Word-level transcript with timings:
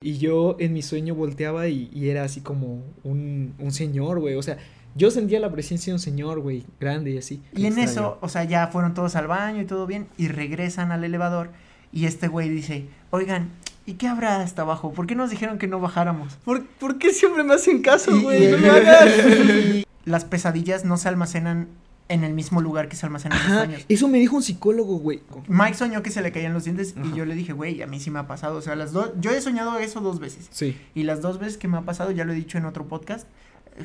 Y 0.00 0.18
yo 0.18 0.56
en 0.60 0.74
mi 0.74 0.82
sueño 0.82 1.14
volteaba 1.16 1.66
y, 1.66 1.90
y 1.92 2.08
era 2.10 2.22
así 2.22 2.40
como 2.40 2.84
un, 3.02 3.54
un 3.58 3.72
señor, 3.72 4.20
güey. 4.20 4.36
O 4.36 4.42
sea, 4.42 4.56
yo 4.94 5.10
sentía 5.10 5.40
la 5.40 5.50
presencia 5.50 5.90
de 5.90 5.94
un 5.94 6.00
señor, 6.00 6.38
güey, 6.40 6.64
grande 6.78 7.10
y 7.10 7.18
así. 7.18 7.42
Y 7.52 7.62
en 7.66 7.78
extraño. 7.78 7.90
eso, 7.90 8.18
o 8.20 8.28
sea, 8.28 8.44
ya 8.44 8.68
fueron 8.68 8.94
todos 8.94 9.16
al 9.16 9.26
baño 9.26 9.60
y 9.60 9.64
todo 9.66 9.86
bien, 9.88 10.06
y 10.16 10.28
regresan 10.28 10.92
al 10.92 11.02
elevador, 11.02 11.50
y 11.92 12.04
este 12.06 12.28
güey 12.28 12.48
dice, 12.48 12.86
oigan, 13.10 13.50
¿y 13.86 13.94
qué 13.94 14.06
habrá 14.06 14.40
hasta 14.40 14.62
abajo? 14.62 14.92
¿Por 14.92 15.08
qué 15.08 15.16
nos 15.16 15.30
dijeron 15.30 15.58
que 15.58 15.66
no 15.66 15.80
bajáramos? 15.80 16.34
¿Por, 16.44 16.64
por 16.64 16.98
qué 16.98 17.12
siempre 17.12 17.42
me 17.42 17.54
hacen 17.54 17.82
caso, 17.82 18.16
Y- 18.16 18.22
güey? 18.22 18.44
y- 18.48 18.52
No 18.52 18.58
me 18.58 18.68
hagas. 18.70 19.08
y 19.18 19.84
las 20.04 20.24
pesadillas 20.24 20.84
no 20.84 20.96
se 20.96 21.08
almacenan 21.08 21.66
en 22.08 22.24
el 22.24 22.32
mismo 22.34 22.60
lugar 22.62 22.88
que 22.88 22.96
se 22.96 23.04
almacenan 23.06 23.38
los 23.38 23.46
Ajá, 23.48 23.58
sueños. 23.64 23.84
eso 23.88 24.08
me 24.08 24.18
dijo 24.18 24.36
un 24.36 24.42
psicólogo, 24.42 24.98
güey. 24.98 25.22
Mike 25.46 25.74
soñó 25.74 26.02
que 26.02 26.10
se 26.10 26.22
le 26.22 26.32
caían 26.32 26.54
los 26.54 26.64
dientes 26.64 26.94
y 27.04 27.14
yo 27.16 27.24
le 27.26 27.34
dije, 27.34 27.52
güey, 27.52 27.82
a 27.82 27.86
mí 27.86 28.00
sí 28.00 28.10
me 28.10 28.18
ha 28.18 28.26
pasado. 28.26 28.56
O 28.56 28.62
sea, 28.62 28.76
las 28.76 28.92
dos, 28.92 29.10
yo 29.20 29.30
he 29.30 29.40
soñado 29.40 29.78
eso 29.78 30.00
dos 30.00 30.18
veces. 30.20 30.48
Sí, 30.50 30.76
Y 30.94 31.02
las 31.02 31.20
dos 31.20 31.38
veces 31.38 31.58
que 31.58 31.68
me 31.68 31.76
ha 31.76 31.82
pasado, 31.82 32.10
ya 32.10 32.24
lo 32.24 32.32
he 32.32 32.36
dicho 32.36 32.56
en 32.58 32.64
otro 32.64 32.86
podcast, 32.86 33.26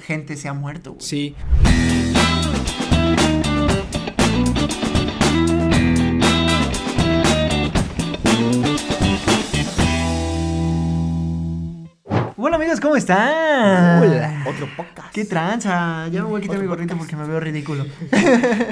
gente 0.05 0.37
se 0.37 0.47
ha 0.47 0.53
muerto, 0.53 0.91
güey. 0.93 1.01
sí. 1.05 2.12
Amigos, 12.63 12.79
¿cómo 12.79 12.95
están? 12.95 14.01
Hola. 14.01 14.45
Otro 14.47 14.69
podcast. 14.77 15.13
¿Qué 15.13 15.25
tranza? 15.25 16.07
Ya 16.07 16.23
me 16.23 16.29
voy 16.29 16.39
a 16.39 16.41
quitar 16.41 16.59
mi 16.59 16.65
gorrito 16.65 16.95
porque 16.97 17.13
me 17.17 17.25
veo 17.27 17.37
ridículo. 17.41 17.85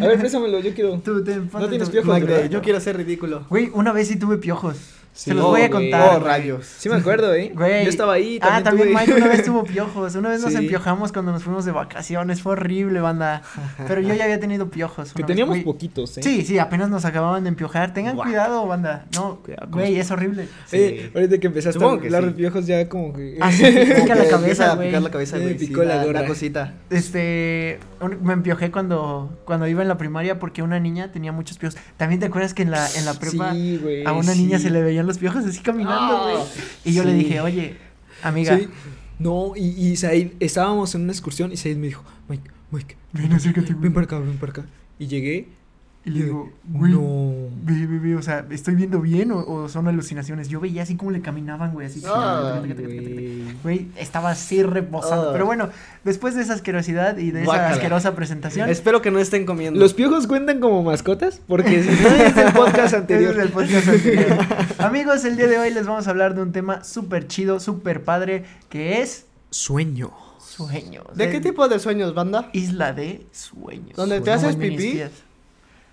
A 0.01 0.07
ver, 0.07 0.17
préstamelo, 0.17 0.61
yo 0.61 0.73
quiero. 0.73 0.97
Tú, 0.99 1.21
ten, 1.21 1.49
ponte 1.49 1.67
tienes 1.67 1.89
piojos, 1.89 2.21
yo 2.49 2.61
quiero 2.61 2.79
ser 2.79 2.95
ridículo. 2.95 3.45
Güey, 3.49 3.69
una 3.73 3.91
vez 3.91 4.07
sí 4.07 4.15
tuve 4.15 4.37
piojos. 4.37 4.77
Se 5.13 5.31
Sí. 5.31 5.35
los 5.35 5.45
Oh, 5.45 5.49
voy 5.49 5.61
a 5.61 5.69
contar. 5.69 6.15
Oh, 6.15 6.19
rayos. 6.23 6.65
Sí 6.65 6.87
me 6.87 6.95
acuerdo, 6.95 7.33
¿eh? 7.35 7.51
Güey. 7.55 7.83
Yo 7.83 7.89
estaba 7.89 8.13
ahí, 8.13 8.39
ah, 8.41 8.61
también 8.61 8.63
también 8.63 8.87
tuve. 8.89 8.99
Mike 9.01 9.13
una 9.15 9.27
vez 9.27 9.43
tuvo 9.45 9.63
piojos. 9.65 10.15
Una 10.15 10.29
vez 10.29 10.41
nos 10.41 10.55
empiojamos 10.55 11.11
cuando 11.11 11.31
nos 11.33 11.43
fuimos 11.43 11.65
de 11.65 11.71
vacaciones. 11.73 12.41
Fue 12.41 12.53
horrible, 12.53 13.01
banda. 13.01 13.41
Pero 13.87 13.99
yo 14.01 14.13
ya 14.13 14.23
había 14.23 14.39
tenido 14.39 14.69
piojos. 14.69 15.11
Que 15.13 15.21
vez, 15.23 15.27
teníamos 15.27 15.57
poquitos, 15.59 16.17
¿eh? 16.17 16.23
Sí, 16.23 16.43
sí, 16.45 16.57
apenas 16.59 16.89
nos 16.89 17.03
acababan 17.05 17.43
de 17.43 17.49
empiojar. 17.49 17.93
Tengan 17.93 18.15
Guau. 18.15 18.27
cuidado, 18.27 18.65
banda. 18.67 19.05
No, 19.13 19.39
Cuidado 19.43 19.67
güey, 19.69 19.99
es 19.99 20.09
horrible. 20.11 20.47
Sí. 20.65 20.77
Eh, 20.77 21.11
ahorita 21.13 21.37
que 21.39 21.47
empezaste 21.47 21.73
Supongo 21.73 21.95
a 21.97 21.99
que 22.01 22.07
hablar 22.07 22.21
sí. 22.23 22.27
de 22.29 22.33
piojos 22.35 22.65
ya 22.67 22.87
como 22.89 23.13
que... 23.13 23.37
Ah, 23.41 23.51
sí, 23.51 23.63
pica 23.65 24.15
la 24.15 24.27
cabeza, 24.29 24.75
güey. 24.75 24.87
picar 24.87 25.01
la 25.01 25.11
cabeza, 25.11 25.35
Me 25.37 25.43
güey. 25.43 25.59
sí, 25.59 25.67
picó 25.67 25.83
la 25.83 26.05
gorra. 26.05 26.25
cosita. 26.25 26.73
Este, 26.89 27.79
un- 27.99 28.23
me 28.23 28.33
empiojé 28.33 28.71
cuando, 28.71 29.37
cuando 29.45 29.67
iba 29.67 29.81
en 29.81 29.87
la 29.87 29.97
primaria 29.97 30.39
porque 30.39 30.61
una 30.63 30.79
niña 30.79 31.11
tenía 31.11 31.31
muchos 31.31 31.57
piojos. 31.57 31.77
¿También 31.97 32.19
te 32.21 32.27
acuerdas 32.27 32.53
que 32.53 32.61
en 32.63 32.71
la, 32.71 32.87
en 32.95 33.05
la 33.05 33.13
prepa 33.15 33.51
Sí, 33.53 33.77
güey. 33.81 34.05
a 34.05 34.13
una 34.13 34.33
niña 34.35 34.57
sí. 34.57 34.65
se 34.65 34.69
le 34.69 34.81
veían 35.01 35.07
los 35.07 35.17
piojos 35.17 35.45
así 35.45 35.59
caminando, 35.61 36.17
Ah, 36.17 36.31
güey? 36.31 36.43
y 36.85 36.93
yo 36.93 37.03
le 37.03 37.13
dije, 37.13 37.41
oye, 37.41 37.77
amiga, 38.23 38.57
Sí. 38.57 38.67
No, 39.19 39.53
y, 39.55 39.67
y 39.67 39.95
Said, 39.97 40.31
estábamos 40.39 40.95
en 40.95 41.01
una 41.01 41.11
excursión 41.11 41.51
y 41.51 41.57
Said 41.57 41.77
me 41.77 41.87
dijo, 41.87 42.03
Mike, 42.27 42.49
Mike, 42.71 42.97
ven, 43.13 43.31
acércate, 43.33 43.73
güey. 43.73 43.83
ven 43.83 43.93
para 43.93 44.05
acá, 44.05 44.19
ven 44.19 44.37
para 44.37 44.51
acá. 44.51 44.65
Y 44.97 45.07
llegué 45.07 45.47
Y 46.03 46.09
le 46.09 46.23
digo, 46.25 46.51
güey, 46.63 46.93
no. 46.93 47.31
ve, 47.63 47.85
ve, 47.85 47.99
ve, 47.99 48.15
o 48.15 48.23
sea, 48.23 48.43
¿estoy 48.49 48.73
viendo 48.73 49.01
bien 49.01 49.31
o, 49.31 49.37
o 49.45 49.69
son 49.69 49.87
alucinaciones? 49.87 50.49
Yo 50.49 50.59
veía 50.59 50.81
así 50.81 50.95
como 50.95 51.11
le 51.11 51.21
caminaban, 51.21 51.73
güey, 51.73 51.85
así. 51.85 52.01
Ah, 52.07 52.59
güey. 53.61 53.87
Estaba 53.95 54.31
así 54.31 54.63
reposado. 54.63 55.29
Ah. 55.29 55.33
Pero 55.33 55.45
bueno, 55.45 55.69
después 56.03 56.33
de 56.33 56.41
esa 56.41 56.53
asquerosidad 56.53 57.17
y 57.19 57.29
de 57.29 57.43
esa 57.43 57.69
asquerosa 57.69 58.15
presentación. 58.15 58.67
Espero 58.67 59.03
que 59.03 59.11
no 59.11 59.19
estén 59.19 59.45
comiendo. 59.45 59.79
¿Los 59.79 59.93
piojos 59.93 60.25
cuentan 60.25 60.59
como 60.59 60.81
mascotas? 60.81 61.39
Porque 61.47 61.83
si 61.83 61.89
no 61.89 62.09
es 62.09 62.35
el 62.35 62.51
podcast 62.53 62.93
anterior. 62.95 63.33
es 63.37 63.43
el 63.45 63.49
podcast 63.49 63.87
anterior. 63.87 64.37
Amigos, 64.79 65.23
el 65.23 65.37
día 65.37 65.47
de 65.47 65.59
hoy 65.59 65.71
les 65.71 65.85
vamos 65.85 66.07
a 66.07 66.09
hablar 66.09 66.33
de 66.33 66.41
un 66.41 66.51
tema 66.51 66.83
súper 66.83 67.27
chido, 67.27 67.59
súper 67.59 68.03
padre, 68.03 68.45
que 68.69 69.01
es 69.01 69.25
Sueño. 69.51 70.11
sueños. 70.39 71.05
¿De 71.13 71.29
qué 71.29 71.39
tipo 71.41 71.67
de 71.67 71.77
sueños, 71.77 72.15
banda? 72.15 72.49
Isla 72.53 72.91
de 72.93 73.25
sueños. 73.31 73.95
¿Donde 73.95 74.19
te 74.21 74.31
haces 74.31 74.55
pipí? 74.55 75.01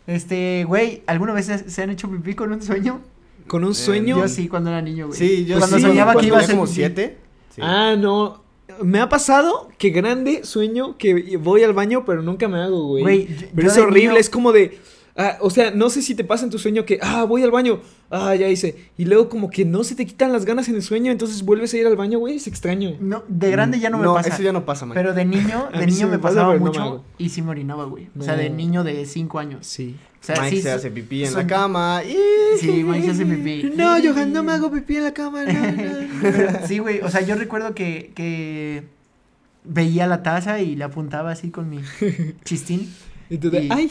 Este, 0.08 0.64
güey, 0.66 1.02
¿alguna 1.06 1.34
vez 1.34 1.46
se, 1.46 1.70
se 1.70 1.82
han 1.82 1.90
hecho 1.90 2.10
pipí 2.10 2.34
con 2.34 2.50
un 2.50 2.62
sueño? 2.62 3.00
¿Con 3.46 3.62
un 3.62 3.74
sueño? 3.74 4.18
Yo 4.18 4.28
sí, 4.28 4.48
cuando 4.48 4.70
era 4.70 4.80
niño, 4.82 5.06
güey. 5.08 5.18
Sí, 5.18 5.44
yo 5.44 5.58
Cuando 5.58 5.76
sí, 5.76 5.82
soñaba 5.82 6.16
que 6.16 6.26
iba 6.26 6.38
a 6.38 6.42
ser 6.42 6.54
como 6.54 6.66
siete. 6.66 7.18
Sí. 7.54 7.60
Ah, 7.62 7.94
no. 7.96 8.42
Me 8.82 9.00
ha 9.00 9.08
pasado 9.08 9.68
que 9.78 9.90
grande 9.90 10.44
sueño 10.44 10.96
que 10.96 11.36
voy 11.38 11.62
al 11.62 11.74
baño, 11.74 12.04
pero 12.06 12.22
nunca 12.22 12.48
me 12.48 12.58
hago, 12.58 12.86
güey. 12.88 13.02
Güey, 13.02 13.28
pero 13.54 13.68
yo 13.68 13.72
es 13.72 13.78
horrible, 13.78 14.08
niño- 14.08 14.16
es 14.20 14.30
como 14.30 14.52
de. 14.52 14.78
Ah, 15.18 15.36
o 15.42 15.50
sea, 15.50 15.70
no 15.72 15.90
sé 15.90 16.00
si 16.00 16.14
te 16.14 16.24
pasa 16.24 16.44
en 16.44 16.50
tu 16.50 16.58
sueño 16.58 16.86
que, 16.86 16.98
ah, 17.02 17.24
voy 17.24 17.42
al 17.42 17.50
baño, 17.50 17.80
ah, 18.10 18.34
ya 18.34 18.48
hice. 18.48 18.88
Y 18.96 19.04
luego 19.04 19.28
como 19.28 19.50
que 19.50 19.64
no 19.66 19.84
se 19.84 19.94
te 19.94 20.06
quitan 20.06 20.32
las 20.32 20.46
ganas 20.46 20.68
en 20.70 20.76
el 20.76 20.82
sueño, 20.82 21.12
entonces 21.12 21.42
vuelves 21.42 21.74
a 21.74 21.76
ir 21.76 21.86
al 21.86 21.96
baño, 21.96 22.18
güey, 22.18 22.36
es 22.36 22.46
extraño. 22.46 22.96
No, 23.00 23.22
de 23.28 23.50
grande 23.50 23.78
ya 23.80 23.90
no 23.90 23.98
me 23.98 24.04
no, 24.04 24.14
pasa. 24.14 24.30
eso 24.30 24.42
ya 24.42 24.52
no 24.52 24.64
pasa, 24.64 24.86
Mike. 24.86 24.98
Pero 24.98 25.12
de 25.12 25.24
niño, 25.26 25.68
de 25.78 25.86
niño 25.86 25.96
sí 25.98 26.04
me, 26.06 26.12
me 26.12 26.18
pasa, 26.18 26.36
pasaba 26.36 26.52
pero 26.54 26.64
no 26.64 26.72
me 26.72 26.78
mucho 26.78 27.04
y 27.18 27.28
sí 27.28 27.42
me 27.42 27.50
orinaba, 27.50 27.84
güey. 27.84 28.08
O 28.18 28.22
sea, 28.22 28.36
de 28.36 28.48
niño 28.48 28.82
de 28.84 29.04
5 29.04 29.38
años. 29.38 29.66
Sí. 29.66 29.96
O 30.20 30.24
sea, 30.24 30.40
Mike 30.42 30.56
sí, 30.56 30.62
se 30.62 30.70
hace 30.72 30.90
pipí 30.90 31.24
en 31.24 31.30
son- 31.30 31.42
la 31.42 31.46
cama 31.46 32.02
y... 32.04 32.58
Sí, 32.58 32.82
Mike 32.82 33.04
se 33.04 33.10
hace 33.12 33.26
pipí. 33.26 33.70
No, 33.76 33.96
Johan, 34.02 34.32
no 34.32 34.42
me 34.42 34.52
hago 34.52 34.70
pipí 34.70 34.96
en 34.96 35.04
la 35.04 35.14
cama, 35.14 35.44
no, 35.44 36.66
sí, 36.66 36.78
güey, 36.80 37.00
o 37.02 37.08
sea, 37.10 37.20
yo 37.20 37.36
recuerdo 37.36 37.72
que, 37.74 38.10
que 38.16 38.82
veía 39.64 40.06
la 40.06 40.22
taza 40.22 40.60
y 40.60 40.74
le 40.76 40.84
apuntaba 40.84 41.30
así 41.30 41.50
con 41.50 41.68
mi 41.70 41.80
chistín. 42.44 42.92
Y 43.30 43.36
tú 43.36 43.50
de, 43.50 43.64
Y- 43.64 43.68
ay, 43.70 43.90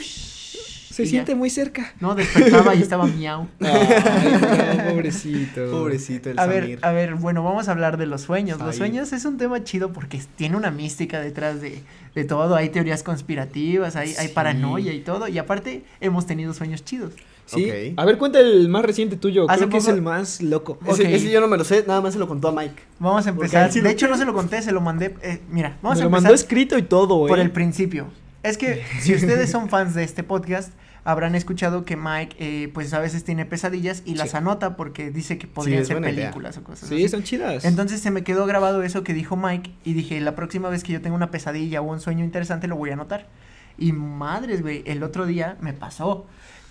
se 0.97 1.05
ya. 1.05 1.11
siente 1.11 1.35
muy 1.35 1.49
cerca. 1.49 1.93
No, 1.99 2.15
despertaba 2.15 2.73
y 2.73 2.81
estaba 2.81 3.05
miau. 3.07 3.47
Ay, 3.59 4.77
no, 4.77 4.89
pobrecito. 4.89 5.69
Pobrecito 5.69 6.31
el 6.31 6.39
A 6.39 6.47
ver, 6.47 6.79
a 6.81 6.91
ver, 6.91 7.15
bueno, 7.15 7.43
vamos 7.43 7.67
a 7.67 7.71
hablar 7.71 7.97
de 7.97 8.07
los 8.07 8.21
sueños. 8.21 8.59
Los 8.59 8.75
sueños 8.75 9.13
es 9.13 9.25
un 9.25 9.37
tema 9.37 9.63
chido 9.63 9.93
porque 9.93 10.19
tiene 10.35 10.57
una 10.57 10.71
mística 10.71 11.19
detrás 11.19 11.61
de, 11.61 11.83
de 12.15 12.23
todo. 12.23 12.55
Hay 12.55 12.69
teorías 12.69 13.03
conspirativas, 13.03 13.95
hay, 13.95 14.27
paranoia 14.33 14.91
y 14.93 15.01
todo. 15.01 15.27
Y 15.27 15.37
aparte, 15.37 15.83
hemos 16.01 16.25
tenido 16.25 16.53
sueños 16.53 16.83
chidos. 16.83 17.13
Sí. 17.45 17.93
A 17.95 18.03
ver, 18.03 18.17
cuenta 18.17 18.39
el 18.39 18.67
más 18.67 18.83
reciente 18.83 19.15
tuyo. 19.15 19.49
Hace 19.49 19.59
Creo 19.59 19.69
que 19.69 19.77
es 19.77 19.87
el 19.87 20.01
más 20.01 20.41
loco. 20.41 20.79
Ese, 20.85 21.15
ese 21.15 21.31
yo 21.31 21.39
no 21.39 21.47
me 21.47 21.57
lo 21.57 21.63
sé, 21.63 21.85
nada 21.87 22.01
más 22.01 22.13
se 22.13 22.19
lo 22.19 22.27
contó 22.27 22.49
a 22.49 22.51
Mike. 22.51 22.81
Vamos 22.99 23.25
a 23.25 23.29
empezar. 23.29 23.71
de 23.71 23.81
lo 23.81 23.89
hecho, 23.89 24.07
no 24.09 24.17
se 24.17 24.25
lo 24.25 24.33
conté, 24.33 24.61
se 24.61 24.73
lo 24.73 24.81
mandé. 24.81 25.15
eh, 25.21 25.39
mira, 25.49 25.77
vamos 25.81 25.99
Me 25.99 26.01
a 26.01 26.05
lo 26.05 26.09
empezar 26.09 26.23
mandó 26.23 26.33
escrito 26.33 26.77
y 26.77 26.81
todo, 26.81 27.25
por 27.25 27.39
eh. 27.39 27.43
el 27.43 27.51
principio. 27.51 28.07
Es 28.43 28.57
que 28.57 28.83
si 29.01 29.15
ustedes 29.15 29.49
son 29.49 29.69
fans 29.69 29.93
de 29.93 30.03
este 30.03 30.23
podcast, 30.23 30.71
habrán 31.07 31.35
escuchado 31.35 31.85
que 31.85 31.95
Mike, 31.95 32.35
eh, 32.37 32.69
pues 32.73 32.93
a 32.93 32.99
veces 32.99 33.23
tiene 33.23 33.45
pesadillas 33.45 34.03
y 34.05 34.15
las 34.15 34.35
anota 34.35 34.75
porque 34.75 35.09
dice 35.09 35.37
que 35.37 35.47
podrían 35.47 35.85
ser 35.85 35.95
buena 35.95 36.11
idea. 36.11 36.25
películas 36.25 36.57
o 36.57 36.63
cosas 36.65 36.89
Sí, 36.89 36.95
así. 36.95 37.07
son 37.07 37.23
chidas. 37.23 37.63
Entonces 37.63 38.01
se 38.01 38.11
me 38.11 38.23
quedó 38.25 38.45
grabado 38.45 38.83
eso 38.83 39.05
que 39.05 39.13
dijo 39.13 39.37
Mike 39.37 39.71
y 39.85 39.93
dije, 39.93 40.19
la 40.19 40.35
próxima 40.35 40.67
vez 40.67 40.83
que 40.83 40.91
yo 40.91 41.01
tenga 41.01 41.15
una 41.15 41.31
pesadilla 41.31 41.79
o 41.79 41.85
un 41.85 42.01
sueño 42.01 42.25
interesante 42.25 42.67
lo 42.67 42.75
voy 42.75 42.89
a 42.89 42.93
anotar. 42.93 43.29
Y 43.77 43.93
madres, 43.93 44.61
güey, 44.61 44.83
el 44.85 45.01
otro 45.01 45.25
día 45.25 45.55
me 45.61 45.71
pasó. 45.71 46.25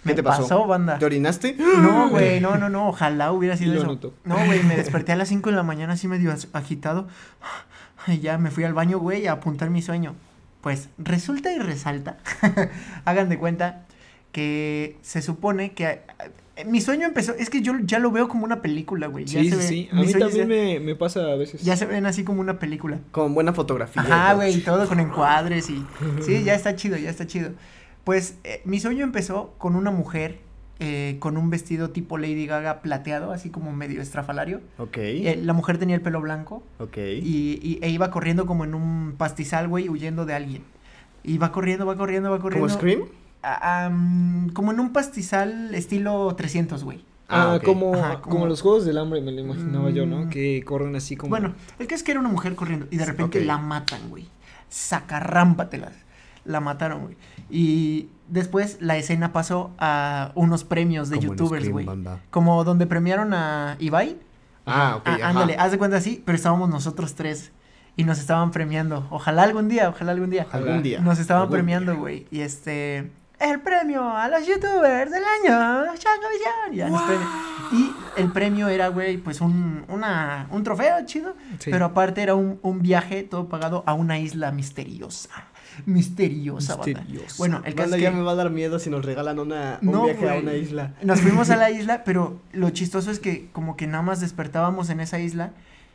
Me 0.04 0.12
¿Qué 0.12 0.16
te 0.16 0.22
pasó? 0.22 0.66
banda. 0.66 0.98
¿Te 0.98 1.06
orinaste? 1.06 1.56
No, 1.58 2.08
güey, 2.10 2.38
no, 2.40 2.58
no, 2.58 2.68
no, 2.68 2.88
ojalá 2.88 3.32
hubiera 3.32 3.56
sido 3.56 3.72
lo 3.74 3.80
eso. 3.94 4.14
No, 4.24 4.36
güey, 4.44 4.62
me 4.64 4.76
desperté 4.76 5.12
a 5.12 5.16
las 5.16 5.28
5 5.28 5.48
de 5.50 5.56
la 5.56 5.62
mañana 5.62 5.94
así 5.94 6.08
medio 6.08 6.32
agitado. 6.52 7.08
Y 8.06 8.18
ya 8.20 8.38
me 8.38 8.50
fui 8.52 8.62
al 8.64 8.74
baño, 8.74 8.98
güey, 8.98 9.26
a 9.26 9.32
apuntar 9.32 9.70
mi 9.70 9.80
sueño. 9.82 10.14
Pues 10.60 10.90
resulta 10.98 11.52
y 11.52 11.58
resalta, 11.58 12.18
hagan 13.04 13.28
de 13.28 13.38
cuenta 13.38 13.86
que 14.36 14.98
se 15.00 15.22
supone 15.22 15.72
que 15.72 16.00
eh, 16.56 16.64
mi 16.66 16.82
sueño 16.82 17.06
empezó, 17.06 17.32
es 17.34 17.48
que 17.48 17.62
yo 17.62 17.72
ya 17.84 17.98
lo 17.98 18.10
veo 18.10 18.28
como 18.28 18.44
una 18.44 18.60
película, 18.60 19.06
güey. 19.06 19.24
ya 19.24 19.40
Sí, 19.40 19.48
se 19.50 19.56
sí, 19.56 19.56
ve- 19.56 19.66
sí. 19.68 19.88
A 19.92 19.94
mí 19.96 20.12
también 20.12 20.32
ya, 20.36 20.44
me, 20.46 20.78
me 20.80 20.94
pasa 20.94 21.20
a 21.32 21.36
veces. 21.36 21.62
ya 21.62 21.74
se 21.74 21.86
ven 21.86 22.04
así 22.04 22.22
como 22.22 22.42
una 22.42 22.58
película. 22.58 22.98
Con 23.12 23.32
buena 23.32 23.54
fotografía. 23.54 24.02
todo. 24.02 24.36
güey, 24.36 24.56
y 24.58 24.60
todo 24.60 24.86
con 24.86 25.00
encuadres 25.00 25.70
y... 25.70 25.82
Sí, 26.20 26.44
ya 26.44 26.54
está 26.54 26.76
chido, 26.76 26.98
ya 26.98 27.08
está 27.08 27.26
chido. 27.26 27.52
Pues 28.04 28.36
eh, 28.44 28.60
mi 28.66 28.78
sueño 28.78 29.04
empezó 29.04 29.54
con 29.56 29.74
una 29.74 29.90
mujer 29.90 30.38
eh, 30.78 31.16
con 31.18 31.38
un 31.38 31.48
vestido 31.48 31.88
tipo 31.92 32.18
Lady 32.18 32.46
Gaga 32.46 32.82
plateado, 32.82 33.32
así 33.32 33.48
como 33.48 33.72
medio 33.72 34.02
estrafalario. 34.02 34.60
Ok, 34.76 34.98
Eh, 34.98 35.40
la 35.42 35.54
mujer 35.54 35.78
tenía 35.78 35.96
el 35.96 36.02
pelo 36.02 36.20
blanco 36.20 36.62
ok. 36.78 36.98
y, 36.98 37.58
y- 37.62 37.78
e 37.80 37.88
iba 37.88 38.10
corriendo 38.10 38.44
como 38.44 38.64
en 38.64 38.74
un 38.74 39.14
pastizal, 39.16 39.66
güey, 39.68 39.88
huyendo 39.88 40.26
de 40.26 40.34
alguien. 40.34 40.62
Y 41.24 41.38
va 41.38 41.50
corriendo, 41.52 41.86
va 41.86 41.96
corriendo, 41.96 42.30
va 42.30 42.38
corriendo. 42.38 42.66
¿Como 42.68 42.78
Scream? 42.78 43.00
Como 44.54 44.72
en 44.72 44.80
un 44.80 44.92
pastizal 44.92 45.74
estilo 45.74 46.34
300, 46.36 46.84
güey. 46.84 47.04
Ah, 47.28 47.54
Ah, 47.54 47.60
como, 47.64 47.94
Ajá, 47.94 48.20
como... 48.20 48.34
como- 48.36 48.46
los 48.46 48.62
juegos 48.62 48.84
del 48.84 48.98
hambre, 48.98 49.20
me 49.20 49.32
lo 49.32 49.40
imaginaba 49.40 49.90
yo, 49.90 50.06
Mm. 50.06 50.10
¿no? 50.10 50.28
Que 50.30 50.62
corren 50.64 50.94
así 50.94 51.16
como. 51.16 51.30
Bueno, 51.30 51.54
el 51.78 51.86
que 51.88 51.94
es 51.96 52.02
que 52.04 52.12
era 52.12 52.20
una 52.20 52.28
mujer 52.28 52.54
corriendo 52.54 52.86
y 52.90 52.96
de 52.98 53.04
repente 53.04 53.44
la 53.44 53.58
matan, 53.58 54.08
güey. 54.10 54.28
Sacarrámpatelas. 54.68 55.92
La 56.44 56.60
mataron, 56.60 57.02
güey. 57.02 57.16
Y 57.50 58.08
después 58.28 58.78
la 58.80 58.96
escena 58.96 59.32
pasó 59.32 59.72
a 59.78 60.30
unos 60.36 60.62
premios 60.62 61.10
de 61.10 61.16
Como 61.16 61.28
youtubers, 61.30 61.68
güey. 61.68 61.86
Como 62.30 62.62
donde 62.62 62.86
premiaron 62.86 63.34
a 63.34 63.76
Ibai. 63.80 64.16
Ah, 64.64 64.96
ok, 64.98 65.08
Ah, 65.08 65.28
ándale, 65.30 65.56
haz 65.56 65.72
de 65.72 65.78
cuenta 65.78 65.96
así, 65.96 66.22
pero 66.24 66.36
estábamos 66.36 66.68
nosotros 66.68 67.14
tres 67.16 67.50
y 67.96 68.04
nos 68.04 68.18
estaban 68.20 68.52
premiando. 68.52 69.06
Ojalá 69.10 69.42
algún 69.42 69.68
día, 69.68 69.88
ojalá 69.88 70.12
algún 70.12 70.30
día. 70.30 70.46
Algún 70.52 70.82
día. 70.84 71.00
Nos 71.00 71.18
estaban 71.18 71.42
Algún 71.42 71.54
premiando, 71.56 71.96
güey. 71.96 72.26
Y 72.30 72.40
este, 72.40 73.10
el 73.38 73.60
premio 73.60 74.02
a 74.16 74.28
los 74.28 74.46
youtubers 74.46 75.10
del 75.10 75.22
año, 75.22 75.84
Changovisión. 75.98 76.72
Y, 76.72 76.76
ya 76.76 76.86
premian. 76.86 77.28
y 77.72 77.92
el 78.20 78.32
premio 78.32 78.68
era, 78.68 78.88
güey, 78.88 79.18
pues 79.18 79.40
un, 79.40 79.84
una, 79.88 80.46
un 80.50 80.62
trofeo 80.64 81.04
chido, 81.04 81.34
Sí. 81.58 81.70
pero 81.70 81.84
aparte 81.86 82.22
era 82.22 82.34
un, 82.34 82.58
un 82.62 82.80
viaje 82.82 83.22
todo 83.22 83.48
pagado 83.48 83.82
a 83.86 83.94
una 83.94 84.18
isla 84.18 84.50
misteriosa. 84.52 85.28
Misteriosa. 85.84 86.76
Misteriosa. 86.76 87.34
Bueno, 87.38 87.60
el 87.64 87.74
caso 87.74 87.94
es 87.96 88.00
ya 88.02 88.10
que 88.10 88.16
me 88.16 88.22
va 88.22 88.32
a 88.32 88.34
dar 88.36 88.50
miedo 88.50 88.78
si 88.78 88.88
nos 88.90 89.04
regalan 89.04 89.38
una, 89.38 89.78
un 89.82 89.92
No, 89.92 90.04
viaje 90.04 90.24
a 90.28 90.32
güey. 90.32 90.42
una 90.42 90.54
isla. 90.54 90.94
nos 91.02 91.20
fuimos 91.20 91.50
a 91.50 91.56
la 91.56 91.70
isla, 91.78 92.02
pero 92.04 92.40
lo 92.52 92.70
chistoso 92.70 93.10
es 93.10 93.18
que 93.20 93.48
como 93.52 93.76
que 93.76 93.86
nada 93.86 94.02
más 94.02 94.20
despertábamos 94.20 94.90
en 94.90 95.00
esa 95.00 95.18
isla 95.18 95.52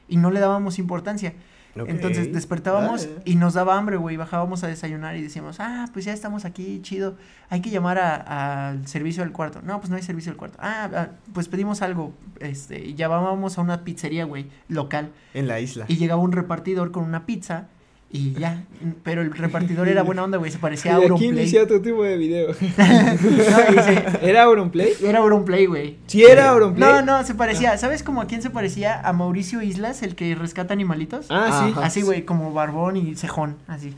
y 0.08 0.18
no 0.18 0.30
le 0.32 0.40
dábamos 0.40 0.78
importancia. 0.80 1.34
Entonces 1.76 2.34
despertábamos 2.34 3.04
Dale. 3.08 3.22
y 3.26 3.36
nos 3.36 3.54
daba 3.54 3.78
hambre, 3.78 3.98
güey. 3.98 4.18
Bajábamos 4.18 4.64
a 4.64 4.68
desayunar 4.68 5.16
y 5.16 5.22
decíamos, 5.22 5.60
ah, 5.60 5.88
pues 5.94 6.04
ya 6.06 6.14
estamos 6.14 6.44
aquí, 6.46 6.80
chido. 6.82 7.16
Hay 7.50 7.62
que 7.62 7.70
llamar 7.70 7.98
a- 7.98 8.70
al 8.70 8.88
servicio 8.88 9.24
del 9.24 9.32
cuarto. 9.32 9.62
No, 9.64 9.80
pues 9.80 9.90
no 9.90 9.96
hay 9.96 10.04
servicio 10.04 10.32
del 10.32 10.38
cuarto. 10.38 10.58
Ah, 10.62 10.90
ah, 10.94 11.08
pues 11.34 11.48
pedimos 11.48 11.82
algo. 11.82 12.14
Este, 12.40 12.84
y 12.84 12.96
llamábamos 12.96 13.58
a 13.58 13.62
una 13.62 13.84
pizzería, 13.84 14.26
güey, 14.26 14.48
local. 14.68 15.12
En 15.34 15.48
la 15.48 15.60
isla. 15.60 15.86
Y 15.88 15.96
llegaba 15.98 16.22
un 16.22 16.32
repartidor 16.34 16.92
con 16.92 17.04
una 17.04 17.26
pizza 17.26 17.68
y 18.14 18.34
ya. 18.34 18.64
Pero 19.04 19.22
el 19.22 19.32
repartidor 19.34 19.88
era 19.88 20.04
buena 20.04 20.24
onda, 20.24 20.38
güey. 20.38 20.52
Se 20.52 20.58
parecía 20.60 20.92
a 20.96 20.96
Y 20.96 20.98
aquí 20.98 21.04
Auronplay. 21.06 21.30
inicia 21.30 21.64
otro 21.64 21.82
tipo 21.82 22.04
de 22.04 22.18
video. 22.18 22.54
No, 22.78 24.20
¿Era 24.28 24.44
Auronplay? 24.44 24.94
era 25.04 25.20
Auronplay, 25.20 25.66
güey. 25.66 25.98
Sí, 26.08 26.24
era 26.24 26.50
Auronplay. 26.50 26.90
No, 26.90 27.02
no, 27.02 27.24
se 27.26 27.36
parecía. 27.36 27.78
¿Sabes 27.78 28.04
como 28.04 28.22
a 28.22 28.28
quién 28.28 28.42
se 28.42 28.50
parecía? 28.50 29.00
A 29.02 29.14
Mauricio 29.14 29.62
Islas, 29.62 30.02
el 30.04 30.16
que 30.16 30.36
rescata 30.36 30.74
animalitos. 30.74 31.28
Ah, 31.30 31.64
sí. 31.66 31.72
Ajá. 31.72 31.86
Así, 31.86 32.02
güey, 32.02 32.24
como 32.24 32.54
barbón 32.54 32.98
y 32.98 33.16
cejón, 33.16 33.58
así. 33.68 33.96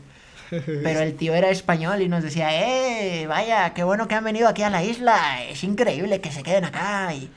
Pero 0.50 1.00
el 1.00 1.14
tío 1.14 1.34
era 1.34 1.48
español 1.50 2.00
y 2.02 2.08
nos 2.08 2.22
decía, 2.22 2.48
eh, 2.52 3.26
vaya, 3.26 3.74
qué 3.74 3.82
bueno 3.82 4.06
que 4.06 4.14
han 4.14 4.22
venido 4.22 4.46
aquí 4.46 4.62
a 4.62 4.70
la 4.70 4.84
isla, 4.84 5.42
es 5.48 5.64
increíble 5.64 6.20
que 6.20 6.30
se 6.30 6.42
queden 6.44 6.64
acá. 6.64 7.12
Y 7.12 7.28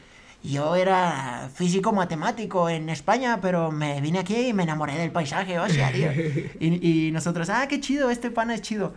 yo 0.44 0.76
era 0.76 1.50
físico 1.54 1.92
matemático 1.92 2.70
en 2.70 2.90
España, 2.90 3.40
pero 3.42 3.72
me 3.72 4.02
vine 4.02 4.20
aquí 4.20 4.48
y 4.48 4.54
me 4.54 4.64
enamoré 4.64 4.96
del 4.96 5.12
paisaje, 5.12 5.60
o 5.60 5.68
sea, 5.70 5.92
tío. 5.92 6.10
Y, 6.60 7.08
y 7.08 7.12
nosotros, 7.12 7.50
ah, 7.50 7.68
qué 7.68 7.80
chido, 7.80 8.10
este 8.10 8.32
pana 8.32 8.56
es 8.56 8.62
chido. 8.62 8.94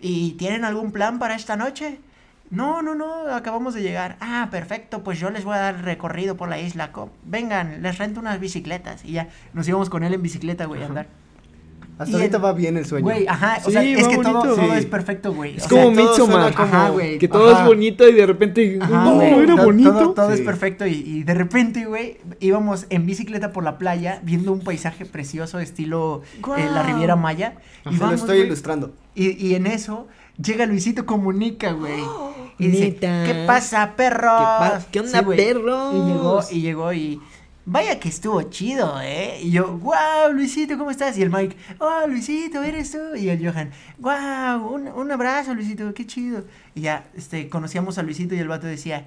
¿Y 0.00 0.32
tienen 0.32 0.64
algún 0.64 0.92
plan 0.92 1.18
para 1.18 1.34
esta 1.34 1.56
noche? 1.56 1.98
No, 2.50 2.80
no, 2.80 2.94
no, 2.94 3.34
acabamos 3.34 3.74
de 3.74 3.82
llegar. 3.82 4.16
Ah, 4.20 4.48
perfecto, 4.50 5.04
pues 5.04 5.18
yo 5.18 5.30
les 5.30 5.44
voy 5.44 5.54
a 5.54 5.58
dar 5.58 5.84
recorrido 5.84 6.36
por 6.36 6.48
la 6.48 6.58
isla. 6.58 6.90
Vengan, 7.24 7.82
les 7.82 7.98
rento 7.98 8.20
unas 8.20 8.40
bicicletas. 8.40 9.04
Y 9.04 9.12
ya, 9.12 9.28
nos 9.52 9.68
íbamos 9.68 9.90
con 9.90 10.02
él 10.02 10.14
en 10.14 10.22
bicicleta, 10.22 10.64
güey, 10.64 10.82
a 10.82 10.86
andar. 10.86 11.08
Hasta 11.98 12.10
y 12.12 12.14
ahorita 12.20 12.36
el- 12.36 12.44
va 12.44 12.52
bien 12.52 12.76
el 12.76 12.86
sueño. 12.86 13.04
Güey, 13.04 13.26
ajá, 13.26 13.58
o 13.62 13.66
Sí, 13.66 13.72
sea, 13.72 13.82
es 13.82 14.06
que 14.08 14.16
todo, 14.18 14.32
bonito. 14.34 14.54
todo 14.54 14.72
Sí. 14.72 14.78
es 14.78 14.86
perfecto, 14.86 15.32
güey. 15.34 15.56
Es 15.56 15.66
O 15.66 15.68
como 15.68 15.82
todo 15.82 15.90
Midsommar. 15.92 16.54
Ajá, 16.56 16.88
güey. 16.90 17.18
Que 17.18 17.28
todo 17.28 17.50
ajá. 17.50 17.62
es 17.62 17.66
bonito 17.68 18.08
y 18.08 18.12
de 18.14 18.26
repente. 18.26 18.78
Ajá, 18.80 19.04
no, 19.04 19.14
güey, 19.16 19.32
era 19.34 19.56
to- 19.56 19.64
bonito. 19.64 19.92
Todo, 19.92 20.10
todo 20.12 20.32
es 20.32 20.40
perfecto 20.40 20.86
y, 20.86 20.92
y 20.94 21.22
de 21.24 21.34
repente, 21.34 21.84
güey, 21.86 22.18
íbamos 22.40 22.86
en 22.90 23.04
bicicleta 23.06 23.52
por 23.52 23.64
la 23.64 23.78
playa 23.78 24.20
viendo 24.22 24.52
un 24.52 24.60
paisaje 24.60 25.04
precioso 25.06 25.58
estilo 25.58 26.22
eh, 26.56 26.68
la. 26.72 26.82
Riviera 26.84 27.16
Maya. 27.16 27.54
Y 27.84 27.90
Se 27.94 27.94
lo 27.96 28.00
vamos, 28.06 28.20
estoy 28.20 28.38
ilustrando. 28.40 28.92
y, 29.14 29.30
y 29.46 29.54
en 29.56 29.66
eso 29.66 30.06
llega 30.40 30.66
Luisito 30.66 31.04
Comunica, 31.04 31.72
güey. 31.72 32.00
Y 32.58 32.68
dice, 32.68 32.84
Neta. 33.00 33.24
¿qué 33.26 33.44
pasa, 33.46 33.94
perros? 33.96 34.32
pa- 34.32 34.80
qué 34.90 35.00
onda, 35.00 35.22
güey. 35.22 35.36
perros? 35.36 35.94
Y 35.94 35.98
llegó, 35.98 36.40
y 36.52 36.60
llegó 36.60 36.92
y... 36.92 37.20
Vaya 37.70 38.00
que 38.00 38.08
estuvo 38.08 38.42
chido, 38.44 38.98
¿eh? 39.02 39.40
Y 39.42 39.50
yo, 39.50 39.76
wow, 39.76 40.32
Luisito, 40.32 40.78
¿cómo 40.78 40.90
estás? 40.90 41.18
Y 41.18 41.22
el 41.22 41.28
Mike, 41.28 41.54
oh, 41.80 42.06
Luisito, 42.06 42.62
¿eres 42.62 42.92
tú? 42.92 43.14
Y 43.14 43.28
el 43.28 43.46
Johan, 43.46 43.72
wow, 43.98 44.74
un, 44.74 44.88
un 44.88 45.12
abrazo, 45.12 45.52
Luisito, 45.52 45.92
qué 45.92 46.06
chido. 46.06 46.44
Y 46.74 46.80
ya, 46.80 47.04
este, 47.14 47.50
conocíamos 47.50 47.98
a 47.98 48.02
Luisito 48.02 48.34
y 48.34 48.38
el 48.38 48.48
vato 48.48 48.66
decía, 48.66 49.04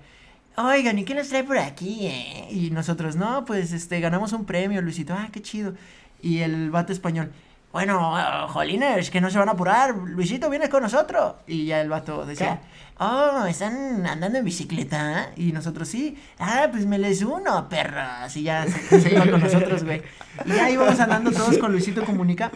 oigan, 0.57 0.99
¿y 0.99 1.05
qué 1.05 1.15
nos 1.15 1.29
trae 1.29 1.43
por 1.43 1.57
aquí, 1.57 2.05
eh? 2.05 2.49
Y 2.51 2.69
nosotros, 2.69 3.15
no, 3.15 3.45
pues, 3.45 3.71
este, 3.73 3.99
ganamos 3.99 4.31
un 4.31 4.45
premio, 4.45 4.79
Luisito, 4.83 5.15
ah, 5.15 5.29
qué 5.31 5.41
chido. 5.41 5.73
Y 6.21 6.41
el 6.41 6.69
vato 6.69 6.93
español, 6.93 7.31
bueno, 7.71 8.17
eh, 8.19 8.23
jolines, 8.49 9.09
que 9.09 9.21
no 9.21 9.29
se 9.29 9.37
van 9.37 9.49
a 9.49 9.53
apurar, 9.53 9.95
Luisito, 9.95 10.49
vienes 10.49 10.69
con 10.69 10.83
nosotros. 10.83 11.35
Y 11.47 11.65
ya 11.65 11.81
el 11.81 11.89
vato 11.89 12.25
decía, 12.25 12.61
oh, 12.99 13.45
¿están 13.47 14.05
andando 14.05 14.37
en 14.39 14.45
bicicleta? 14.45 15.31
Y 15.37 15.51
nosotros, 15.51 15.87
sí, 15.87 16.17
ah, 16.39 16.67
pues 16.71 16.85
me 16.85 16.97
les 16.99 17.21
uno, 17.21 17.69
perras. 17.69 18.35
Y 18.35 18.43
ya 18.43 18.65
se, 18.67 18.99
se 19.01 19.13
iba 19.13 19.25
con 19.25 19.39
nosotros, 19.41 19.83
güey. 19.83 20.01
Y 20.45 20.49
ya 20.49 20.69
íbamos 20.69 20.99
andando 20.99 21.31
todos 21.31 21.57
con 21.57 21.71
Luisito 21.71 22.03
Comunica. 22.03 22.51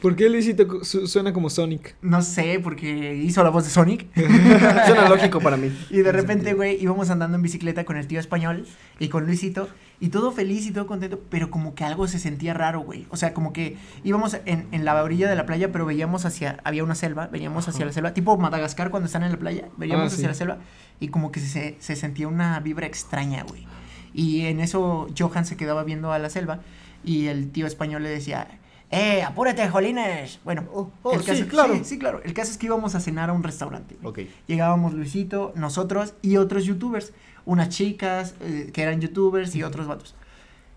¿Por 0.00 0.16
qué 0.16 0.30
Luisito 0.30 0.82
su- 0.82 1.06
suena 1.06 1.32
como 1.34 1.50
Sonic? 1.50 1.94
No 2.00 2.22
sé, 2.22 2.58
porque 2.62 3.14
hizo 3.16 3.42
la 3.44 3.50
voz 3.50 3.64
de 3.64 3.70
Sonic. 3.70 4.06
Suena 4.14 5.06
lógico 5.08 5.40
para 5.40 5.58
mí. 5.58 5.70
Y 5.90 5.98
de 5.98 6.10
repente, 6.10 6.54
güey, 6.54 6.82
íbamos 6.82 7.10
andando 7.10 7.36
en 7.36 7.42
bicicleta 7.42 7.84
con 7.84 7.98
el 7.98 8.06
tío 8.06 8.18
español 8.18 8.66
y 8.98 9.08
con 9.08 9.26
Luisito. 9.26 9.68
Y 10.02 10.08
todo 10.08 10.32
feliz 10.32 10.66
y 10.66 10.70
todo 10.72 10.86
contento, 10.86 11.20
pero 11.28 11.50
como 11.50 11.74
que 11.74 11.84
algo 11.84 12.08
se 12.08 12.18
sentía 12.18 12.54
raro, 12.54 12.80
güey. 12.80 13.06
O 13.10 13.16
sea, 13.18 13.34
como 13.34 13.52
que 13.52 13.76
íbamos 14.02 14.34
en, 14.46 14.66
en 14.72 14.84
la 14.86 15.02
orilla 15.02 15.28
de 15.28 15.36
la 15.36 15.44
playa, 15.44 15.70
pero 15.72 15.84
veíamos 15.84 16.24
hacia, 16.24 16.58
había 16.64 16.82
una 16.84 16.94
selva, 16.94 17.26
veníamos 17.26 17.68
hacia 17.68 17.84
la 17.84 17.92
selva, 17.92 18.14
tipo 18.14 18.36
Madagascar 18.38 18.90
cuando 18.90 19.06
están 19.08 19.24
en 19.24 19.32
la 19.32 19.38
playa, 19.38 19.68
veníamos 19.76 20.04
Ah, 20.04 20.06
hacia 20.06 20.18
sí. 20.18 20.26
la 20.26 20.34
selva 20.34 20.58
y 21.00 21.08
como 21.08 21.30
que 21.30 21.40
se, 21.40 21.76
se 21.80 21.96
sentía 21.96 22.28
una 22.28 22.58
vibra 22.60 22.86
extraña, 22.86 23.42
güey. 23.42 23.66
Y 24.14 24.46
en 24.46 24.60
eso 24.60 25.06
Johan 25.18 25.44
se 25.44 25.56
quedaba 25.58 25.84
viendo 25.84 26.12
a 26.12 26.18
la 26.18 26.30
selva 26.30 26.60
y 27.04 27.26
el 27.26 27.50
tío 27.50 27.66
español 27.66 28.02
le 28.02 28.08
decía, 28.08 28.48
¡eh, 28.90 29.22
apúrate, 29.22 29.68
jolines! 29.68 30.40
Bueno, 30.44 30.64
Oh, 30.72 30.90
oh, 31.02 31.12
el 31.14 31.20
sí, 31.20 31.26
caso, 31.26 31.46
claro. 31.48 31.74
Sí, 31.76 31.84
sí, 31.84 31.98
claro. 31.98 32.20
El 32.24 32.32
caso 32.34 32.50
es 32.50 32.58
que 32.58 32.66
íbamos 32.66 32.94
a 32.94 33.00
cenar 33.00 33.30
a 33.30 33.32
un 33.32 33.42
restaurante. 33.42 33.96
güey. 34.02 34.26
Ok. 34.26 34.30
Llegábamos 34.46 34.94
Luisito, 34.94 35.52
nosotros 35.56 36.14
y 36.22 36.36
otros 36.36 36.64
youtubers. 36.64 37.12
Unas 37.46 37.68
chicas 37.70 38.34
eh, 38.40 38.70
que 38.72 38.82
eran 38.82 39.00
youtubers 39.00 39.54
y 39.54 39.62
otros 39.62 39.86
vatos. 39.86 40.14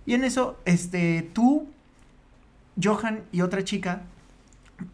Y 0.05 0.13
en 0.13 0.23
eso, 0.23 0.57
este, 0.65 1.29
tú, 1.33 1.67
Johan 2.81 3.23
y 3.31 3.41
otra 3.41 3.63
chica 3.63 4.03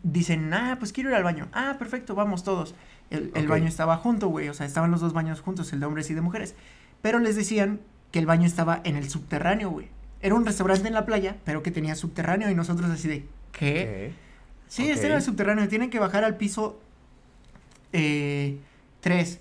dicen, 0.04 0.54
ah, 0.54 0.76
pues 0.80 0.92
quiero 0.94 1.10
ir 1.10 1.16
al 1.16 1.24
baño. 1.24 1.48
Ah, 1.54 1.76
perfecto, 1.80 2.16
vamos 2.16 2.44
todos. 2.44 2.76
El, 3.10 3.32
el 3.36 3.48
baño 3.48 3.68
estaba 3.68 3.98
junto, 3.98 4.28
güey. 4.28 4.50
O 4.50 4.54
sea, 4.54 4.66
estaban 4.66 4.92
los 4.92 5.02
dos 5.02 5.14
baños 5.14 5.42
juntos, 5.42 5.72
el 5.74 5.80
de 5.80 5.86
hombres 5.86 6.10
y 6.10 6.14
de 6.14 6.22
mujeres. 6.22 6.56
Pero 7.02 7.20
les 7.20 7.36
decían 7.36 7.80
que 8.12 8.20
el 8.20 8.26
baño 8.26 8.46
estaba 8.46 8.82
en 8.84 8.96
el 8.96 9.10
subterráneo, 9.10 9.70
güey. 9.70 9.88
Era 10.22 10.36
un 10.36 10.46
restaurante 10.46 10.88
en 10.88 10.94
la 10.94 11.06
playa, 11.06 11.38
pero 11.46 11.64
que 11.64 11.72
tenía 11.72 11.96
subterráneo 11.96 12.50
y 12.50 12.56
nosotros 12.56 12.90
así 12.90 13.08
de, 13.08 13.26
¿qué? 13.52 14.12
Sí, 14.68 14.84
Ok. 14.84 14.90
está 14.90 15.08
en 15.08 15.14
el 15.14 15.22
subterráneo. 15.22 15.68
Tienen 15.68 15.90
que 15.90 16.00
bajar 16.00 16.24
al 16.24 16.36
piso 16.38 16.80
3. 17.92 19.40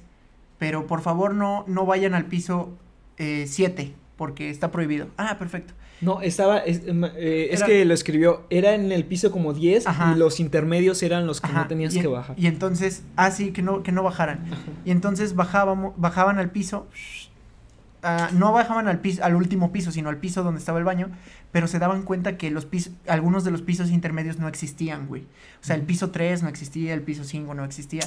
pero 0.59 0.87
por 0.87 1.03
favor 1.03 1.35
no, 1.35 1.65
no 1.67 1.87
vayan 1.87 2.15
al 2.15 2.25
piso 2.27 2.71
7, 3.19 3.93
porque 4.17 4.51
está 4.51 4.71
prohibido. 4.71 5.09
Ah, 5.17 5.37
perfecto. 5.39 5.75
No, 6.01 6.21
estaba. 6.23 6.59
Es, 6.59 6.83
eh, 6.87 7.49
es 7.51 7.59
Era- 7.59 7.67
que 7.67 7.85
lo 7.85 7.93
escribió. 7.93 8.47
Era 8.51 8.75
en 8.77 8.93
el 8.93 9.05
piso 9.05 9.33
como 9.33 9.53
10 9.53 9.89
Ajá. 9.89 10.13
y 10.15 10.19
los 10.19 10.39
intermedios 10.39 11.03
eran 11.03 11.27
los 11.27 11.41
que 11.41 11.49
Ajá, 11.49 11.63
no 11.63 11.67
tenías 11.67 11.93
y, 11.97 12.01
que 12.01 12.07
bajar. 12.07 12.39
Y 12.39 12.47
entonces, 12.47 13.03
ah, 13.17 13.33
sí, 13.33 13.51
que 13.51 13.63
no, 13.63 13.83
que 13.83 13.91
no 13.91 14.05
bajaran. 14.05 14.45
Y 14.85 14.93
entonces 14.93 15.35
bajábamos, 15.35 15.95
bajaban 15.97 16.39
al 16.39 16.51
piso. 16.53 16.87
Ah, 18.03 18.31
no 18.33 18.53
bajaban 18.53 18.89
al 18.89 19.01
piso, 19.01 19.25
al 19.25 19.35
último 19.35 19.73
piso, 19.73 19.93
sino 19.93 20.09
al 20.09 20.19
piso 20.19 20.43
donde 20.43 20.61
estaba 20.61 20.79
el 20.79 20.85
baño, 20.85 21.11
pero 21.53 21.67
se 21.67 21.79
daban 21.79 22.03
cuenta 22.03 22.37
que 22.37 22.51
los 22.51 22.67
pisos, 22.67 22.93
algunos 23.07 23.45
de 23.45 23.51
los 23.51 23.63
pisos 23.63 23.91
intermedios 23.91 24.39
no 24.39 24.49
existían, 24.49 25.07
güey. 25.07 25.23
O 25.23 25.65
sea, 25.65 25.77
el 25.77 25.83
piso 25.83 26.11
3 26.11 26.43
no 26.43 26.49
existía, 26.49 26.95
el 26.95 27.03
piso 27.03 27.25
5 27.25 27.55
no 27.55 27.65
existía, 27.65 28.03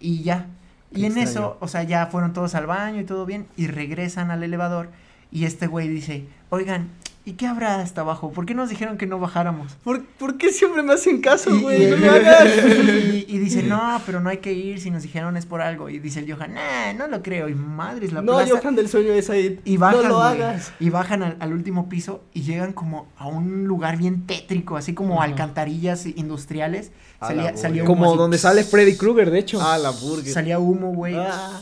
y 0.00 0.22
ya. 0.22 0.46
Qué 0.92 1.00
y 1.00 1.04
en 1.04 1.18
extraño. 1.18 1.30
eso, 1.30 1.58
o 1.60 1.68
sea, 1.68 1.82
ya 1.82 2.06
fueron 2.06 2.32
todos 2.32 2.54
al 2.54 2.66
baño 2.66 3.00
y 3.00 3.04
todo 3.04 3.26
bien, 3.26 3.46
y 3.56 3.66
regresan 3.66 4.30
al 4.30 4.42
elevador, 4.42 4.90
y 5.30 5.44
este 5.44 5.66
güey 5.66 5.88
dice, 5.88 6.26
oigan, 6.50 6.88
¿y 7.28 7.32
qué 7.34 7.46
habrá 7.46 7.80
hasta 7.80 8.00
abajo? 8.00 8.30
¿Por 8.32 8.46
qué 8.46 8.54
nos 8.54 8.68
dijeron 8.70 8.96
que 8.96 9.06
no 9.06 9.18
bajáramos? 9.18 9.72
¿Por, 9.84 10.02
por 10.04 10.38
qué 10.38 10.50
siempre 10.52 10.82
me 10.82 10.94
hacen 10.94 11.20
caso, 11.20 11.50
güey? 11.60 11.84
y- 11.84 11.90
No 11.90 11.96
lo 11.98 12.10
hagas. 12.10 12.46
Y, 12.56 13.26
y 13.28 13.38
dice, 13.38 13.62
no, 13.62 14.00
pero 14.06 14.20
no 14.20 14.30
hay 14.30 14.38
que 14.38 14.52
ir, 14.52 14.80
si 14.80 14.90
nos 14.90 15.02
dijeron 15.02 15.36
es 15.36 15.44
por 15.46 15.60
algo. 15.60 15.88
Y 15.90 15.98
dice 15.98 16.20
el 16.20 16.32
Johan, 16.32 16.54
nah, 16.54 16.92
no 16.96 17.06
lo 17.06 17.22
creo. 17.22 17.48
Y 17.48 17.54
madres, 17.54 18.12
la 18.12 18.22
No, 18.22 18.36
plaza. 18.36 18.58
Johan 18.58 18.74
del 18.76 18.88
sueño 18.88 19.12
es 19.12 19.28
ahí. 19.30 19.60
Y 19.64 19.76
bajan, 19.76 20.02
no 20.04 20.08
lo 20.08 20.14
güey, 20.16 20.28
hagas. 20.28 20.72
Y 20.80 20.90
bajan 20.90 21.22
al, 21.22 21.36
al 21.40 21.52
último 21.52 21.88
piso 21.88 22.22
y 22.32 22.42
llegan 22.42 22.72
como 22.72 23.06
a 23.18 23.26
un 23.26 23.64
lugar 23.64 23.96
bien 23.98 24.26
tétrico, 24.26 24.76
así 24.76 24.94
como 24.94 25.20
alcantarillas 25.22 26.06
industriales. 26.06 26.92
Salía, 27.20 27.56
salía 27.56 27.82
humo 27.82 27.92
Como 27.94 28.10
así, 28.10 28.18
donde 28.18 28.38
sale 28.38 28.62
Freddy 28.64 28.96
Krueger, 28.96 29.30
de 29.30 29.40
hecho. 29.40 29.58
Ah, 29.60 29.76
la 29.76 29.90
burger. 29.90 30.32
Salía 30.32 30.58
humo, 30.60 30.92
güey. 30.94 31.16
Ah. 31.16 31.60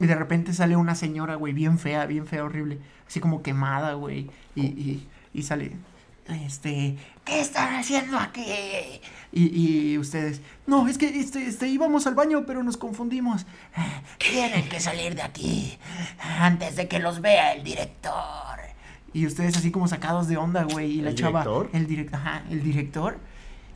Y 0.00 0.06
de 0.06 0.14
repente 0.14 0.52
sale 0.54 0.76
una 0.76 0.94
señora, 0.94 1.34
güey, 1.36 1.52
bien 1.52 1.78
fea, 1.78 2.06
bien 2.06 2.26
fea, 2.26 2.42
horrible. 2.44 2.78
Así 3.06 3.20
como 3.20 3.42
quemada, 3.42 3.92
güey. 3.94 4.30
Y, 4.54 4.62
y, 4.62 5.08
y 5.34 5.42
sale, 5.42 5.72
este, 6.28 6.96
¿qué 7.24 7.40
están 7.40 7.74
haciendo 7.74 8.18
aquí? 8.18 8.44
Y, 9.32 9.92
y 9.92 9.98
ustedes, 9.98 10.40
no, 10.66 10.88
es 10.88 10.96
que 10.96 11.20
este, 11.20 11.46
este, 11.46 11.68
íbamos 11.68 12.06
al 12.06 12.14
baño, 12.14 12.44
pero 12.46 12.62
nos 12.62 12.76
confundimos. 12.76 13.46
Tienen 14.18 14.68
que 14.68 14.80
salir 14.80 15.14
de 15.14 15.22
aquí 15.22 15.78
antes 16.38 16.76
de 16.76 16.88
que 16.88 16.98
los 16.98 17.20
vea 17.20 17.52
el 17.52 17.62
director. 17.62 18.58
Y 19.12 19.26
ustedes 19.26 19.56
así 19.56 19.70
como 19.70 19.88
sacados 19.88 20.28
de 20.28 20.36
onda, 20.36 20.62
güey. 20.64 20.98
Y 20.98 21.00
la 21.02 21.10
¿El 21.10 21.16
chava, 21.16 21.40
director? 21.40 21.70
el 21.72 21.86
director, 21.86 22.20
ajá, 22.20 22.42
el 22.48 22.62
director. 22.62 23.18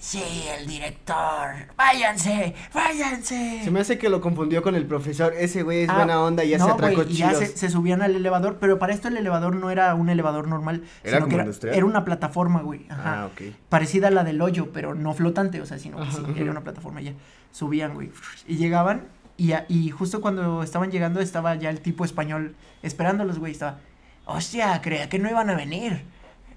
Sí, 0.06 0.22
el 0.58 0.66
director. 0.66 1.54
Váyanse, 1.78 2.54
váyanse. 2.74 3.62
Se 3.64 3.70
me 3.70 3.80
hace 3.80 3.96
que 3.96 4.10
lo 4.10 4.20
confundió 4.20 4.62
con 4.62 4.74
el 4.74 4.84
profesor. 4.86 5.32
Ese 5.32 5.62
güey 5.62 5.84
es 5.84 5.88
Ah, 5.88 5.94
buena 5.96 6.20
onda 6.20 6.44
y 6.44 6.50
ya 6.50 6.58
se 6.58 6.66
no, 6.66 6.74
atracó 6.74 6.96
güey, 6.96 7.10
y 7.12 7.14
ya 7.16 7.28
chidos. 7.30 7.44
se, 7.44 7.56
se 7.56 7.70
subían 7.70 8.02
al 8.02 8.14
elevador, 8.14 8.58
pero 8.60 8.78
para 8.78 8.92
esto 8.92 9.08
el 9.08 9.16
elevador 9.16 9.56
no 9.56 9.70
era 9.70 9.94
un 9.94 10.10
elevador 10.10 10.46
normal, 10.46 10.82
¿Era 11.02 11.16
sino 11.16 11.20
como 11.20 11.28
que 11.30 11.34
era, 11.36 11.44
industrial? 11.44 11.74
era 11.76 11.86
una 11.86 12.04
plataforma, 12.04 12.60
güey. 12.60 12.84
Ajá. 12.90 13.22
Ah, 13.22 13.26
ok. 13.32 13.54
Parecida 13.70 14.08
a 14.08 14.10
la 14.10 14.24
del 14.24 14.42
hoyo, 14.42 14.72
pero 14.74 14.94
no 14.94 15.14
flotante, 15.14 15.62
o 15.62 15.66
sea, 15.66 15.78
sino 15.78 15.96
que 15.96 16.10
sí, 16.10 16.22
era 16.36 16.50
una 16.50 16.60
plataforma 16.60 17.00
ya. 17.00 17.14
Subían, 17.50 17.94
güey. 17.94 18.10
Y 18.46 18.56
llegaban, 18.56 19.04
y, 19.38 19.52
a- 19.52 19.64
y 19.70 19.88
justo 19.88 20.20
cuando 20.20 20.62
estaban 20.62 20.90
llegando 20.90 21.20
estaba 21.20 21.54
ya 21.54 21.70
el 21.70 21.80
tipo 21.80 22.04
español 22.04 22.56
esperándolos, 22.82 23.38
güey. 23.38 23.52
Estaba, 23.52 23.78
hostia, 24.26 24.82
creía 24.82 25.08
que 25.08 25.18
no 25.18 25.30
iban 25.30 25.48
a 25.48 25.54
venir. 25.54 26.04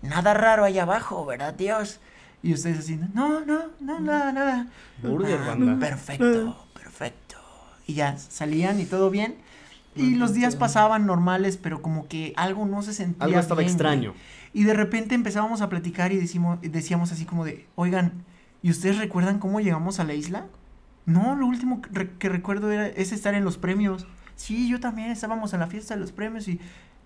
Nada 0.01 0.33
raro 0.33 0.65
ahí 0.65 0.79
abajo, 0.79 1.25
¿verdad, 1.25 1.53
Dios? 1.53 2.01
Y 2.43 2.53
ustedes 2.53 2.79
así, 2.79 2.95
no, 3.13 3.41
no, 3.45 3.63
no, 3.79 3.99
nada, 3.99 4.31
nada. 4.31 4.67
Burger, 5.01 5.39
Ah, 5.43 5.47
banda. 5.47 5.79
Perfecto, 5.79 6.65
perfecto. 6.73 7.35
Y 7.87 7.93
ya 7.95 8.17
salían 8.17 8.79
y 8.79 8.85
todo 8.85 9.09
bien. 9.09 9.35
Y 9.95 10.13
los 10.15 10.33
días 10.35 10.55
pasaban 10.55 11.07
normales, 11.07 11.57
pero 11.57 11.81
como 11.81 12.07
que 12.07 12.33
algo 12.37 12.65
no 12.67 12.83
se 12.83 12.93
sentía. 12.93 13.25
Algo 13.25 13.39
estaba 13.39 13.59
bien, 13.61 13.71
extraño. 13.71 14.13
Y 14.53 14.63
de 14.63 14.73
repente 14.75 15.15
empezábamos 15.15 15.61
a 15.61 15.69
platicar 15.69 16.11
y 16.11 16.17
decimos, 16.17 16.59
decíamos 16.61 17.11
así 17.11 17.25
como 17.25 17.43
de, 17.45 17.65
oigan, 17.75 18.13
¿y 18.61 18.69
ustedes 18.69 18.97
recuerdan 18.99 19.39
cómo 19.39 19.59
llegamos 19.59 19.99
a 19.99 20.03
la 20.03 20.13
isla? 20.13 20.45
No, 21.07 21.35
lo 21.35 21.47
último 21.47 21.81
que, 21.81 21.89
re- 21.91 22.11
que 22.19 22.29
recuerdo 22.29 22.71
era, 22.71 22.85
es 22.87 23.11
estar 23.11 23.33
en 23.33 23.43
los 23.43 23.57
premios. 23.57 24.05
Sí, 24.35 24.69
yo 24.69 24.79
también 24.79 25.09
estábamos 25.09 25.53
en 25.53 25.61
la 25.61 25.67
fiesta 25.67 25.95
de 25.95 26.01
los 26.01 26.11
premios 26.11 26.47
y 26.47 26.59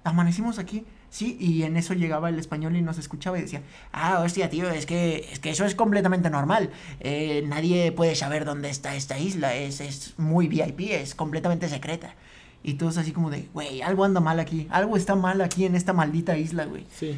amanecimos 0.03 0.59
aquí. 0.59 0.83
Sí, 1.11 1.35
y 1.39 1.63
en 1.63 1.75
eso 1.75 1.93
llegaba 1.93 2.29
el 2.29 2.39
español 2.39 2.75
y 2.77 2.81
nos 2.81 2.97
escuchaba 2.97 3.37
y 3.37 3.41
decía, 3.41 3.61
ah, 3.91 4.21
hostia, 4.23 4.49
tío, 4.49 4.69
es 4.69 4.85
que, 4.85 5.27
es 5.31 5.39
que 5.39 5.49
eso 5.49 5.65
es 5.65 5.75
completamente 5.75 6.29
normal. 6.29 6.69
Eh, 7.01 7.43
nadie 7.47 7.91
puede 7.91 8.15
saber 8.15 8.45
dónde 8.45 8.69
está 8.69 8.95
esta 8.95 9.19
isla, 9.19 9.53
es, 9.53 9.81
es 9.81 10.13
muy 10.17 10.47
VIP, 10.47 10.79
es 10.91 11.13
completamente 11.13 11.67
secreta. 11.67 12.15
Y 12.63 12.75
todos 12.75 12.97
así 12.97 13.11
como 13.11 13.29
de, 13.29 13.49
güey, 13.53 13.81
algo 13.81 14.05
anda 14.05 14.21
mal 14.21 14.39
aquí, 14.39 14.67
algo 14.71 14.95
está 14.95 15.15
mal 15.15 15.41
aquí 15.41 15.65
en 15.65 15.75
esta 15.75 15.91
maldita 15.93 16.37
isla, 16.37 16.63
güey. 16.65 16.85
Sí. 16.97 17.17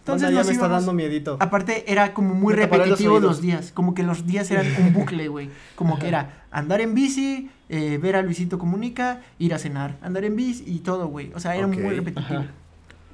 Entonces 0.00 0.22
Banda, 0.26 0.30
ya 0.30 0.38
nos 0.40 0.46
me 0.48 0.52
está 0.52 0.66
íbamos- 0.66 0.80
dando 0.82 0.92
miedito. 0.92 1.36
Aparte 1.40 1.90
era 1.90 2.12
como 2.12 2.34
muy 2.34 2.54
Me 2.54 2.60
los 2.66 2.70
repetitivo 2.70 3.14
los, 3.20 3.22
oídos. 3.22 3.40
días, 3.42 3.72
como 3.72 3.94
que 3.94 4.02
los 4.02 4.26
días 4.26 4.50
eran 4.50 4.66
un 4.80 4.92
bucle, 4.92 5.28
güey. 5.28 5.48
Como 5.76 5.98
que 5.98 6.08
era 6.08 6.44
andar 6.50 6.80
en 6.82 6.94
bici, 6.94 7.50
eh, 7.70 7.98
ver 8.02 8.16
a 8.16 8.22
Luisito 8.22 8.58
Comunica, 8.58 9.22
ir 9.38 9.54
a 9.54 9.58
cenar, 9.58 9.96
andar 10.02 10.24
en 10.24 10.36
bici 10.36 10.64
y 10.66 10.80
todo, 10.80 11.06
güey. 11.08 11.30
O 11.34 11.40
sea, 11.40 11.54
era 11.56 11.66
Ok. 11.66 11.74
muy 11.78 11.94
repetitivo. 11.94 12.40
Ajá. 12.40 12.50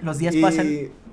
Los 0.01 0.19
días 0.19 0.35
y, 0.35 0.43
pasan. 0.43 0.67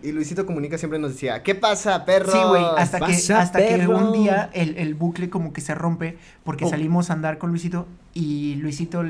y 0.04 0.12
Luisito 0.12 0.46
Comunica 0.46 0.78
siempre 0.78 1.00
nos 1.00 1.14
decía, 1.14 1.42
¿qué 1.44 1.56
pasa, 1.56 2.04
perro? 2.06 2.32
Sí, 2.32 2.38
güey, 2.48 2.64
hasta, 2.78 3.00
que, 3.00 3.06
pasa, 3.14 3.40
hasta 3.42 3.60
que 3.66 3.88
un 3.88 4.12
día 4.12 4.50
el, 4.54 4.78
el 4.78 4.94
bucle 4.96 5.30
como 5.30 5.54
que 5.54 5.62
se 5.62 5.74
rompe 5.76 6.18
porque 6.44 6.66
Oh. 6.66 6.70
salimos 6.70 7.10
a 7.10 7.14
andar 7.14 7.38
con 7.38 7.50
Luisito 7.52 7.88
y 8.14 8.56
Luisito 8.56 9.04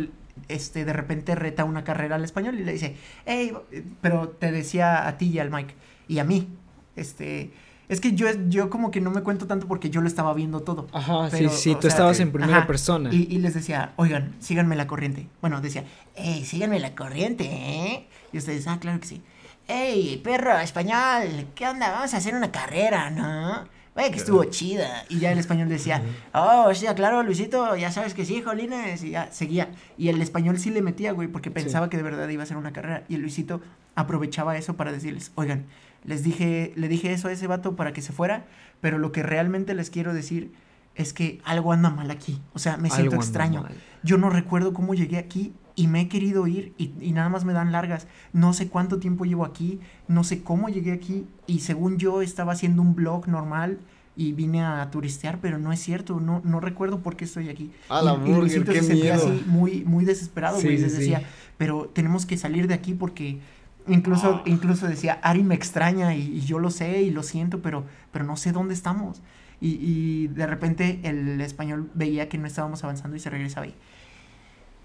este 0.48 0.84
de 0.86 0.94
repente 0.94 1.36
reta 1.36 1.64
una 1.64 1.84
carrera 1.84 2.16
al 2.16 2.24
español 2.24 2.60
y 2.60 2.64
le 2.64 2.74
dice, 2.74 2.96
hey, 3.26 3.54
pero 4.02 4.30
te 4.30 4.52
decía 4.52 5.08
a 5.08 5.18
ti 5.18 5.28
y 5.30 5.40
al 5.40 5.50
Mike 5.52 5.74
y 6.08 6.20
a 6.20 6.24
mí, 6.24 6.48
este, 6.96 7.52
es 7.90 8.00
que 8.00 8.14
yo, 8.14 8.28
yo 8.50 8.70
como 8.70 8.92
que 8.92 9.02
no 9.02 9.10
me 9.12 9.22
cuento 9.22 9.48
tanto 9.48 9.68
porque 9.68 9.90
yo 9.90 10.02
lo 10.02 10.08
estaba 10.08 10.34
viendo 10.34 10.60
todo. 10.62 10.88
Ajá, 10.94 11.28
Pero, 11.32 11.50
sí, 11.50 11.56
sí, 11.58 11.76
tú 11.76 11.82
sea, 11.82 11.90
estabas 11.90 12.18
que- 12.18 12.24
en 12.24 12.32
primera 12.32 12.58
Ajá, 12.60 12.68
persona. 12.68 13.10
Y, 13.14 13.28
y 13.30 13.40
les 13.40 13.54
decía, 13.54 13.94
oigan, 13.96 14.36
síganme 14.40 14.76
la 14.76 14.86
corriente. 14.88 15.28
Bueno, 15.42 15.62
decía, 15.62 15.84
hey, 16.16 16.44
síganme 16.46 16.80
la 16.80 16.94
corriente, 16.96 17.46
¿eh? 17.46 18.08
Y 18.32 18.38
ustedes, 18.38 18.68
ah, 18.68 18.78
claro 18.80 19.00
que 19.00 19.08
sí. 19.08 19.22
Hey, 19.66 20.20
perro 20.22 20.60
español, 20.60 21.48
¿qué 21.56 21.66
onda? 21.66 21.90
Vamos 21.92 22.14
a 22.14 22.18
hacer 22.18 22.36
una 22.36 22.52
carrera, 22.52 23.10
¿no? 23.10 23.64
Oye, 23.96 24.12
que 24.12 24.18
estuvo 24.18 24.44
chida. 24.46 25.06
Y 25.08 25.20
ya 25.20 25.32
el 25.32 25.40
español 25.40 25.70
decía, 25.70 26.04
oh, 26.34 26.74
sí, 26.74 26.86
claro, 26.96 27.24
Luisito, 27.24 27.76
ya 27.78 27.90
sabes 27.90 28.14
que 28.14 28.26
sí, 28.26 28.42
jolines. 28.42 29.04
Y 29.04 29.12
ya 29.12 29.32
seguía. 29.32 29.72
Y 29.98 30.10
el 30.10 30.22
español 30.22 30.60
sí 30.60 30.70
le 30.70 30.82
metía, 30.82 31.14
güey, 31.14 31.30
porque 31.30 31.50
pensaba 31.50 31.90
que 31.90 31.96
de 31.96 32.04
verdad 32.04 32.28
iba 32.28 32.44
a 32.44 32.46
ser 32.46 32.58
una 32.58 32.74
carrera. 32.74 33.04
Y 33.08 33.16
el 33.16 33.22
Luisito 33.22 33.62
aprovechaba 33.96 34.58
eso 34.58 34.76
para 34.76 34.92
decirles, 34.92 35.32
oigan, 35.36 35.68
les 36.04 36.24
dije, 36.24 36.74
le 36.76 36.90
dije 36.90 37.14
eso 37.14 37.30
a 37.30 37.32
ese 37.32 37.48
vato 37.48 37.78
para 37.78 37.94
que 37.94 38.02
se 38.02 38.12
fuera, 38.12 38.46
pero 38.82 38.98
lo 38.98 39.14
que 39.14 39.24
realmente 39.24 39.74
les 39.76 39.90
quiero 39.90 40.14
decir 40.14 40.52
es 40.96 41.14
que 41.14 41.40
algo 41.46 41.72
anda 41.72 41.90
mal 41.90 42.12
aquí. 42.12 42.42
O 42.54 42.60
sea, 42.60 42.76
me 42.76 42.90
siento 42.90 43.12
Algo 43.12 43.24
extraño. 43.24 43.66
Yo 44.04 44.18
no 44.18 44.30
recuerdo 44.30 44.74
cómo 44.74 44.94
llegué 44.94 45.18
aquí 45.18 45.54
y 45.76 45.88
me 45.88 46.02
he 46.02 46.08
querido 46.08 46.46
ir 46.48 46.74
y, 46.78 46.92
y 47.02 47.12
nada 47.14 47.30
más 47.30 47.46
me 47.46 47.54
dan 47.54 47.72
largas. 47.72 48.08
No 48.32 48.54
sé 48.54 48.68
cuánto 48.68 49.00
tiempo 49.00 49.26
llevo 49.26 49.46
aquí, 49.46 49.80
no 50.08 50.24
sé 50.24 50.44
cómo 50.44 50.70
llegué 50.70 50.92
aquí 50.92 51.26
y 51.48 51.60
según 51.60 51.98
yo 51.98 52.22
estaba 52.22 52.54
haciendo 52.54 52.82
un 52.82 52.94
blog 52.96 53.28
normal 53.28 53.80
y 54.16 54.34
vine 54.34 54.62
a 54.64 54.92
turistear, 54.92 55.40
pero 55.42 55.58
no 55.58 55.72
es 55.72 55.80
cierto, 55.80 56.20
no, 56.20 56.42
no 56.44 56.60
recuerdo 56.60 57.00
por 57.00 57.16
qué 57.16 57.26
estoy 57.26 57.50
aquí. 57.50 57.72
A 57.90 58.02
la 58.04 58.14
burger, 58.14 58.64
qué 58.64 58.74
se 58.82 58.84
sentía 58.90 59.16
miedo. 59.16 59.28
así 59.30 59.44
muy, 59.48 59.84
muy 59.86 60.06
desesperado, 60.06 60.60
Sí, 60.60 60.66
güey. 60.68 60.78
sí, 60.78 60.84
les 60.84 60.92
sí. 60.94 61.00
decía, 61.00 61.24
pero 61.58 61.90
tenemos 61.92 62.28
que 62.28 62.38
salir 62.38 62.68
de 62.68 62.76
aquí 62.76 62.94
porque 62.94 63.40
incluso, 63.88 64.36
Ah. 64.36 64.44
incluso 64.46 64.88
decía, 64.88 65.20
Ari 65.24 65.42
me 65.44 65.56
extraña 65.56 66.14
y, 66.16 66.22
y 66.38 66.42
yo 66.42 66.60
lo 66.60 66.70
sé 66.70 67.02
y 67.02 67.10
lo 67.10 67.24
siento, 67.24 67.64
pero, 67.64 67.86
pero 68.12 68.24
no 68.24 68.38
sé 68.38 68.52
dónde 68.52 68.76
estamos. 68.76 69.22
Y, 69.60 69.78
y 69.82 70.28
de 70.28 70.46
repente 70.46 71.00
el 71.04 71.40
español 71.42 71.90
veía 71.96 72.30
que 72.30 72.38
no 72.38 72.46
estábamos 72.46 72.84
avanzando 72.84 73.16
y 73.18 73.20
se 73.20 73.30
regresaba 73.32 73.66
y, 73.66 73.74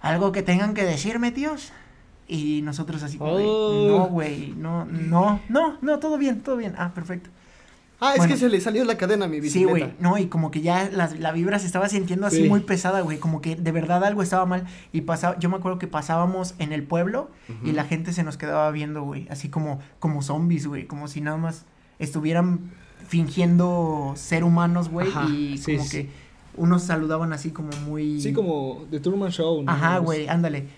¿algo 0.00 0.32
que 0.32 0.42
tengan 0.42 0.74
que 0.74 0.84
decirme, 0.84 1.32
tíos? 1.32 1.72
Y 2.26 2.60
nosotros 2.62 3.02
así 3.02 3.16
como 3.18 3.32
Oh. 3.32 3.88
no, 3.98 4.06
güey, 4.08 4.52
no, 4.56 4.84
no, 4.84 5.40
no, 5.48 5.78
no, 5.80 5.98
todo 5.98 6.18
bien, 6.18 6.40
todo 6.42 6.56
bien. 6.56 6.74
Ah, 6.76 6.92
perfecto. 6.94 7.30
Ah, 8.00 8.12
es 8.12 8.18
Bueno. 8.18 8.32
que 8.34 8.38
se 8.38 8.48
le 8.48 8.60
salió 8.60 8.84
la 8.84 8.96
cadena 8.96 9.24
a 9.24 9.28
mi 9.28 9.36
Sí, 9.38 9.40
bicicleta. 9.40 9.70
güey, 9.86 9.94
no, 9.98 10.18
y 10.18 10.26
como 10.26 10.52
que 10.52 10.60
ya 10.60 10.88
la, 10.92 11.08
la 11.18 11.32
vibra 11.32 11.58
se 11.58 11.66
estaba 11.66 11.88
sintiendo 11.88 12.26
así 12.28 12.42
Sí. 12.44 12.48
muy 12.48 12.60
pesada, 12.60 13.00
güey, 13.00 13.18
como 13.18 13.40
que 13.40 13.56
de 13.56 13.72
verdad 13.72 14.04
algo 14.04 14.22
estaba 14.22 14.46
mal. 14.46 14.66
Y 14.92 15.00
pasaba, 15.00 15.36
yo 15.40 15.48
me 15.48 15.56
acuerdo 15.56 15.78
que 15.80 15.88
pasábamos 15.88 16.54
en 16.60 16.72
el 16.72 16.84
pueblo 16.84 17.28
y 17.48 17.52
Ujú. 17.68 17.72
la 17.72 17.84
gente 17.84 18.12
se 18.12 18.22
nos 18.22 18.36
quedaba 18.36 18.70
viendo, 18.70 19.02
güey, 19.02 19.26
así 19.30 19.48
como, 19.48 19.80
como 19.98 20.22
zombies, 20.22 20.66
güey, 20.68 20.86
como 20.86 21.08
si 21.08 21.20
nada 21.22 21.38
más 21.38 21.64
estuvieran 21.98 22.70
fingiendo 23.08 24.12
ser 24.16 24.44
humanos, 24.44 24.88
güey, 24.90 25.08
y 25.32 25.58
sí, 25.58 25.74
como 25.76 25.84
sí. 25.88 25.90
que 26.04 26.10
unos 26.58 26.82
saludaban 26.82 27.32
así 27.32 27.50
como 27.50 27.70
muy... 27.86 28.20
Sí, 28.20 28.32
como 28.32 28.84
The 28.90 29.00
Truman 29.00 29.30
Show. 29.30 29.62
¿no? 29.62 29.70
Ajá, 29.70 29.98
güey, 29.98 30.28
ándale. 30.28 30.68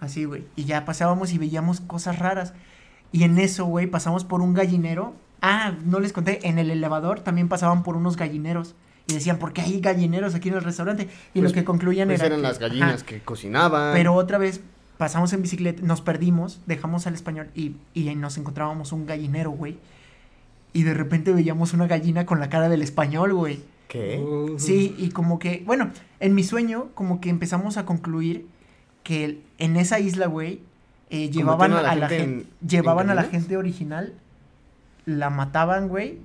Así, 0.00 0.24
güey. 0.24 0.44
Y 0.56 0.64
ya 0.64 0.84
pasábamos 0.84 1.32
y 1.32 1.38
veíamos 1.38 1.80
cosas 1.80 2.18
raras. 2.18 2.52
Y 3.12 3.22
en 3.22 3.38
eso, 3.38 3.64
güey, 3.64 3.86
pasamos 3.86 4.24
por 4.24 4.40
un 4.42 4.52
gallinero. 4.52 5.14
Ah, 5.40 5.72
no 5.84 6.00
les 6.00 6.12
conté, 6.12 6.46
en 6.48 6.58
el 6.58 6.70
elevador 6.70 7.20
también 7.20 7.48
pasaban 7.48 7.82
por 7.82 7.96
unos 7.96 8.16
gallineros. 8.16 8.74
Y 9.08 9.14
decían, 9.14 9.38
¿por 9.38 9.52
qué 9.52 9.60
hay 9.62 9.80
gallineros 9.80 10.34
aquí 10.34 10.48
en 10.48 10.56
el 10.56 10.62
restaurante? 10.64 11.04
Y 11.32 11.40
Pues- 11.40 11.50
lo 11.50 11.54
que 11.54 11.64
concluían 11.64 12.08
Pues 12.08 12.18
era 12.20 12.26
eran 12.26 12.38
que- 12.40 12.42
las 12.48 12.58
gallinas 12.58 12.94
ajá, 12.96 13.06
que 13.06 13.20
cocinaban. 13.20 13.94
Pero 13.94 14.14
otra 14.14 14.36
vez 14.38 14.60
pasamos 14.98 15.32
en 15.32 15.42
bicicleta, 15.42 15.82
nos 15.82 16.00
perdimos, 16.00 16.60
dejamos 16.66 17.06
al 17.06 17.14
español 17.14 17.48
y, 17.54 17.76
y 17.94 18.12
nos 18.16 18.36
encontrábamos 18.38 18.92
un 18.92 19.06
gallinero, 19.06 19.50
güey. 19.50 19.78
Y 20.72 20.82
de 20.82 20.92
repente 20.94 21.32
veíamos 21.32 21.72
una 21.72 21.86
gallina 21.86 22.26
con 22.26 22.40
la 22.40 22.48
cara 22.50 22.68
del 22.68 22.82
español, 22.82 23.32
güey. 23.32 23.60
¿Qué? 23.88 24.22
Sí, 24.58 24.94
y 24.98 25.10
como 25.10 25.38
que, 25.38 25.62
bueno, 25.66 25.90
en 26.20 26.34
mi 26.34 26.42
sueño, 26.42 26.88
como 26.94 27.20
que 27.20 27.28
empezamos 27.30 27.76
a 27.76 27.84
concluir 27.86 28.46
que 29.04 29.40
en 29.58 29.76
esa 29.76 30.00
isla, 30.00 30.26
güey, 30.26 30.60
eh, 31.10 31.30
llevaban 31.30 31.72
a 31.72 31.78
a 31.78 31.82
la, 31.94 32.08
gente 32.08 32.18
gente, 32.18 32.40
en- 32.62 32.68
llevaban 32.68 33.06
en 33.06 33.10
a 33.12 33.14
la 33.14 33.22
gente 33.24 33.56
original, 33.56 34.14
la 35.04 35.30
mataban, 35.30 35.88
güey, 35.88 36.18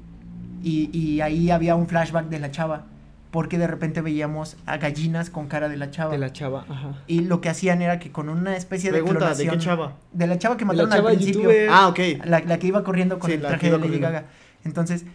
y, 0.63 0.89
y 0.97 1.21
ahí 1.21 1.51
había 1.51 1.75
un 1.75 1.87
flashback 1.87 2.29
de 2.29 2.39
la 2.39 2.49
chava, 2.49 2.85
porque 3.29 3.57
de 3.59 3.67
repente 3.67 4.01
veíamos 4.01 4.57
a 4.65 4.77
gallinas 4.77 5.29
con 5.29 5.47
cara 5.47 5.69
de 5.69 5.77
la 5.77 5.91
chava. 5.91 6.11
De 6.11 6.17
la 6.17 6.33
chava, 6.33 6.65
ajá. 6.67 7.03
Y 7.05 7.21
lo 7.21 7.41
que 7.41 7.49
hacían 7.49 7.81
era 7.83 7.99
que 7.99 8.11
con 8.11 8.27
una 8.29 8.57
especie 8.57 8.91
de 8.91 8.97
Pregunta, 9.03 9.35
¿de 9.35 9.45
clonación... 9.45 9.59
qué 9.59 9.63
chava? 9.63 9.97
De 10.11 10.25
la 10.27 10.39
chava 10.39 10.57
que 10.57 10.65
la 10.65 10.73
mataron 10.73 10.93
al 11.07 11.13
principio. 11.15 11.41
youtuber. 11.43 11.69
Ah, 11.71 11.87
ok. 11.89 11.99
La, 12.25 12.39
la 12.39 12.57
que 12.59 12.67
iba 12.67 12.83
corriendo 12.83 13.19
con 13.19 13.29
Sí, 13.29 13.35
el 13.35 13.41
traje 13.41 13.69
de 13.71 13.77
Lady. 13.77 13.99
Gaga. 13.99 14.25
Entonces, 14.65 15.05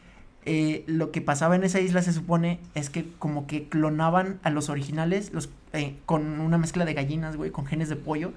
eh, 0.48 0.84
lo 0.86 1.10
que 1.10 1.20
pasaba 1.20 1.56
en 1.56 1.64
esa 1.64 1.80
isla 1.80 2.02
se 2.02 2.12
supone 2.12 2.60
es 2.76 2.88
que 2.88 3.04
como 3.18 3.48
que 3.48 3.68
clonaban 3.68 4.38
a 4.44 4.50
los 4.50 4.68
originales 4.68 5.32
los, 5.32 5.48
eh, 5.72 5.96
con 6.06 6.40
una 6.40 6.56
mezcla 6.56 6.84
de 6.84 6.94
gallinas, 6.94 7.36
güey, 7.36 7.50
con 7.50 7.66
genes 7.66 7.88
de 7.88 7.96
pollo. 7.96 8.32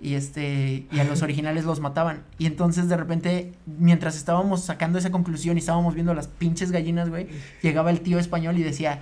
Y 0.00 0.14
este, 0.14 0.86
y 0.90 0.98
a 0.98 1.04
los 1.04 1.20
originales 1.22 1.64
los 1.64 1.78
mataban. 1.78 2.24
Y 2.38 2.46
entonces 2.46 2.88
de 2.88 2.96
repente, 2.96 3.52
mientras 3.66 4.16
estábamos 4.16 4.64
sacando 4.64 4.98
esa 4.98 5.12
conclusión 5.12 5.58
y 5.58 5.60
estábamos 5.60 5.94
viendo 5.94 6.14
las 6.14 6.26
pinches 6.26 6.72
gallinas, 6.72 7.10
güey, 7.10 7.28
llegaba 7.60 7.90
el 7.90 8.00
tío 8.00 8.18
español 8.18 8.56
y 8.56 8.62
decía, 8.62 9.00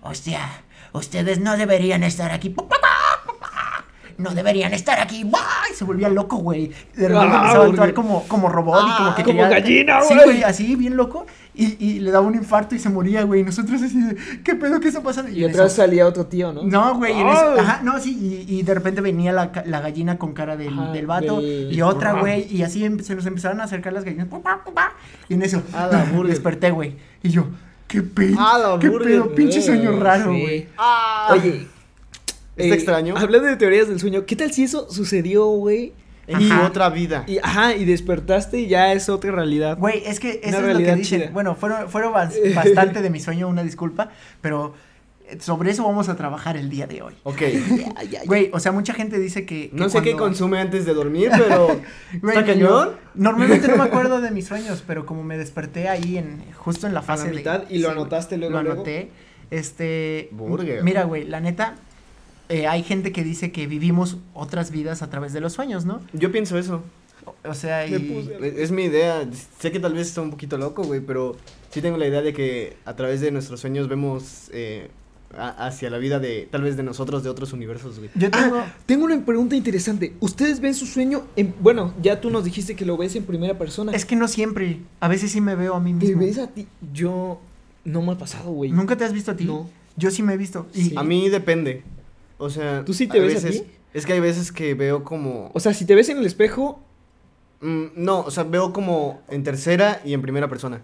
hostia, 0.00 0.48
ustedes 0.92 1.40
no 1.40 1.56
deberían 1.56 2.04
estar 2.04 2.30
aquí. 2.30 2.50
No 4.22 4.34
deberían 4.34 4.72
estar 4.74 5.00
aquí. 5.00 5.24
¡Buah! 5.24 5.40
Y 5.70 5.74
se 5.74 5.84
volvía 5.84 6.08
loco, 6.08 6.36
güey. 6.36 6.68
De 6.94 7.08
repente 7.08 7.16
Ah, 7.32 7.40
empezaba 7.40 7.64
a 7.64 7.68
actuar 7.68 7.94
como, 7.94 8.24
como 8.28 8.48
robot 8.48 8.80
y 8.86 8.96
como 8.96 9.10
Ah, 9.10 9.14
que 9.16 9.22
como 9.24 9.38
quería- 9.42 9.48
gallina, 9.60 10.00
Sí, 10.02 10.14
güey. 10.14 10.24
güey, 10.26 10.42
así, 10.42 10.76
bien 10.76 10.96
loco. 10.96 11.26
Y, 11.52 11.76
y 11.84 11.98
le 11.98 12.10
daba 12.12 12.26
un 12.26 12.34
infarto 12.36 12.74
y 12.74 12.78
se 12.78 12.88
moría, 12.88 13.24
güey. 13.24 13.40
Y 13.40 13.44
nosotros 13.44 13.82
así 13.82 14.00
de, 14.00 14.16
¿qué 14.44 14.54
pedo? 14.54 14.78
¿Qué 14.80 14.88
está 14.88 15.02
pasando? 15.02 15.30
Y 15.30 15.44
en 15.44 15.50
atrás 15.50 15.66
eso- 15.72 15.76
salía 15.82 16.06
otro 16.06 16.26
tío, 16.26 16.52
¿no? 16.52 16.62
no, 16.62 16.94
güey, 16.96 17.12
en 17.20 17.28
eso- 17.28 17.54
¡Ah! 17.58 17.60
ajá, 17.60 17.80
no, 17.82 17.98
sí, 18.00 18.46
y, 18.48 18.58
y 18.58 18.62
de 18.62 18.72
repente 18.74 19.00
venía 19.00 19.32
la, 19.32 19.50
la 19.66 19.80
gallina 19.80 20.16
con 20.16 20.32
cara 20.32 20.56
del, 20.56 20.72
Ajá, 20.78 20.92
del 20.92 21.06
vato 21.06 21.40
y 21.42 21.80
otra, 21.82 22.12
güey, 22.14 22.46
y 22.54 22.62
así 22.62 22.80
se 23.02 23.14
nos 23.14 23.26
empezaron 23.26 23.60
a 23.60 23.64
acercar 23.64 23.92
las 23.92 24.04
gallinas, 24.04 24.28
y 25.28 25.34
en 25.34 25.42
eso, 25.42 25.62
la 25.72 26.04
desperté, 26.24 26.70
güey, 26.70 26.96
y 27.22 27.30
yo, 27.30 27.46
qué 27.88 28.02
pedo. 28.02 28.36
Ah, 28.38 28.78
qué 28.80 28.90
pedo, 28.90 29.34
pinche 29.34 29.60
sueño 29.60 29.98
raro, 29.98 30.32
sí. 30.32 30.40
güey. 30.40 30.68
Ah. 30.78 31.28
Oye. 31.32 31.66
¿Está 32.60 32.74
eh, 32.74 32.78
extraño? 32.78 33.14
Hablando 33.16 33.48
de 33.48 33.56
teorías 33.56 33.88
del 33.88 33.98
sueño, 34.00 34.24
¿qué 34.26 34.36
tal 34.36 34.52
si 34.52 34.64
eso 34.64 34.88
sucedió, 34.90 35.46
güey? 35.46 35.92
En 36.26 36.36
Ajá. 36.52 36.66
otra 36.68 36.88
vida. 36.90 37.24
Y, 37.26 37.38
ajá, 37.38 37.74
y 37.74 37.84
despertaste 37.84 38.60
y 38.60 38.68
ya 38.68 38.92
es 38.92 39.08
otra 39.08 39.32
realidad. 39.32 39.76
Güey, 39.78 40.04
es 40.06 40.20
que 40.20 40.40
eso 40.44 40.58
Una 40.58 40.68
es 40.68 40.74
lo 40.74 40.78
que 40.78 40.94
dicen. 40.94 41.20
chida. 41.22 41.30
Bueno, 41.32 41.56
fueron, 41.56 41.88
fueron 41.90 42.12
bas- 42.12 42.36
bastante 42.54 43.02
de 43.02 43.10
mi 43.10 43.18
sueño, 43.18 43.48
una 43.48 43.64
disculpa, 43.64 44.10
pero 44.40 44.74
sobre 45.40 45.70
eso 45.72 45.84
vamos 45.84 46.08
a 46.08 46.16
trabajar 46.16 46.56
el 46.56 46.70
día 46.70 46.86
de 46.86 47.02
hoy. 47.02 47.14
Ok. 47.24 47.42
Güey, 48.26 48.50
o 48.52 48.60
sea, 48.60 48.70
mucha 48.70 48.94
gente 48.94 49.18
dice 49.18 49.44
que. 49.44 49.70
que 49.70 49.76
No 49.76 49.88
sé 49.88 50.02
qué 50.02 50.14
consume 50.14 50.60
antes 50.60 50.84
de 50.86 50.94
dormir, 50.94 51.30
pero. 51.36 51.80
¿Está 52.12 52.40
yo 52.40 52.46
cañón? 52.46 52.90
Normalmente 53.16 53.66
no 53.66 53.76
me 53.76 53.84
acuerdo 53.84 54.20
de 54.20 54.30
mis 54.30 54.46
sueños, 54.46 54.84
pero 54.86 55.06
como 55.06 55.24
me 55.24 55.36
desperté 55.36 55.88
ahí 55.88 56.16
en 56.16 56.44
justo 56.54 56.86
en 56.86 56.94
la 56.94 57.02
fase 57.02 57.28
de- 57.28 57.34
mitad 57.36 57.64
y 57.68 57.78
lo 57.78 57.88
sí, 57.88 57.92
anotaste 57.92 58.36
luego, 58.36 58.52
Lo 58.54 58.62
luego. 58.62 58.74
anoté. 58.82 59.10
Este, 59.50 60.28
Burger. 60.30 60.84
mira, 60.84 61.04
güey, 61.04 61.24
la 61.24 61.40
neta 61.40 61.74
eh, 62.50 62.66
hay 62.66 62.82
gente 62.82 63.12
que 63.12 63.24
dice 63.24 63.50
que 63.52 63.66
vivimos 63.66 64.18
otras 64.34 64.70
vidas 64.70 65.00
a 65.02 65.08
través 65.08 65.32
de 65.32 65.40
los 65.40 65.54
sueños, 65.54 65.86
¿no? 65.86 66.00
Yo 66.12 66.30
pienso 66.30 66.58
eso. 66.58 66.82
O 67.44 67.54
sea, 67.54 67.86
y 67.86 67.92
puse- 67.98 68.62
Es 68.62 68.70
mi 68.70 68.82
idea. 68.84 69.26
Sé 69.58 69.72
que 69.72 69.80
tal 69.80 69.94
vez 69.94 70.08
está 70.08 70.20
un 70.20 70.30
poquito 70.30 70.58
loco, 70.58 70.82
güey, 70.82 71.00
pero 71.00 71.36
sí 71.70 71.80
tengo 71.80 71.96
la 71.96 72.06
idea 72.06 72.20
de 72.22 72.32
que 72.32 72.76
a 72.84 72.94
través 72.96 73.20
de 73.20 73.30
nuestros 73.30 73.60
sueños 73.60 73.88
vemos 73.88 74.50
eh, 74.52 74.88
a- 75.36 75.66
hacia 75.66 75.90
la 75.90 75.98
vida 75.98 76.18
de, 76.18 76.48
tal 76.50 76.62
vez 76.62 76.76
de 76.76 76.82
nosotros, 76.82 77.22
de 77.22 77.30
otros 77.30 77.52
universos, 77.52 77.98
güey. 77.98 78.10
yo 78.16 78.30
tengo 78.30 78.56
Ah, 78.56 78.74
tengo 78.84 79.04
una 79.04 79.24
pregunta 79.24 79.54
interesante. 79.54 80.14
¿Ustedes 80.20 80.60
ven 80.60 80.74
su 80.74 80.86
sueño 80.86 81.22
en... 81.36 81.54
Bueno, 81.60 81.94
ya 82.02 82.20
tú 82.20 82.30
nos 82.30 82.42
dijiste 82.44 82.74
que 82.74 82.84
lo 82.84 82.96
ves 82.96 83.14
en 83.16 83.24
primera 83.24 83.56
persona. 83.56 83.92
es 83.92 84.04
que 84.04 84.16
no 84.16 84.26
siempre, 84.26 84.80
a 84.98 85.06
veces 85.08 85.30
sí 85.30 85.40
me 85.40 85.54
veo 85.54 85.74
a 85.74 85.80
mí 85.80 85.92
¿Te 85.94 86.06
mismo. 86.06 86.22
ves 86.22 86.38
a 86.38 86.48
ti? 86.48 86.66
Yo... 86.92 87.40
No 87.84 88.02
me 88.02 88.12
ha 88.12 88.18
pasado, 88.18 88.50
güey. 88.50 88.72
¿Nunca 88.72 88.96
te 88.96 89.04
has 89.04 89.12
visto 89.12 89.30
a 89.30 89.36
ti? 89.36 89.44
No. 89.44 89.68
Yo 89.96 90.10
sí 90.10 90.22
me 90.22 90.34
he 90.34 90.36
visto. 90.36 90.66
Y 90.74 90.82
Sí. 90.82 90.94
A 90.96 91.02
mí 91.04 91.28
depende. 91.28 91.82
O 92.40 92.50
sea. 92.50 92.84
¿Tú 92.84 92.92
sí 92.94 93.06
te 93.06 93.20
ves 93.20 93.44
a 93.44 93.46
veces- 93.46 93.62
ti? 93.62 93.70
Es 93.92 94.06
que 94.06 94.12
hay 94.12 94.20
veces 94.20 94.50
que 94.52 94.74
veo 94.74 95.02
como. 95.04 95.50
O 95.54 95.60
sea, 95.60 95.74
si 95.74 95.84
te 95.84 95.94
ves 95.94 96.08
en 96.08 96.18
el 96.18 96.26
espejo... 96.26 96.80
mm, 97.60 97.86
no, 97.96 98.20
o 98.20 98.30
sea, 98.30 98.44
veo 98.44 98.72
como 98.72 99.20
en 99.28 99.42
tercera 99.44 100.00
y 100.04 100.14
en 100.14 100.22
primera 100.22 100.48
persona. 100.48 100.80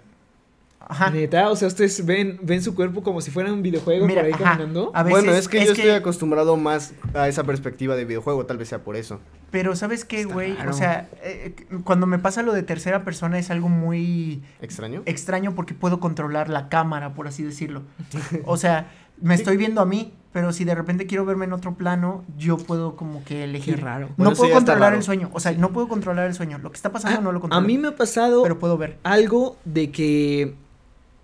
Ajá. 0.88 1.10
Neta, 1.10 1.50
o 1.50 1.56
sea, 1.56 1.66
ustedes 1.66 2.06
ven, 2.06 2.38
ven 2.42 2.62
su 2.62 2.76
cuerpo 2.76 3.02
como 3.02 3.20
si 3.20 3.32
fuera 3.32 3.52
un 3.52 3.60
videojuego 3.60 4.06
Mira, 4.06 4.20
por 4.20 4.26
ahí 4.26 4.32
ajá. 4.34 4.44
caminando. 4.56 4.92
A 4.94 5.02
veces 5.02 5.20
bueno, 5.25 5.36
es 5.36 5.48
que 5.48 5.64
yo 5.64 5.72
estoy 5.72 5.90
acostumbrado 5.90 6.56
más 6.56 6.92
a 7.12 7.26
esa 7.26 7.42
perspectiva 7.42 7.96
de 7.96 8.04
videojuego, 8.04 8.46
tal 8.46 8.56
vez 8.58 8.68
sea 8.68 8.84
por 8.84 8.94
eso. 8.94 9.18
Pero 9.50 9.75
¿sabes 9.75 10.04
qué, 10.04 10.25
güey? 10.26 10.56
O 10.68 10.72
sea, 10.72 11.08
eh, 11.25 11.56
cuando 11.82 12.06
me 12.06 12.20
pasa 12.20 12.42
lo 12.42 12.52
de 12.52 12.62
tercera 12.62 13.04
persona 13.04 13.36
es 13.38 13.50
algo 13.50 13.68
muy 13.68 14.42
¿Extraño? 14.60 15.02
extraño 15.06 15.56
porque 15.56 15.75
puedo 15.75 15.98
controlar 15.98 16.48
la 16.48 16.68
cámara, 16.68 17.14
por 17.14 17.26
así 17.26 17.42
decirlo. 17.42 17.82
O 18.44 18.56
sea, 18.56 18.92
me 19.20 19.35
estoy 19.35 19.56
viendo 19.56 19.80
a 19.80 19.87
mí, 19.87 20.12
pero 20.32 20.52
si 20.52 20.64
de 20.64 20.75
repente 20.75 21.06
quiero 21.06 21.25
verme 21.25 21.46
en 21.46 21.52
otro 21.52 21.75
plano, 21.75 22.25
yo 22.37 22.56
puedo 22.58 22.96
como 22.96 23.25
que 23.25 23.44
elegir. 23.44 23.76
Qué 23.76 23.80
raro. 23.80 24.08
No 24.11 24.14
Bueno, 24.16 24.37
puedo 24.37 24.52
controlar 24.52 24.82
raro. 24.90 24.96
el 24.96 25.02
sueño. 25.02 25.30
O 25.32 25.40
sea, 25.40 25.52
no 25.52 25.73
puedo 25.73 25.88
controlar 25.88 26.26
el 26.26 26.35
sueño. 26.35 26.58
Lo 26.58 26.70
que 26.70 26.76
está 26.76 26.92
pasando 26.92 27.18
Ah, 27.18 27.23
no 27.23 27.32
lo 27.32 27.38
a 27.38 27.40
controlo. 27.42 27.66
mí 27.66 27.78
me 27.78 27.88
ha 27.88 27.96
pasado 27.96 28.42
Pero 28.42 28.58
puedo 28.58 28.76
ver. 28.76 28.99
algo 29.02 29.56
de 29.64 29.90
que 29.90 30.54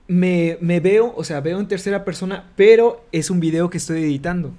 me, 0.08 0.58
me 0.60 0.80
veo, 0.80 1.12
o 1.16 1.24
sea, 1.24 1.40
veo 1.40 1.58
en 1.60 1.68
tercera 1.68 2.04
persona, 2.04 2.44
pero 2.56 3.04
es 3.12 3.30
un 3.30 3.40
video 3.40 3.68
que 3.70 3.78
estoy 3.78 4.02
editando. 4.02 4.52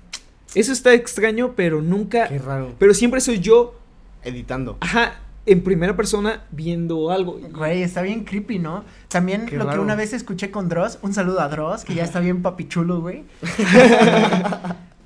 Eso 0.56 0.72
está 0.72 0.94
extraño, 0.94 1.54
pero 1.56 1.82
nunca... 1.82 2.28
Qué 2.28 2.38
raro. 2.38 2.74
Pero 2.78 2.94
siempre 2.94 3.22
soy 3.22 3.40
yo, 3.40 3.76
Editando. 4.24 4.78
ajá, 4.82 5.16
en 5.46 5.62
primera 5.64 5.96
persona 5.96 6.46
viendo 6.52 7.12
algo. 7.12 7.40
Güey, 7.54 7.84
está 7.84 8.02
bien 8.02 8.24
creepy, 8.24 8.60
¿no? 8.60 8.84
También 9.10 9.46
Qué 9.46 9.58
lo 9.58 9.70
que 9.70 9.80
una 9.80 9.96
vez 9.96 10.14
escuché 10.14 10.52
con 10.52 10.70
Dross, 10.70 11.00
un 11.02 11.14
saludo 11.14 11.42
a 11.42 11.50
Dross, 11.50 11.84
que 11.84 11.96
ya 11.96 12.04
está 12.04 12.20
bien 12.20 12.42
papichulo, 12.42 13.02
güey. 13.02 13.24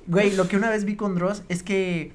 Güey, 0.06 0.34
lo 0.36 0.48
que 0.48 0.56
una 0.56 0.70
vez 0.70 0.84
vi 0.86 0.96
con 0.96 1.14
Dross 1.14 1.42
es 1.50 1.62
que 1.62 2.12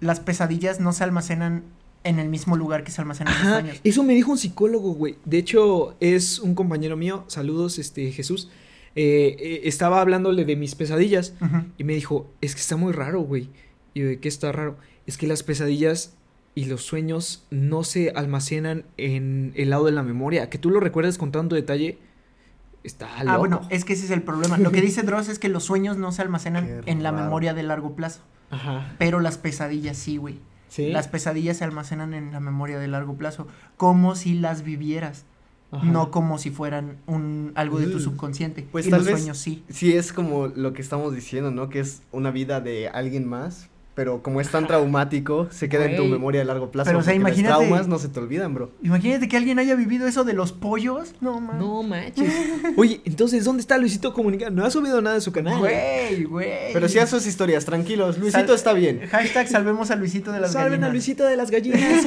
las 0.00 0.20
pesadillas 0.20 0.78
no 0.80 0.92
se 0.92 1.04
almacenan 1.04 1.62
en 2.02 2.18
el 2.18 2.28
mismo 2.28 2.54
lugar 2.56 2.84
que 2.84 2.90
se 2.90 3.00
almacenan 3.00 3.32
los 3.32 3.42
Ajá, 3.42 3.60
sueños. 3.60 3.80
eso 3.82 4.02
me 4.02 4.12
dijo 4.12 4.30
un 4.30 4.36
psicólogo, 4.36 4.92
güey. 4.92 5.16
De 5.24 5.38
hecho, 5.38 5.96
es 6.00 6.38
un 6.38 6.54
compañero 6.54 6.98
mío, 6.98 7.24
saludos, 7.28 7.78
este, 7.78 8.12
Jesús. 8.12 8.50
eh, 8.94 9.36
eh, 9.40 9.60
estaba 9.64 10.02
hablándole 10.02 10.44
de 10.44 10.54
mis 10.56 10.74
pesadillas 10.74 11.32
y 11.78 11.84
me 11.84 11.94
dijo, 11.94 12.30
es 12.42 12.54
que 12.54 12.60
está 12.60 12.76
muy 12.76 12.92
raro, 12.92 13.20
güey. 13.22 13.48
Y 13.94 14.00
yo, 14.00 14.06
¿de 14.06 14.20
qué 14.20 14.28
está 14.28 14.52
raro? 14.52 14.76
Es 15.06 15.16
que 15.16 15.26
las 15.26 15.42
pesadillas 15.42 16.12
y 16.54 16.66
los 16.66 16.82
sueños 16.84 17.46
no 17.50 17.82
se 17.84 18.10
almacenan 18.10 18.84
en 18.96 19.52
el 19.56 19.70
lado 19.70 19.86
de 19.86 19.92
la 19.92 20.02
memoria. 20.02 20.48
Que 20.50 20.58
tú 20.58 20.70
lo 20.70 20.80
recuerdes 20.80 21.18
con 21.18 21.32
tanto 21.32 21.54
detalle, 21.56 21.98
está 22.82 23.06
loco. 23.24 23.30
Ah, 23.30 23.38
bueno, 23.38 23.60
es 23.70 23.84
que 23.84 23.94
ese 23.94 24.04
es 24.04 24.10
el 24.10 24.22
problema. 24.22 24.58
Lo 24.58 24.70
que 24.70 24.80
dice 24.80 25.02
Dross 25.04 25.28
es 25.28 25.38
que 25.38 25.48
los 25.48 25.64
sueños 25.64 25.96
no 25.96 26.12
se 26.12 26.22
almacenan 26.22 26.82
en 26.86 27.02
la 27.02 27.12
memoria 27.12 27.54
de 27.54 27.62
largo 27.62 27.96
plazo, 27.96 28.20
Ajá. 28.50 28.94
pero 28.98 29.20
las 29.20 29.38
pesadillas 29.38 29.96
sí, 29.96 30.16
güey. 30.16 30.38
Sí. 30.68 30.90
Las 30.90 31.08
pesadillas 31.08 31.58
se 31.58 31.64
almacenan 31.64 32.14
en 32.14 32.32
la 32.32 32.40
memoria 32.40 32.78
de 32.78 32.88
largo 32.88 33.14
plazo, 33.16 33.46
como 33.76 34.16
si 34.16 34.34
las 34.34 34.62
vivieras, 34.64 35.24
Ajá. 35.70 35.84
no 35.86 36.10
como 36.10 36.36
si 36.38 36.50
fueran 36.50 36.98
un 37.06 37.52
algo 37.54 37.78
de 37.78 37.86
tu 37.86 37.98
Mm. 37.98 38.00
subconsciente. 38.00 38.66
Pues 38.72 38.86
y 38.86 38.90
tal 38.90 39.00
los 39.00 39.06
vez- 39.06 39.18
sueños 39.18 39.38
sí. 39.38 39.64
Sí, 39.68 39.92
es 39.94 40.12
como 40.12 40.48
lo 40.48 40.72
que 40.72 40.82
estamos 40.82 41.14
diciendo, 41.14 41.50
¿no? 41.52 41.68
Que 41.68 41.80
es 41.80 42.02
una 42.12 42.30
vida 42.32 42.60
de 42.60 42.88
alguien 42.88 43.26
más, 43.28 43.68
pero 43.94 44.22
como 44.22 44.40
es 44.40 44.48
tan 44.50 44.66
traumático, 44.66 45.48
se 45.50 45.68
queda 45.68 45.84
en 45.86 45.96
tu 45.96 46.04
memoria 46.04 46.42
a 46.42 46.44
largo 46.44 46.70
plazo. 46.70 46.88
Pero, 46.88 46.98
o 46.98 47.02
sea, 47.02 47.12
porque 47.14 47.20
los 47.30 47.38
imagínate- 47.38 47.66
traumas 47.66 47.88
no 47.88 47.98
se 47.98 48.08
te 48.08 48.18
olvidan, 48.20 48.52
bro. 48.54 48.70
Imagínate 48.82 49.28
que 49.28 49.36
alguien 49.36 49.58
haya 49.58 49.74
vivido 49.76 50.06
eso 50.08 50.24
de 50.24 50.32
los 50.32 50.52
pollos. 50.52 51.14
No, 51.20 51.40
man. 51.40 51.58
No 51.58 51.82
manches. 51.82 52.32
Oye, 52.76 53.00
entonces, 53.04 53.44
¿dónde 53.44 53.60
está 53.60 53.78
Luisito 53.78 54.12
Comunica? 54.12 54.50
No 54.50 54.64
ha 54.64 54.70
subido 54.70 55.00
nada 55.00 55.14
de 55.14 55.20
su 55.20 55.30
canal. 55.32 55.58
Güey, 55.58 56.24
güey. 56.24 56.72
Pero 56.72 56.88
sí 56.88 56.98
a 56.98 57.06
sus 57.06 57.26
historias, 57.26 57.64
tranquilos. 57.64 58.18
Luisito 58.18 58.46
Sal- 58.46 58.54
está 58.56 58.72
bien. 58.72 59.00
Hashtag 59.08 59.48
salvemos 59.48 59.90
a 59.90 59.96
Luisito 59.96 60.32
de 60.32 60.40
las 60.40 60.52
Salven 60.52 60.72
gallinas. 60.72 60.90
a 60.90 60.92
Luisito 60.92 61.24
de 61.24 61.36
las 61.36 61.50
gallinas. 61.50 62.06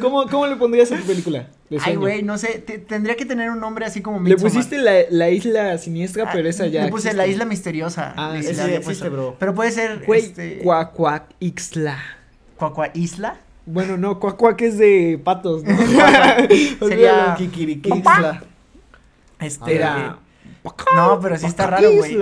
¿Cómo, 0.00 0.26
¿Cómo 0.28 0.46
le 0.46 0.56
pondrías 0.56 0.90
a 0.92 0.96
tu 0.96 1.02
película? 1.04 1.48
Ay, 1.82 1.94
güey, 1.96 2.22
no 2.22 2.36
sé, 2.36 2.58
te- 2.66 2.78
tendría 2.78 3.14
que 3.16 3.24
tener 3.26 3.48
un 3.50 3.60
nombre 3.60 3.86
así 3.86 4.00
como 4.02 4.18
Le 4.18 4.30
Midsommar. 4.30 4.52
pusiste 4.52 4.78
la, 4.78 4.92
la 5.10 5.30
isla 5.30 5.78
siniestra, 5.78 6.24
Ah, 6.26 6.30
pero 6.32 6.48
esa 6.48 6.66
ya. 6.66 6.84
Le 6.84 6.90
puse 6.90 7.08
existe. 7.08 7.16
la 7.16 7.26
isla 7.28 7.44
misteriosa. 7.44 8.12
Ah, 8.16 8.32
le- 8.34 8.42
sí, 8.42 8.48
le 8.48 8.54
sí, 8.54 8.60
había 8.60 8.76
existe, 8.78 9.08
bro. 9.08 9.36
Pero 9.38 9.54
puede 9.54 9.70
ser, 9.70 10.04
Güey, 10.04 10.20
este... 10.22 10.58
Cuacuac 10.58 11.24
Ixtla. 11.38 11.98
Cuacua 12.56 12.90
Isla. 12.94 13.36
Bueno, 13.66 13.96
no, 13.96 14.18
Cuacuac 14.18 14.60
es 14.62 14.78
de 14.78 15.20
patos, 15.22 15.62
¿no? 15.62 15.76
Sería- 16.88 17.34
Kikirikixla. 17.38 18.42
Este... 19.38 19.76
Era. 19.76 20.18
No, 20.94 21.18
pero 21.20 21.38
sí 21.38 21.46
está 21.46 21.66
raro, 21.66 21.90
güey. 21.92 22.18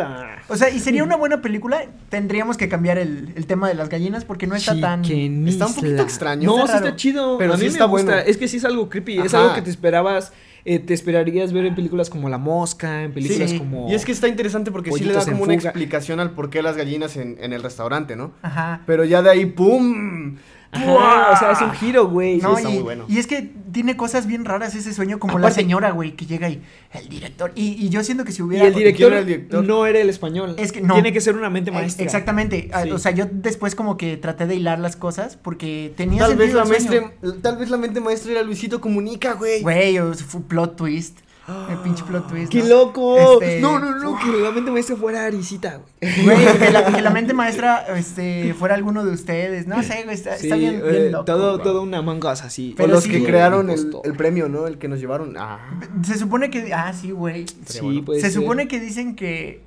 O 0.49 0.57
sea, 0.57 0.71
y 0.71 0.79
sería 0.79 1.03
una 1.03 1.17
buena 1.17 1.43
película, 1.43 1.83
tendríamos 2.09 2.57
que 2.57 2.69
cambiar 2.69 2.97
el, 2.99 3.33
el 3.35 3.47
tema 3.47 3.69
de 3.69 3.75
las 3.75 3.89
gallinas 3.89 4.25
porque 4.25 4.47
no 4.47 4.55
está 4.55 4.79
tan... 4.81 5.05
Está 5.05 5.67
un 5.67 5.75
poquito 5.75 6.03
extraño. 6.03 6.49
No, 6.49 6.65
Está 6.65 6.79
sí 6.79 6.85
está 6.85 6.97
chido. 6.97 7.37
Pero 7.39 7.55
a 7.55 7.57
sí 7.57 7.63
mí 7.63 7.69
está 7.69 7.87
me 7.87 7.91
gusta. 7.93 8.07
bueno. 8.13 8.23
Es 8.27 8.37
que 8.37 8.47
sí 8.49 8.59
es 8.59 8.65
algo 8.65 8.89
creepy. 8.89 9.19
Es 9.19 9.35
algo 9.35 9.55
que 9.55 9.63
te 9.63 9.71
esperabas. 9.71 10.33
eh, 10.65 10.79
te 10.79 10.93
esperarías 10.95 11.53
ver 11.53 11.65
en 11.67 11.75
películas 11.75 12.11
como 12.11 12.29
La 12.29 12.37
Mosca, 12.39 13.03
en 13.05 13.13
películas 13.13 13.51
Sí. 13.51 13.59
como. 13.59 13.89
Y 13.91 13.95
es 13.95 14.05
que 14.05 14.13
está 14.13 14.29
interesante 14.29 14.71
porque 14.71 14.93
sí 14.93 15.05
le 15.05 15.15
da 15.15 15.25
como 15.25 15.43
una 15.45 15.55
fuga. 15.55 15.71
explicación 15.71 16.21
al 16.21 16.31
por 16.33 16.51
qué 16.51 16.63
las 16.63 16.77
gallinas 16.77 17.17
en, 17.17 17.37
en 17.41 17.53
el 17.53 17.63
restaurante, 17.63 18.17
¿no? 18.17 18.33
Ajá. 18.43 18.83
Pero 18.87 19.05
ya 19.05 19.23
de 19.23 19.31
ahí, 19.31 19.47
¡pum! 19.47 20.37
Ajá, 20.71 21.31
o 21.33 21.37
sea, 21.39 21.53
es 21.53 21.61
un 21.63 21.73
giro, 21.73 22.09
güey. 22.09 22.39
No, 22.39 22.57
está 22.57 22.69
y, 22.71 22.75
muy 22.75 22.83
bueno. 22.83 23.05
y 23.09 23.19
es 23.19 23.27
que 23.27 23.51
tiene 23.73 23.97
cosas 23.97 24.27
bien 24.27 24.45
raras 24.45 24.75
ese 24.75 24.93
sueño, 24.93 25.19
como 25.19 25.39
la 25.39 25.51
señora, 25.51 25.91
güey, 25.93 26.13
que 26.13 26.27
llega 26.27 26.49
y 26.51 26.63
el 26.93 27.09
director. 27.09 27.53
Y, 27.55 27.73
y 27.85 27.89
yo 27.89 28.03
siento 28.05 28.25
que 28.25 28.33
si 28.33 28.41
Y 28.41 28.45
hubiera. 28.45 28.67
el 28.67 28.75
director, 28.75 28.97
¿Quién 29.09 29.13
era 29.13 29.21
el 29.21 29.27
director? 29.27 29.65
no 29.65 29.87
era 29.87 29.99
el 30.01 30.11
español. 30.11 30.55
Es 30.59 30.73
que 30.73 30.81
no. 30.83 30.95
Tiene 30.95 31.13
que 31.13 31.21
ser 31.21 31.37
una 31.37 31.49
mente 31.51 31.71
Eh, 31.71 31.75
maestra. 31.75 32.05
Exactamente. 32.05 32.71
Ah, 32.73 32.83
Sí. 32.85 32.91
O 32.91 32.99
sea, 32.99 33.13
yo 33.13 33.25
después 33.31 33.75
como 33.75 33.97
que 33.97 34.17
traté 34.19 34.47
de 34.47 34.57
hilar 34.57 34.79
las 34.79 34.97
cosas 34.97 35.37
porque 35.37 35.93
tenía 35.97 36.21
Tal 36.27 36.37
vez, 36.37 36.53
sentido 36.53 36.65
la 36.71 36.77
el 36.77 36.83
sueño. 36.87 37.41
tal 37.43 37.57
vez 37.57 37.71
la 37.71 37.77
mente 37.79 38.01
maestra 38.01 38.33
era 38.33 38.43
Luisito 38.43 38.81
Comunica, 38.81 39.33
güey. 39.35 39.63
Güey, 39.63 39.99
o 39.99 40.13
sea, 40.15 40.27
fue 40.27 40.41
un 40.41 40.47
plot 40.49 40.77
twist. 40.77 41.19
El 41.71 41.79
pinche 41.79 42.05
plot 42.05 42.29
twist. 42.29 42.53
¡Qué 42.53 42.61
¿no? 42.61 42.69
loco! 42.69 43.41
Este- 43.41 43.61
No, 43.61 43.79
no, 43.79 43.95
no, 43.99 44.19
que 44.19 44.27
la 44.39 44.51
mente 44.51 44.71
maestra 44.71 44.97
fuera 44.97 45.25
Arisita, 45.25 45.81
güey. 46.01 46.25
Güey, 46.25 46.59
que 46.59 46.71
la, 46.71 46.85
que 46.93 47.01
la 47.03 47.11
mente 47.11 47.33
maestra 47.35 47.87
este, 47.97 48.53
fuera 48.55 48.75
alguno 48.75 49.05
de 49.05 49.13
ustedes. 49.13 49.67
No 49.67 49.83
sé, 49.83 50.03
güey, 50.05 50.15
está, 50.15 50.35
está 50.35 50.55
Sí, 50.57 50.61
bien, 50.61 50.83
eh, 50.85 50.91
bien 50.91 51.13
loco. 51.13 51.25
todo, 51.25 51.59
todo 51.59 51.83
una 51.83 52.03
mangas 52.03 52.43
así. 52.43 52.73
O 52.75 52.77
pero 52.77 52.89
los 52.93 53.05
sí, 53.05 53.11
que 53.11 53.19
güey, 53.21 53.31
crearon 53.31 53.71
el, 53.71 54.15
premio, 54.17 54.49
¿no? 54.49 54.67
El 54.67 54.77
que 54.79 54.89
nos 54.89 55.01
llevaron. 55.01 55.37
Ah. 55.39 55.59
Se 56.05 56.19
supone 56.19 56.51
que. 56.51 56.73
Ah, 56.75 56.93
sí, 56.93 57.13
güey. 57.13 57.47
Sí, 57.67 57.81
bueno. 57.81 58.05
puede 58.05 58.21
Se 58.21 58.31
ser. 58.31 58.41
supone 58.43 58.69
que 58.69 58.79
dicen 58.81 59.17
que. 59.17 59.63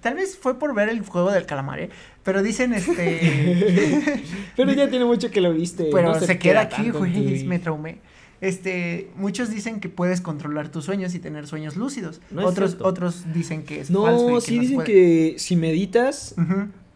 Tal 0.00 0.14
vez 0.14 0.36
fue 0.36 0.58
por 0.58 0.74
ver 0.74 0.88
el 0.88 1.04
juego 1.06 1.30
del 1.30 1.46
calamar, 1.46 1.80
¿eh? 1.80 1.90
Pero 2.24 2.42
dicen 2.42 2.72
este. 2.72 4.24
Pero 4.56 4.72
ya 4.72 4.88
tiene 4.90 5.04
mucho 5.04 5.30
que 5.30 5.40
lo 5.40 5.52
viste. 5.52 5.88
pero 5.92 6.12
no 6.14 6.18
se, 6.20 6.38
queda 6.38 6.62
aquí, 6.62 6.90
güey. 6.90 7.44
Me 7.44 7.58
traumé. 7.58 7.98
Este, 8.40 9.10
muchos 9.16 9.50
dicen 9.50 9.80
que 9.80 9.88
puedes 9.88 10.20
controlar 10.20 10.70
tus 10.70 10.84
sueños 10.86 11.14
y 11.14 11.18
tener 11.18 11.46
sueños 11.46 11.76
lúcidos. 11.76 12.20
No 12.30 12.40
es 12.42 12.46
otros, 12.48 12.70
cierto. 12.70 12.86
otros 12.86 13.24
dicen 13.34 13.64
que 13.64 13.80
es 13.80 13.88
falso. 13.88 14.28
y 14.28 14.32
No, 14.32 14.34
que 14.36 14.40
sí 14.40 14.56
no 14.56 14.60
dicen 14.62 14.74
puede. 14.76 14.86
que 14.86 15.34
si 15.38 15.56
meditas 15.56 16.34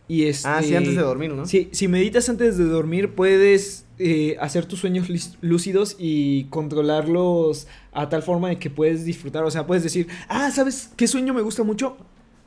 y 0.09 0.25
este... 0.25 0.49
Ah, 0.49 0.63
sí, 0.63 0.75
antes 0.75 0.95
de 0.97 1.03
dormir, 1.03 1.33
¿no? 1.33 1.47
Sí, 1.47 1.69
si 1.73 1.87
meditas 1.89 2.29
antes 2.29 2.57
de 2.57 2.65
dormir 2.65 3.15
puedes 3.15 3.85
eh, 3.99 4.37
hacer 4.41 4.65
tus 4.67 4.81
sueños 4.81 5.09
lis- 5.11 5.37
lúcidos 5.43 5.97
y 5.99 6.45
controlarlos 6.45 7.67
a 7.93 8.09
tal 8.09 8.23
forma 8.23 8.49
de 8.49 8.59
que 8.59 8.71
puedes 8.71 9.05
disfrutar. 9.05 9.45
O 9.45 9.51
sea, 9.51 9.67
puedes 9.67 9.83
decir, 9.83 10.09
ah, 10.29 10.51
¿sabes 10.51 10.91
qué 10.97 11.07
sueño 11.07 11.35
me 11.35 11.43
gusta 11.43 11.63
mucho? 11.63 11.97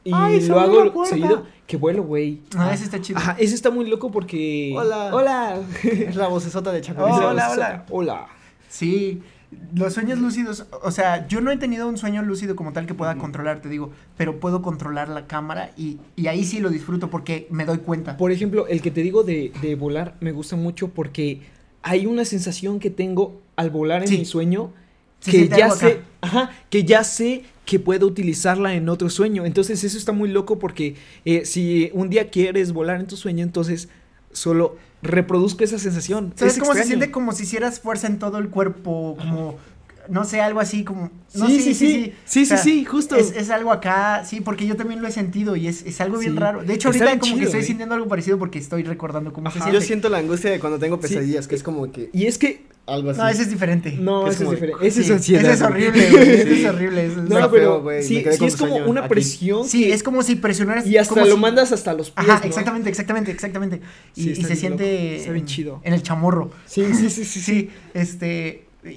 Y 0.03 0.11
Ay, 0.13 0.41
lo 0.47 0.59
hago 0.59 1.05
seguido. 1.05 1.45
Que 1.65 1.75
vuelo, 1.77 2.01
güey. 2.03 2.39
Ah, 2.55 2.73
ese 2.73 2.85
está 2.85 3.01
chido. 3.01 3.19
Ajá, 3.19 3.35
ese 3.37 3.55
está 3.55 3.69
muy 3.71 3.85
loco 3.89 4.09
porque. 4.09 4.73
Hola. 4.75 5.09
Hola. 5.13 5.59
Es 5.83 6.15
la 6.15 6.27
vocesota 6.27 6.71
de 6.71 6.79
Chaco. 6.81 7.03
Oh, 7.03 7.13
hola, 7.27 7.49
hola. 7.51 7.85
Hola. 7.89 8.27
Sí, 8.67 9.21
los 9.73 9.93
sueños 9.93 10.19
lúcidos, 10.19 10.65
o 10.83 10.91
sea, 10.91 11.27
yo 11.27 11.39
no 11.39 11.51
he 11.51 11.57
tenido 11.57 11.87
un 11.87 11.97
sueño 11.97 12.21
lúcido 12.21 12.55
como 12.55 12.73
tal 12.73 12.85
que 12.85 12.93
pueda 12.93 13.17
controlar, 13.17 13.61
te 13.61 13.69
digo, 13.69 13.91
pero 14.17 14.39
puedo 14.41 14.61
controlar 14.61 15.07
la 15.07 15.25
cámara 15.25 15.71
y, 15.77 15.99
y 16.17 16.27
ahí 16.27 16.43
sí 16.43 16.59
lo 16.59 16.69
disfruto 16.69 17.09
porque 17.09 17.47
me 17.49 17.63
doy 17.65 17.77
cuenta. 17.77 18.17
Por 18.17 18.31
ejemplo, 18.31 18.67
el 18.67 18.81
que 18.81 18.91
te 18.91 19.01
digo 19.01 19.23
de, 19.23 19.53
de 19.61 19.75
volar 19.75 20.15
me 20.19 20.33
gusta 20.33 20.57
mucho 20.57 20.89
porque 20.89 21.41
hay 21.81 22.05
una 22.05 22.25
sensación 22.25 22.79
que 22.79 22.89
tengo 22.89 23.41
al 23.55 23.69
volar 23.69 24.01
en 24.01 24.09
Sí. 24.09 24.17
mi 24.17 24.25
sueño 24.25 24.73
que 25.23 25.47
ya 25.47 25.71
sé, 25.71 26.01
ajá, 26.21 26.51
que 26.69 26.83
ya 26.83 27.03
sé 27.03 27.43
que 27.65 27.79
puedo 27.79 28.05
utilizarla 28.05 28.73
en 28.75 28.87
otro 28.89 29.09
sueño. 29.09 29.45
Entonces 29.45 29.83
eso 29.83 29.97
está 29.97 30.11
muy 30.11 30.29
loco 30.29 30.59
porque 30.59 30.95
eh, 31.25 31.45
si 31.45 31.89
un 31.93 32.09
día 32.09 32.29
quieres 32.29 32.71
volar 32.71 32.99
en 32.99 33.07
tu 33.07 33.17
sueño, 33.17 33.43
entonces 33.43 33.89
solo 34.31 34.75
reproduzco 35.07 35.63
esa 35.63 35.79
sensación. 35.79 36.33
¿Sabes 36.35 36.55
Es 36.55 36.59
cómo 36.59 36.73
se 36.73 36.83
siente? 36.83 37.11
Como 37.11 37.31
si 37.31 37.43
hicieras 37.43 37.79
fuerza 37.79 38.07
en 38.07 38.19
todo 38.19 38.37
el 38.37 38.49
cuerpo, 38.49 39.15
como, 39.17 39.55
no 40.09 40.23
sé, 40.25 40.41
algo 40.41 40.59
así 40.59 40.83
como... 40.83 41.11
No, 41.33 41.47
Sí, 41.47 41.59
sí, 41.59 41.73
sí. 41.73 41.87
Sí, 42.03 42.13
sí, 42.25 42.45
sea, 42.45 42.57
sí, 42.57 42.85
justo. 42.85 43.15
Es, 43.15 43.31
es 43.35 43.49
algo 43.49 43.71
acá, 43.71 44.23
sí, 44.25 44.41
porque 44.41 44.65
yo 44.65 44.75
también 44.75 45.01
lo 45.01 45.07
he 45.07 45.11
sentido 45.11 45.55
y 45.55 45.67
es, 45.67 45.83
es 45.85 45.99
algo 46.01 46.17
bien 46.19 46.33
Sí. 46.33 46.39
raro. 46.39 46.63
De 46.63 46.73
hecho, 46.73 46.89
Está 46.89 47.05
ahorita 47.05 47.19
como 47.21 47.35
que 47.37 47.43
estoy 47.43 47.59
güey. 47.59 47.67
sintiendo 47.67 47.95
algo 47.95 48.07
parecido 48.07 48.37
porque 48.39 48.59
estoy 48.59 48.83
recordando 48.83 49.33
cómo 49.33 49.49
se 49.51 49.59
siente. 49.59 49.73
Yo 49.73 49.81
siento 49.81 50.09
la 50.09 50.17
angustia 50.19 50.49
de 50.49 50.59
cuando 50.59 50.79
tengo 50.79 50.95
Sí. 50.97 51.01
pesadillas, 51.03 51.47
que 51.47 51.55
es 51.55 51.63
como 51.63 51.91
que 51.91 52.09
Y 52.13 52.25
es 52.25 52.37
que 52.37 52.65
algo 52.85 53.09
así. 53.09 53.19
No, 53.19 53.27
ese 53.27 53.41
es 53.41 53.49
diferente. 53.49 53.91
no, 53.99 54.27
es 54.27 54.35
ese 54.35 54.45
es 54.45 54.49
diferente. 54.51 54.87
Ese 54.87 55.03
Sí, 55.03 55.09
es 55.09 55.15
ansiedad. 55.17 55.43
Ese 55.43 55.53
es 55.53 55.61
horrible, 55.61 56.09
güey. 56.11 56.23
Ese 56.31 56.55
Sí. 56.55 56.61
es 56.63 56.69
horrible. 56.69 57.05
eso 57.05 57.21
es- 57.23 57.29
No, 57.29 57.35
Está 57.37 57.51
pero 57.51 57.81
güey, 57.81 58.03
sí, 58.03 58.23
sí 58.37 58.45
es 58.45 58.55
como 58.55 58.77
una 58.77 59.01
aquí. 59.01 59.09
presión 59.09 59.65
Sí, 59.67 59.83
que- 59.83 59.93
es 59.93 60.03
como 60.03 60.23
si 60.23 60.35
presionaras. 60.35 60.87
y 60.87 60.97
hasta 60.97 61.25
lo 61.25 61.35
si- 61.35 61.41
mandas 61.41 61.71
hasta 61.73 61.93
los 61.93 62.11
pies. 62.11 62.27
Ajá, 62.29 62.39
¿no? 62.39 62.45
exactamente, 62.47 62.89
exactamente, 62.89 63.31
exactamente. 63.31 63.81
Y, 64.15 64.23
Sí, 64.35 64.35
se 64.43 64.55
siente. 64.55 65.19
bien 65.25 65.35
en- 65.35 65.45
chido. 65.45 65.81
En 65.83 65.93
el 65.93 66.01
chamorro. 66.01 66.51
Sí, 66.65 66.85
sí, 66.93 67.09
sí, 67.09 67.25
sí, 67.25 67.25
sí. 67.25 67.41
Sí, 67.41 67.69
este. 67.93 68.66
Y, 68.83 68.87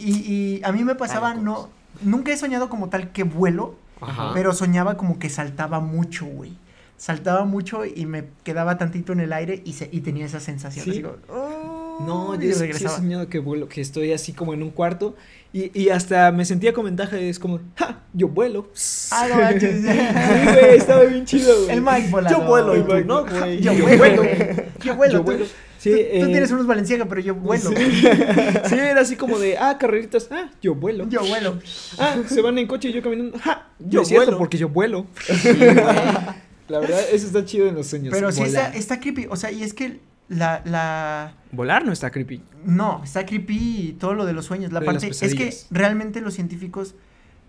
y 0.58 0.60
a 0.64 0.72
mí 0.72 0.84
me 0.84 0.94
pasaba, 0.94 1.32
Ay, 1.32 1.40
no. 1.42 1.68
Nunca 2.02 2.32
he 2.32 2.36
soñado 2.36 2.68
como 2.68 2.88
tal 2.88 3.10
que 3.12 3.24
vuelo, 3.24 3.74
Ajá. 4.00 4.30
pero 4.34 4.52
soñaba 4.52 4.96
como 4.96 5.18
que 5.18 5.28
saltaba 5.28 5.80
mucho, 5.80 6.24
güey. 6.26 6.52
Saltaba 6.96 7.44
mucho 7.46 7.84
y 7.86 8.04
me 8.06 8.24
quedaba 8.44 8.76
tantito 8.78 9.12
en 9.12 9.20
el 9.20 9.32
aire 9.32 9.62
y, 9.64 9.72
se, 9.72 9.88
y 9.90 10.00
tenía 10.00 10.26
esa 10.26 10.38
sensación. 10.38 10.84
Sí. 10.84 11.02
como, 11.02 11.14
"Oh", 11.28 12.04
No, 12.06 12.34
yo 12.40 12.54
sí 12.54 12.64
he 12.64 12.74
soñado 12.74 13.28
que 13.28 13.38
vuelo, 13.38 13.68
que 13.68 13.80
estoy 13.80 14.12
así 14.12 14.32
como 14.32 14.54
en 14.54 14.62
un 14.62 14.70
cuarto 14.70 15.16
y, 15.52 15.76
y 15.78 15.88
hasta 15.90 16.30
me 16.32 16.44
sentía 16.44 16.72
con 16.72 16.84
ventaja, 16.84 17.18
es 17.18 17.38
como, 17.38 17.60
¡ja! 17.76 18.00
Yo 18.12 18.28
vuelo. 18.28 18.68
Ah, 19.12 19.26
no 19.28 19.36
manches. 19.36 19.82
Sí, 19.82 19.88
güey, 19.88 20.76
estaba 20.76 21.04
bien 21.04 21.24
chido, 21.24 21.54
güey. 21.64 21.70
El 21.76 21.82
Mike 21.82 22.08
volador. 22.10 22.38
Yo 22.40 22.46
vuelo 22.46 22.76
y 22.76 22.82
tú 22.82 23.06
no, 23.06 23.24
güey. 23.26 23.60
Yo 23.60 23.72
Yo 23.72 23.84
vuelo, 23.96 24.22
güey. 24.22 24.38
Yo 24.82 24.94
vuelo. 24.96 25.12
Yo 25.14 25.22
vuelo. 25.22 25.44
Sí, 25.80 25.90
tú, 25.90 25.96
tú 25.96 26.02
eh, 26.02 26.26
tienes 26.26 26.50
unos 26.50 26.66
Valenciaga, 26.66 27.06
pero 27.06 27.22
yo 27.22 27.34
vuelo. 27.34 27.70
Sí. 27.70 27.76
Sí, 28.68 28.74
era 28.74 29.00
así 29.00 29.16
como 29.16 29.38
de, 29.38 29.56
ah, 29.56 29.78
carreritas, 29.78 30.28
ah, 30.30 30.50
yo 30.60 30.74
vuelo. 30.74 31.08
Yo 31.08 31.24
vuelo. 31.24 31.58
Ah, 31.98 32.16
se 32.28 32.42
van 32.42 32.58
en 32.58 32.66
coche 32.66 32.88
y 32.90 32.92
yo 32.92 33.02
caminando, 33.02 33.38
ja, 33.38 33.68
Yo 33.78 34.02
es 34.02 34.10
vuelo. 34.10 34.36
porque 34.36 34.58
yo 34.58 34.68
vuelo. 34.68 35.06
Sí. 35.24 35.48
La 36.68 36.78
verdad, 36.78 37.00
eso 37.10 37.26
está 37.26 37.44
chido 37.44 37.66
en 37.66 37.74
los 37.74 37.86
sueños. 37.86 38.12
Pero 38.14 38.30
sí 38.30 38.42
está, 38.42 38.68
está 38.74 39.00
creepy. 39.00 39.26
O 39.28 39.36
sea, 39.36 39.50
y 39.50 39.62
es 39.64 39.74
que 39.74 39.98
la, 40.28 40.62
la. 40.64 41.34
Volar 41.50 41.84
no 41.84 41.92
está 41.92 42.10
creepy. 42.10 42.42
No, 42.64 43.00
está 43.02 43.26
creepy 43.26 43.96
todo 43.98 44.14
lo 44.14 44.24
de 44.26 44.32
los 44.34 44.44
sueños. 44.44 44.70
La 44.72 44.78
De 44.80 44.86
parte. 44.86 45.08
Es 45.08 45.34
que 45.34 45.52
realmente 45.72 46.20
los 46.20 46.34
científicos, 46.34 46.94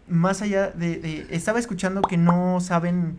más 0.08 0.42
allá 0.42 0.72
de, 0.72 0.98
de- 0.98 1.28
Estaba 1.30 1.60
escuchando 1.60 2.02
que 2.02 2.18
no 2.18 2.60
saben 2.62 3.18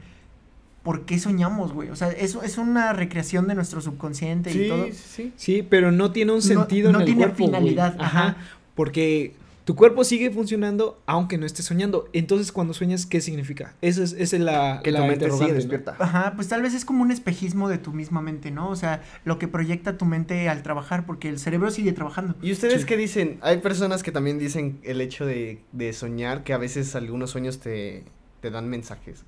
por 0.83 1.05
qué 1.05 1.19
soñamos, 1.19 1.73
güey. 1.73 1.91
O 1.91 1.97
sea, 1.97 2.11
eso 2.11 2.43
es 2.43 2.59
una 2.59 2.93
recreación 2.93 3.47
de 3.47 3.55
nuestro 3.55 3.81
subconsciente 3.81 4.51
y 4.51 4.55
Sí, 4.55 4.69
todo. 4.69 4.87
sí, 4.87 4.93
sí. 4.93 5.33
Sí, 5.37 5.63
pero 5.69 5.93
no 5.93 6.11
tiene 6.13 6.33
un 6.33 6.39
No- 6.39 6.43
sentido 6.43 6.91
no 6.93 6.99
en 6.99 7.03
el 7.03 7.07
tiene 7.07 7.21
cuerpo, 7.23 7.37
güey. 7.39 7.47
finalidad, 7.49 7.97
Ajá. 8.01 8.19
ajá. 8.29 8.37
Porque 8.75 9.35
tu 9.65 9.77
cuerpo 9.77 10.03
sigue 10.03 10.29
funcionando 10.33 11.01
aunque 11.07 11.39
no 11.39 11.47
estés 11.47 11.67
soñando. 11.67 12.09
Entonces, 12.13 12.51
cuando 12.51 12.75
sueñas, 12.75 13.07
¿qué 13.07 13.21
significa? 13.21 13.75
Esa 13.81 14.03
es, 14.03 14.13
esa 14.15 14.35
es 14.37 14.43
la, 14.43 14.81
Que 14.83 14.91
la 14.91 15.01
tu 15.03 15.07
mente 15.07 15.31
sigue 15.31 15.49
¿no? 15.51 15.55
despierta. 15.55 15.95
Ajá, 16.01 16.33
pues 16.35 16.49
tal 16.49 16.63
vez 16.63 16.75
es 16.75 16.85
como 16.85 17.03
un 17.03 17.13
espejismo 17.13 17.69
de 17.69 17.79
tu 17.79 17.93
misma 17.93 18.21
mente, 18.23 18.51
¿no? 18.51 18.69
O 18.69 18.75
sea, 18.75 19.03
lo 19.25 19.39
que 19.39 19.47
proyecta 19.47 19.97
tu 19.97 20.05
mente 20.05 20.49
al 20.49 20.65
trabajar, 20.65 21.07
porque 21.07 21.29
el 21.29 21.39
cerebro 21.39 21.71
sigue 21.71 21.93
trabajando. 21.93 22.35
¿Y 22.43 22.51
ustedes 22.51 22.81
Sí. 22.81 22.87
qué 22.89 22.97
dicen? 22.97 23.39
Hay 23.43 23.59
personas 23.59 24.03
que 24.03 24.11
también 24.11 24.39
dicen 24.41 24.81
el 24.83 25.01
hecho 25.01 25.27
de, 25.27 25.63
de 25.71 25.93
soñar, 25.93 26.43
que 26.43 26.55
a 26.55 26.59
veces 26.59 26.97
algunos 26.97 27.31
sueños 27.31 27.61
te, 27.61 28.03
te 28.41 28.51
dan 28.51 28.69
mensajes. 28.69 29.23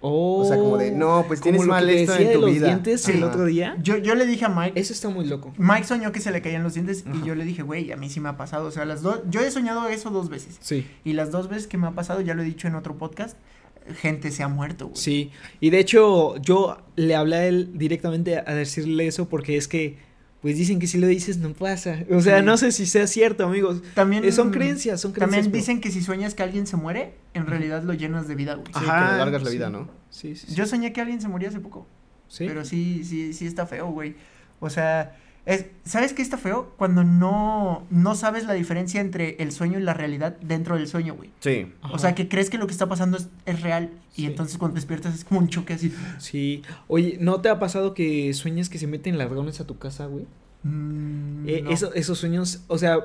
Oh, 0.00 0.42
O 0.42 0.44
sea, 0.46 0.56
como 0.58 0.76
de, 0.78 0.92
no, 0.92 1.24
pues 1.26 1.40
tienes 1.40 1.66
mal 1.66 1.88
esto 1.88 2.14
en 2.16 2.28
de 2.28 2.34
tu 2.34 2.40
los 2.42 2.50
vida. 2.52 2.66
dientes 2.66 3.08
el 3.08 3.22
otro 3.24 3.44
día. 3.46 3.76
Yo, 3.82 3.96
yo 3.96 4.14
le 4.14 4.26
dije 4.26 4.44
a 4.44 4.48
Mike, 4.48 4.78
Eso 4.78 4.92
está 4.92 5.08
muy 5.08 5.24
loco. 5.26 5.52
Mike 5.56 5.84
soñó 5.84 6.12
que 6.12 6.20
se 6.20 6.30
le 6.30 6.42
caían 6.42 6.62
los 6.62 6.74
dientes 6.74 7.04
Ajá. 7.06 7.16
y 7.22 7.26
yo 7.26 7.34
le 7.34 7.44
dije, 7.44 7.62
güey, 7.62 7.90
a 7.92 7.96
mí 7.96 8.08
sí 8.10 8.20
me 8.20 8.28
ha 8.28 8.36
pasado. 8.36 8.66
O 8.68 8.70
sea, 8.70 8.84
las 8.84 9.02
dos, 9.02 9.20
yo 9.30 9.40
he 9.40 9.50
soñado 9.50 9.88
eso 9.88 10.10
dos 10.10 10.28
veces. 10.28 10.58
Sí, 10.60 10.86
Y 11.04 11.14
las 11.14 11.30
dos 11.30 11.48
veces 11.48 11.66
que 11.66 11.78
me 11.78 11.86
ha 11.86 11.92
pasado, 11.92 12.20
ya 12.20 12.34
lo 12.34 12.42
he 12.42 12.44
dicho 12.44 12.68
en 12.68 12.74
otro 12.74 12.96
podcast, 12.98 13.36
gente 14.00 14.30
se 14.32 14.42
ha 14.42 14.48
muerto, 14.48 14.86
güey. 14.88 14.96
sí. 14.96 15.30
Y 15.60 15.70
de 15.70 15.78
hecho, 15.78 16.36
yo 16.38 16.76
le 16.96 17.14
hablé 17.14 17.36
a 17.36 17.46
él 17.46 17.70
directamente 17.74 18.36
a 18.38 18.54
decirle 18.54 19.06
eso 19.06 19.28
porque 19.28 19.56
es 19.56 19.68
que, 19.68 19.96
pues 20.46 20.56
dicen 20.58 20.78
que 20.78 20.86
si 20.86 20.98
lo 20.98 21.08
dices 21.08 21.38
no 21.38 21.52
pasa. 21.54 22.04
O 22.08 22.20
sea, 22.20 22.38
Sí. 22.38 22.44
no 22.44 22.56
sé 22.56 22.70
si 22.70 22.86
sea 22.86 23.08
cierto, 23.08 23.44
amigos. 23.44 23.82
También 23.94 24.24
Eh, 24.24 24.30
son 24.30 24.52
creencias, 24.52 25.00
son 25.00 25.10
creencias. 25.10 25.42
También 25.44 25.52
dicen 25.60 25.80
que 25.80 25.90
si 25.90 26.00
sueñas 26.02 26.34
que 26.34 26.44
alguien 26.44 26.68
se 26.68 26.76
muere, 26.76 27.14
en 27.34 27.46
realidad 27.46 27.82
lo 27.82 27.94
llenas 27.94 28.28
de 28.28 28.36
vida, 28.36 28.54
güey. 28.54 28.68
Sí, 28.68 28.72
Ajá, 28.84 29.06
que 29.06 29.12
le 29.14 29.18
largas 29.18 29.42
la 29.42 29.50
sí. 29.50 29.56
vida, 29.56 29.70
¿no? 29.70 29.88
Sí, 30.08 30.36
sí, 30.36 30.46
sí. 30.48 30.54
Yo 30.54 30.64
soñé 30.66 30.92
que 30.92 31.00
alguien 31.00 31.20
se 31.20 31.26
moría 31.26 31.48
hace 31.48 31.58
poco, 31.58 31.88
Sí. 32.28 32.44
pero 32.46 32.64
sí, 32.64 33.02
sí, 33.04 33.32
sí 33.32 33.44
está 33.44 33.66
feo, 33.66 33.90
güey. 33.90 34.14
O 34.60 34.70
sea, 34.70 35.16
es, 35.46 35.66
¿sabes 35.84 36.12
qué 36.12 36.20
está 36.22 36.36
feo? 36.36 36.74
Cuando 36.76 37.04
no, 37.04 37.86
no 37.90 38.14
sabes 38.14 38.44
la 38.46 38.52
diferencia 38.52 39.00
entre 39.00 39.36
el 39.42 39.52
sueño 39.52 39.78
y 39.78 39.82
la 39.82 39.94
realidad 39.94 40.36
dentro 40.40 40.76
del 40.76 40.88
sueño, 40.88 41.14
güey. 41.14 41.30
Sí. 41.40 41.72
O 41.92 41.98
sea, 41.98 42.14
que 42.14 42.28
crees 42.28 42.50
que 42.50 42.58
lo 42.58 42.66
que 42.66 42.72
está 42.72 42.88
pasando 42.88 43.16
es, 43.16 43.28
es 43.46 43.62
real 43.62 43.92
y 44.16 44.22
Sí. 44.22 44.26
entonces 44.26 44.58
cuando 44.58 44.74
despiertas 44.74 45.14
es 45.14 45.24
como 45.24 45.40
un 45.40 45.48
choque 45.48 45.74
así. 45.74 45.92
Sí. 46.18 46.62
Oye, 46.88 47.16
¿no 47.20 47.40
te 47.40 47.48
ha 47.48 47.58
pasado 47.58 47.94
que 47.94 48.34
sueñas 48.34 48.68
que 48.68 48.78
se 48.78 48.86
meten 48.86 49.16
ladrones 49.18 49.60
a 49.60 49.66
tu 49.66 49.78
casa, 49.78 50.06
güey? 50.06 50.26
Mm, 50.64 51.48
Eh, 51.48 51.62
no. 51.62 51.70
eso- 51.70 51.94
esos 51.94 52.18
sueños, 52.18 52.64
o 52.66 52.76
sea, 52.78 52.98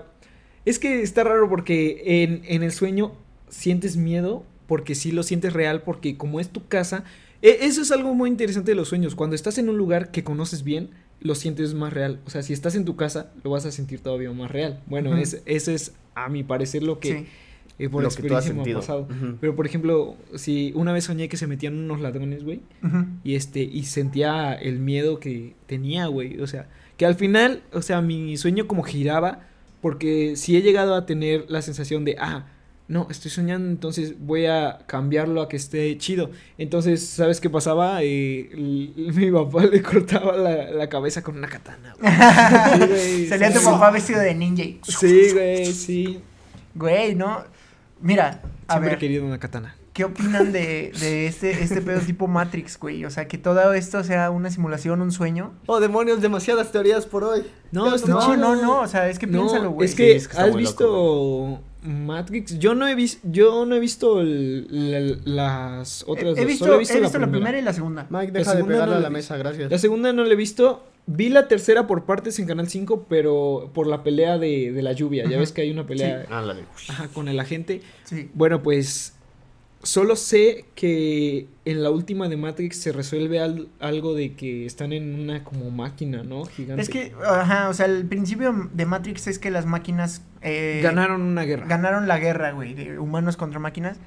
es 0.65 0.79
que 0.79 1.01
está 1.03 1.23
raro 1.23 1.47
porque 1.49 2.23
en, 2.23 2.41
en 2.45 2.63
el 2.63 2.71
sueño 2.71 3.13
sientes 3.49 3.97
miedo 3.97 4.43
porque 4.67 4.95
sí 4.95 5.11
lo 5.11 5.23
sientes 5.23 5.53
real 5.53 5.83
porque 5.83 6.17
como 6.17 6.39
es 6.39 6.49
tu 6.49 6.67
casa, 6.67 7.03
eso 7.41 7.81
es 7.81 7.91
algo 7.91 8.13
muy 8.13 8.29
interesante 8.29 8.71
de 8.71 8.75
los 8.75 8.89
sueños. 8.89 9.15
Cuando 9.15 9.35
estás 9.35 9.57
en 9.57 9.69
un 9.69 9.77
lugar 9.77 10.11
que 10.11 10.23
conoces 10.23 10.63
bien, 10.63 10.89
lo 11.19 11.35
sientes 11.35 11.73
más 11.73 11.93
real. 11.93 12.19
O 12.25 12.29
sea, 12.29 12.43
si 12.43 12.53
estás 12.53 12.75
en 12.75 12.85
tu 12.85 12.95
casa, 12.95 13.31
lo 13.43 13.51
vas 13.51 13.65
a 13.65 13.71
sentir 13.71 13.99
todavía 14.01 14.31
más 14.31 14.51
real. 14.51 14.81
Bueno, 14.87 15.15
es, 15.17 15.41
ese 15.45 15.73
es 15.73 15.93
a 16.15 16.29
mi 16.29 16.43
parecer 16.43 16.83
lo 16.83 16.99
que 16.99 17.19
Sí. 17.19 17.25
eh, 17.79 17.89
por 17.89 18.03
Lo 18.03 18.09
que 18.09 18.27
tú 18.27 18.35
has 18.35 18.45
experiencia 18.47 18.53
me 18.53 18.71
ha 18.71 18.75
pasado. 18.75 19.07
Pero 19.39 19.55
por 19.55 19.65
ejemplo, 19.65 20.15
si 20.35 20.71
una 20.75 20.93
vez 20.93 21.05
soñé 21.05 21.29
que 21.29 21.37
se 21.37 21.47
metían 21.47 21.77
unos 21.77 22.01
ladrones, 22.01 22.43
güey, 22.43 22.61
y 23.23 23.35
este 23.35 23.61
y 23.61 23.83
sentía 23.83 24.53
el 24.53 24.79
miedo 24.79 25.19
que 25.19 25.55
tenía, 25.67 26.07
güey, 26.07 26.39
o 26.41 26.47
sea, 26.47 26.67
que 26.97 27.05
al 27.05 27.15
final, 27.15 27.63
o 27.73 27.81
sea, 27.81 28.01
mi 28.01 28.37
sueño 28.37 28.67
como 28.67 28.83
giraba 28.83 29.47
porque 29.81 30.35
si 30.35 30.55
he 30.55 30.61
llegado 30.61 30.93
a 30.93 31.05
tener 31.07 31.45
la 31.49 31.63
sensación 31.63 32.05
de, 32.05 32.15
ah, 32.19 32.45
no, 32.91 33.07
estoy 33.09 33.31
soñando, 33.31 33.69
entonces 33.69 34.15
voy 34.19 34.47
a 34.47 34.79
cambiarlo 34.85 35.41
a 35.41 35.47
que 35.47 35.55
esté 35.55 35.97
chido. 35.97 36.29
Entonces, 36.57 37.07
¿sabes 37.07 37.39
qué 37.39 37.49
pasaba? 37.49 37.99
Eh, 38.03 38.49
mi 39.15 39.31
papá 39.31 39.63
le 39.65 39.81
cortaba 39.81 40.35
la, 40.35 40.69
la 40.71 40.89
cabeza 40.89 41.23
con 41.23 41.37
una 41.37 41.47
katana. 41.47 41.95
güey. 41.99 42.11
Sí, 42.81 42.87
güey, 42.87 43.27
Salía 43.27 43.51
sí, 43.51 43.59
tu 43.59 43.63
papá 43.65 43.91
vestido 43.91 44.19
de 44.19 44.35
ninja. 44.35 44.63
y- 44.63 44.79
Sí, 44.83 45.29
güey, 45.31 45.65
sí. 45.73 46.19
Güey, 46.75 47.15
no. 47.15 47.43
Mira, 48.01 48.41
a 48.67 48.73
Siempre 48.73 48.89
he 48.89 48.91
ver, 48.93 48.99
querido 48.99 49.25
una 49.25 49.39
katana. 49.39 49.75
¿qué 49.93 50.05
opinan 50.05 50.53
de, 50.53 50.91
de 51.01 51.27
este, 51.27 51.51
este 51.63 51.81
pedo 51.81 51.99
tipo 52.05 52.27
Matrix, 52.27 52.77
güey? 52.79 53.05
O 53.05 53.09
sea, 53.09 53.27
que 53.27 53.37
todo 53.37 53.73
esto 53.73 54.03
sea 54.03 54.29
una 54.31 54.49
simulación, 54.49 55.01
un 55.01 55.11
sueño. 55.11 55.53
Oh, 55.65 55.79
demonios, 55.79 56.21
demasiadas 56.21 56.71
teorías 56.71 57.05
por 57.05 57.23
hoy. 57.23 57.43
No, 57.71 57.89
No, 57.89 57.97
chido. 57.97 58.35
no, 58.37 58.55
no, 58.61 58.79
o 58.81 58.87
sea, 58.87 59.09
es 59.09 59.17
que 59.19 59.27
No, 59.27 59.39
piénsalo, 59.39 59.71
güey. 59.71 59.87
es 59.87 59.95
que, 59.95 60.15
es 60.15 60.27
que 60.27 60.31
está 60.33 60.45
has 60.45 60.55
visto 60.55 61.61
Matrix. 61.83 62.59
Yo 62.59 62.75
no 62.75 62.87
he 62.87 62.95
visto, 62.95 63.19
yo 63.31 63.65
no 63.65 63.75
he 63.75 63.79
visto 63.79 64.21
el- 64.21 64.67
la- 64.91 65.17
las 65.25 66.03
otras 66.07 66.37
he 66.37 66.41
dos. 66.41 66.45
visto, 66.45 66.65
Solo 66.65 66.75
he 66.75 66.79
visto, 66.79 66.99
la, 67.19 67.27
primera. 67.31 67.57
y 67.57 67.61
la 67.61 67.73
segunda. 67.73 68.07
Mike, 68.09 68.31
La 68.33 68.39
deja 68.39 68.55
de 68.55 68.63
pegarle 68.63 68.93
no 68.95 68.99
a 68.99 69.01
la 69.01 69.09
mesa, 69.09 69.37
gracias. 69.37 69.71
La 69.71 69.77
segunda 69.77 70.13
no 70.13 70.23
la 70.23 70.33
he 70.33 70.35
visto. 70.35 70.85
Vi 71.07 71.29
la 71.29 71.47
tercera 71.47 71.87
por 71.87 72.05
partes 72.05 72.37
en 72.37 72.45
Canal 72.45 72.69
5, 72.69 73.07
pero 73.09 73.71
por 73.73 73.87
la 73.87 74.03
pelea 74.03 74.37
de, 74.37 74.71
de 74.71 74.81
la 74.83 74.93
lluvia. 74.93 75.27
Ya 75.27 75.39
ves 75.39 75.51
que 75.51 75.61
hay 75.61 75.71
una 75.71 75.87
pelea 75.87 76.25
ajá, 76.29 77.07
con 77.13 77.27
el 77.27 77.39
agente. 77.39 77.81
Sí. 78.03 78.29
Bueno, 78.35 78.61
pues 78.61 79.15
Solo 79.83 80.15
sé 80.15 80.65
que 80.75 81.47
en 81.65 81.81
la 81.83 81.89
última 81.89 82.29
de 82.29 82.37
Matrix 82.37 82.77
se 82.77 82.91
resuelve 82.91 83.39
al- 83.39 83.67
algo 83.79 84.13
de 84.13 84.33
que 84.35 84.65
están 84.65 84.93
en 84.93 85.19
una 85.19 85.43
como 85.43 85.71
máquina, 85.71 86.23
¿no? 86.23 86.45
Gigante. 86.45 86.81
Es 86.83 86.89
que, 86.89 87.13
ajá, 87.25 87.67
o 87.69 87.73
sea, 87.73 87.87
el 87.87 88.05
principio 88.05 88.69
de 88.73 88.85
Matrix 88.85 89.27
es 89.27 89.39
que 89.39 89.49
las 89.49 89.65
máquinas 89.65 90.21
eh, 90.41 90.81
ganaron 90.83 91.21
una 91.21 91.43
guerra. 91.43 91.65
ganaron 91.67 92.07
la 92.07 92.19
guerra, 92.19 92.51
güey, 92.51 92.73
de 92.75 92.99
humanos 92.99 93.37
contra 93.37 93.59
máquinas 93.59 93.97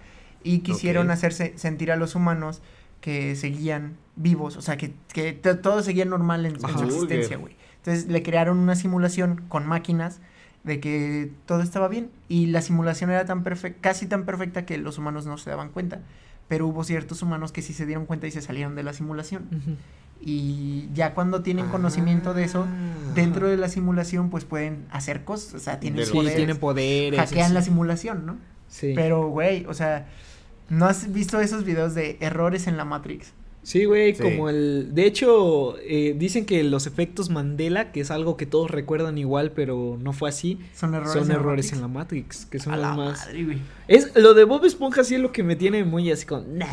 y 0.44 0.60
quisieron 0.60 1.10
hacerse 1.10 1.52
sentir 1.56 1.90
a 1.90 1.96
los 1.96 2.14
humanos 2.14 2.62
que 3.00 3.34
seguían 3.36 3.96
vivos, 4.16 4.56
o 4.56 4.62
sea, 4.62 4.76
que, 4.76 4.92
que 5.12 5.32
todo 5.32 5.82
seguía 5.82 6.04
normal 6.04 6.46
en, 6.46 6.54
en 6.54 6.60
su 6.60 6.84
existencia, 6.84 7.36
güey. 7.36 7.56
Entonces 7.78 8.06
le 8.06 8.22
crearon 8.22 8.58
una 8.58 8.76
simulación 8.76 9.44
con 9.48 9.66
máquinas 9.66 10.20
de 10.64 10.80
que 10.80 11.30
todo 11.46 11.62
estaba 11.62 11.88
bien 11.88 12.10
y 12.28 12.46
la 12.46 12.62
simulación 12.62 13.10
era 13.10 13.24
tan 13.26 13.42
perfecta, 13.42 13.78
casi 13.80 14.06
tan 14.06 14.24
perfecta 14.24 14.64
que 14.66 14.78
los 14.78 14.98
humanos 14.98 15.26
no 15.26 15.36
se 15.38 15.50
daban 15.50 15.68
cuenta, 15.70 16.00
pero 16.48 16.66
hubo 16.66 16.84
ciertos 16.84 17.22
humanos 17.22 17.52
que 17.52 17.62
sí 17.62 17.72
se 17.74 17.86
dieron 17.86 18.06
cuenta 18.06 18.26
y 18.26 18.30
se 18.30 18.40
salieron 18.42 18.74
de 18.74 18.82
la 18.82 18.92
simulación. 18.94 19.44
Y 20.20 20.88
ya 20.94 21.12
cuando 21.12 21.42
tienen 21.42 21.66
conocimiento 21.68 22.32
de 22.34 22.44
eso, 22.44 22.66
Ah. 22.66 23.12
dentro 23.14 23.48
de 23.48 23.56
la 23.58 23.68
simulación 23.68 24.30
pues 24.30 24.44
pueden 24.44 24.86
hacer 24.90 25.24
cosas, 25.24 25.54
o 25.54 25.58
sea, 25.58 25.80
tienen 25.80 26.06
Sí, 26.06 26.12
poderes, 26.12 26.36
tienen 26.36 26.56
poderes. 26.56 27.20
hackean 27.20 27.48
sí. 27.48 27.54
la 27.54 27.62
simulación, 27.62 28.24
¿no? 28.26 28.36
Sí. 28.68 28.92
Pero, 28.94 29.28
güey, 29.28 29.66
o 29.66 29.74
sea, 29.74 30.06
¿no 30.70 30.86
has 30.86 31.12
visto 31.12 31.40
esos 31.40 31.64
videos 31.64 31.94
de 31.94 32.16
errores 32.20 32.66
en 32.66 32.76
la 32.78 32.84
Matrix? 32.86 33.32
Sí, 33.64 33.86
güey, 33.86 34.14
Sí. 34.14 34.22
como 34.22 34.48
el... 34.48 34.94
De 34.94 35.06
hecho, 35.06 35.76
eh, 35.80 36.14
dicen 36.16 36.46
que 36.46 36.62
los 36.62 36.86
efectos 36.86 37.30
Mandela, 37.30 37.90
que 37.90 38.00
es 38.00 38.10
algo 38.12 38.36
que 38.36 38.46
todos 38.46 38.70
recuerdan 38.70 39.18
igual, 39.18 39.50
pero 39.52 39.98
no 40.00 40.12
fue 40.12 40.28
así, 40.28 40.60
Son 40.74 40.94
errores 40.94 41.12
son 41.14 41.24
en 41.24 41.30
errores 41.32 41.64
Matrix. 41.66 41.72
en 41.72 41.80
la 41.80 41.88
Matrix, 41.88 42.46
que 42.46 42.58
son 42.60 42.74
A 42.74 42.76
los 42.76 42.86
la 42.86 42.92
más... 42.94 43.26
madre, 43.26 43.44
güey. 43.44 43.58
Es, 43.88 44.12
lo 44.14 44.34
de 44.34 44.44
Bob 44.44 44.64
Esponja 44.64 45.02
sí 45.02 45.16
es 45.16 45.20
lo 45.20 45.32
que 45.32 45.42
me 45.42 45.56
tiene 45.56 45.82
muy 45.82 46.10
así 46.12 46.24
con... 46.26 46.56
Nah, 46.58 46.66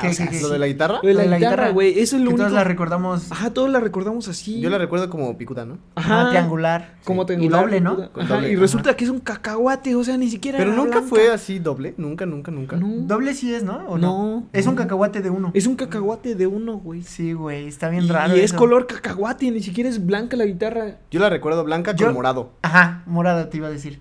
¿Qué, 0.00 0.08
o 0.08 0.12
sea? 0.12 0.28
¿Lo 0.40 0.48
de 0.48 0.58
la 0.58 0.66
guitarra? 0.66 1.00
Lo 1.02 1.08
de 1.08 1.26
la, 1.26 1.36
guitarra, 1.38 1.70
güey, 1.70 1.98
eso 1.98 2.16
es 2.16 2.22
lo 2.22 2.28
Que 2.28 2.34
único... 2.34 2.38
todos 2.48 2.52
la 2.52 2.64
recordamos 2.64 3.30
Ajá, 3.32 3.50
todos 3.52 3.70
la 3.70 3.80
recordamos 3.80 4.28
así. 4.28 4.60
Yo 4.60 4.70
la 4.70 4.78
recuerdo 4.78 5.08
como 5.10 5.36
picuda, 5.36 5.64
¿no? 5.64 5.78
Ajá. 5.94 6.20
ajá, 6.22 6.30
triangular. 6.30 6.94
Como 7.04 7.22
Sí. 7.22 7.26
triangular. 7.26 7.60
Y 7.60 7.64
doble, 7.64 7.80
¿no? 7.80 7.92
Ajá, 8.20 8.34
doble, 8.34 8.48
y 8.50 8.52
ajá. 8.52 8.60
resulta 8.60 8.96
que 8.96 9.04
es 9.04 9.10
un 9.10 9.20
cacahuate, 9.20 9.94
o 9.94 10.04
sea, 10.04 10.16
ni 10.16 10.28
siquiera 10.28 10.58
Pero 10.58 10.72
nunca 10.72 10.98
blanca. 10.98 11.08
fue 11.08 11.30
así 11.30 11.58
doble, 11.58 11.94
nunca, 11.96 12.26
nunca, 12.26 12.50
nunca. 12.50 12.76
No. 12.76 12.88
Doble 13.06 13.34
sí 13.34 13.54
es, 13.54 13.62
¿no? 13.64 13.84
¿O 13.88 13.98
No. 13.98 14.46
Es 14.52 14.66
un 14.66 14.74
cacahuate 14.76 15.20
de 15.22 15.30
uno. 15.30 15.50
Es 15.54 15.66
un 15.66 15.76
cacahuate 15.76 16.34
de 16.34 16.46
uno, 16.46 16.78
güey. 16.78 17.02
Sí, 17.02 17.32
güey, 17.32 17.66
está 17.66 17.88
bien 17.88 18.04
Y, 18.04 18.08
raro 18.08 18.36
y 18.36 18.40
es 18.40 18.46
eso. 18.46 18.56
color 18.56 18.86
cacahuate, 18.86 19.50
ni 19.50 19.60
siquiera 19.60 19.88
es 19.90 20.04
blanca 20.04 20.36
la 20.36 20.44
guitarra. 20.46 20.98
Yo 21.10 21.20
la 21.20 21.28
recuerdo 21.28 21.64
blanca 21.64 21.94
con 21.96 22.14
morado. 22.14 22.52
Ajá, 22.62 23.02
morada 23.06 23.50
te 23.50 23.56
iba 23.58 23.68
a 23.68 23.70
decir. 23.70 24.00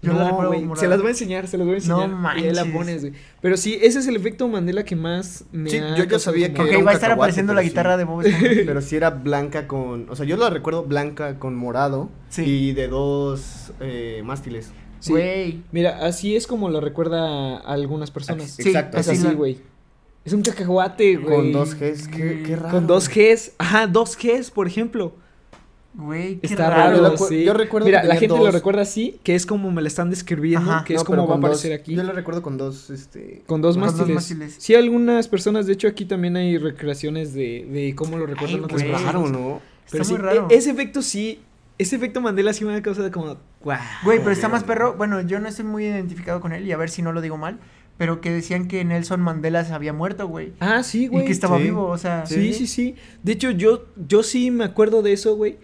Yo 0.00 0.12
la 0.12 0.18
no, 0.20 0.28
recuerdo 0.30 0.52
morada. 0.60 0.76
se 0.80 0.88
las 0.88 0.98
voy 0.98 1.06
a 1.08 1.10
enseñar, 1.10 1.48
se 1.48 1.58
las 1.58 1.66
voy 1.66 1.76
a 1.76 1.78
No 1.88 2.02
enseñar. 2.04 2.38
y 2.38 2.44
ahí 2.44 2.52
la 2.54 2.64
manches. 2.64 2.76
pones, 2.78 3.00
güey. 3.02 3.12
Pero 3.40 3.56
sí, 3.56 3.78
ese 3.82 3.98
es 3.98 4.06
el 4.06 4.14
efecto 4.16 4.46
Mandela 4.46 4.84
que 4.84 4.94
más 4.94 5.44
me 5.50 5.68
Sí, 5.70 5.78
ha 5.78 5.96
yo 5.96 6.04
ya 6.04 6.18
sabía 6.20 6.54
que 6.54 6.60
Ok, 6.62 6.68
era 6.68 6.78
un 6.78 6.86
va 6.86 6.90
a 6.90 6.94
estar 6.94 7.08
cacahuate, 7.10 7.20
apareciendo 7.20 7.52
la 7.54 7.60
pero 7.62 7.68
guitarra 7.68 7.92
sí. 7.94 7.98
de 7.98 8.04
Bob 8.04 8.22
Esponja. 8.22 8.48
Pero 8.66 8.80
sí 8.80 8.96
era 8.96 9.10
blanca 9.10 9.66
con. 9.66 10.08
O 10.08 10.14
sea, 10.16 10.24
yo 10.24 10.36
la 10.36 10.50
recuerdo 10.50 10.84
blanca 10.84 11.38
con 11.40 11.56
morado. 11.56 12.10
Sí. 12.28 12.42
Y 12.44 12.72
de 12.74 12.86
dos 12.88 13.72
eh, 13.80 14.22
mástiles. 14.24 14.70
Sí. 15.00 15.10
Güey. 15.12 15.62
Mira, 15.72 16.04
así 16.06 16.36
es 16.36 16.46
como 16.46 16.68
lo 16.70 16.80
recuerda 16.80 17.56
a 17.58 17.72
algunas 17.72 18.10
personas. 18.12 18.50
Sí, 18.52 18.68
Exacto. 18.68 18.98
Es 18.98 19.08
así 19.08 19.18
así, 19.18 19.26
la- 19.28 19.34
güey. 19.34 19.58
Es 20.24 20.32
un 20.32 20.42
cacahuate, 20.42 21.16
güey. 21.16 21.36
Con 21.36 21.52
dos 21.52 21.74
Gs. 21.74 22.08
Qué, 22.08 22.42
qué 22.46 22.54
raro. 22.56 22.70
Con 22.70 22.86
dos 22.86 23.08
Gs. 23.08 23.52
Ajá, 23.58 23.86
dos 23.86 24.16
Gs, 24.16 24.50
por 24.50 24.66
ejemplo. 24.66 25.14
Güey, 25.94 26.36
qué 26.38 26.46
Está 26.46 26.70
raro. 26.70 27.00
raro, 27.00 27.14
la 27.14 27.16
sí. 27.16 27.44
yo 27.44 27.54
recuerdo 27.54 27.86
Mira, 27.86 28.02
que 28.02 28.08
la 28.08 28.16
gente 28.16 28.36
lo 28.36 28.44
dos. 28.44 28.54
recuerda 28.54 28.82
así, 28.82 29.18
que 29.24 29.34
es 29.34 29.46
como 29.46 29.70
me 29.72 29.80
lo 29.80 29.88
están 29.88 30.10
describiendo, 30.10 30.70
Ajá. 30.70 30.84
que 30.84 30.94
es 30.94 31.00
No, 31.00 31.04
como 31.06 31.26
va 31.26 31.34
a 31.34 31.36
dos- 31.38 31.38
aparecer 31.38 31.72
aquí. 31.72 31.94
Yo 31.96 32.02
la 32.04 32.12
recuerdo 32.12 32.42
con 32.42 32.56
dos, 32.56 32.90
este. 32.90 33.42
Con 33.46 33.62
dos 33.62 33.74
Con 33.76 33.84
dos 33.84 33.94
mástiles. 33.96 34.14
mástiles. 34.14 34.54
Sí, 34.58 34.74
algunas 34.74 35.26
personas, 35.28 35.66
de 35.66 35.72
hecho 35.72 35.88
aquí 35.88 36.04
también 36.04 36.36
hay 36.36 36.56
recreaciones 36.58 37.32
de, 37.34 37.66
de 37.70 37.94
cómo 37.96 38.16
lo 38.18 38.26
recuerdan 38.26 38.58
Ay, 38.58 38.64
otras 38.64 38.82
güey. 38.82 38.92
personas. 38.92 39.14
Raro, 39.14 39.28
¿no? 39.28 39.60
Pero 39.90 40.02
Está 40.02 40.04
sí, 40.04 40.12
muy 40.12 40.22
raro. 40.22 40.46
e- 40.50 40.54
ese 40.54 40.70
efecto 40.70 41.02
sí, 41.02 41.40
ese 41.78 41.96
efecto 41.96 42.20
Mandela 42.20 42.52
sí 42.52 42.64
me 42.64 42.74
ha 42.74 42.82
causado 42.82 43.10
como. 43.10 43.36
Güey, 44.04 44.18
pero 44.18 44.30
está 44.30 44.48
más 44.48 44.62
perro. 44.64 44.94
Bueno, 44.94 45.20
yo 45.22 45.40
no 45.40 45.48
estoy 45.48 45.64
muy 45.64 45.84
identificado 45.86 46.40
con 46.40 46.52
él 46.52 46.64
y 46.66 46.72
a 46.72 46.76
ver 46.76 46.90
si 46.90 47.02
no 47.02 47.12
lo 47.12 47.20
digo 47.22 47.36
mal. 47.38 47.58
Pero 47.96 48.20
que 48.20 48.30
decían 48.30 48.68
que 48.68 48.84
Nelson 48.84 49.20
Mandela 49.20 49.64
se 49.64 49.72
había 49.72 49.92
muerto, 49.92 50.28
güey. 50.28 50.52
Ah, 50.60 50.84
sí, 50.84 51.08
güey. 51.08 51.24
Y 51.24 51.26
que 51.26 51.32
estaba 51.32 51.56
sí. 51.56 51.64
vivo, 51.64 51.86
o 51.86 51.98
sea. 51.98 52.24
Sí, 52.26 52.52
sí, 52.52 52.68
sí. 52.68 52.94
De 53.24 53.32
hecho, 53.32 53.50
yo, 53.50 53.86
yo 54.06 54.22
sí 54.22 54.52
me 54.52 54.62
acuerdo 54.62 55.02
de 55.02 55.14
eso, 55.14 55.34
güey. 55.34 55.58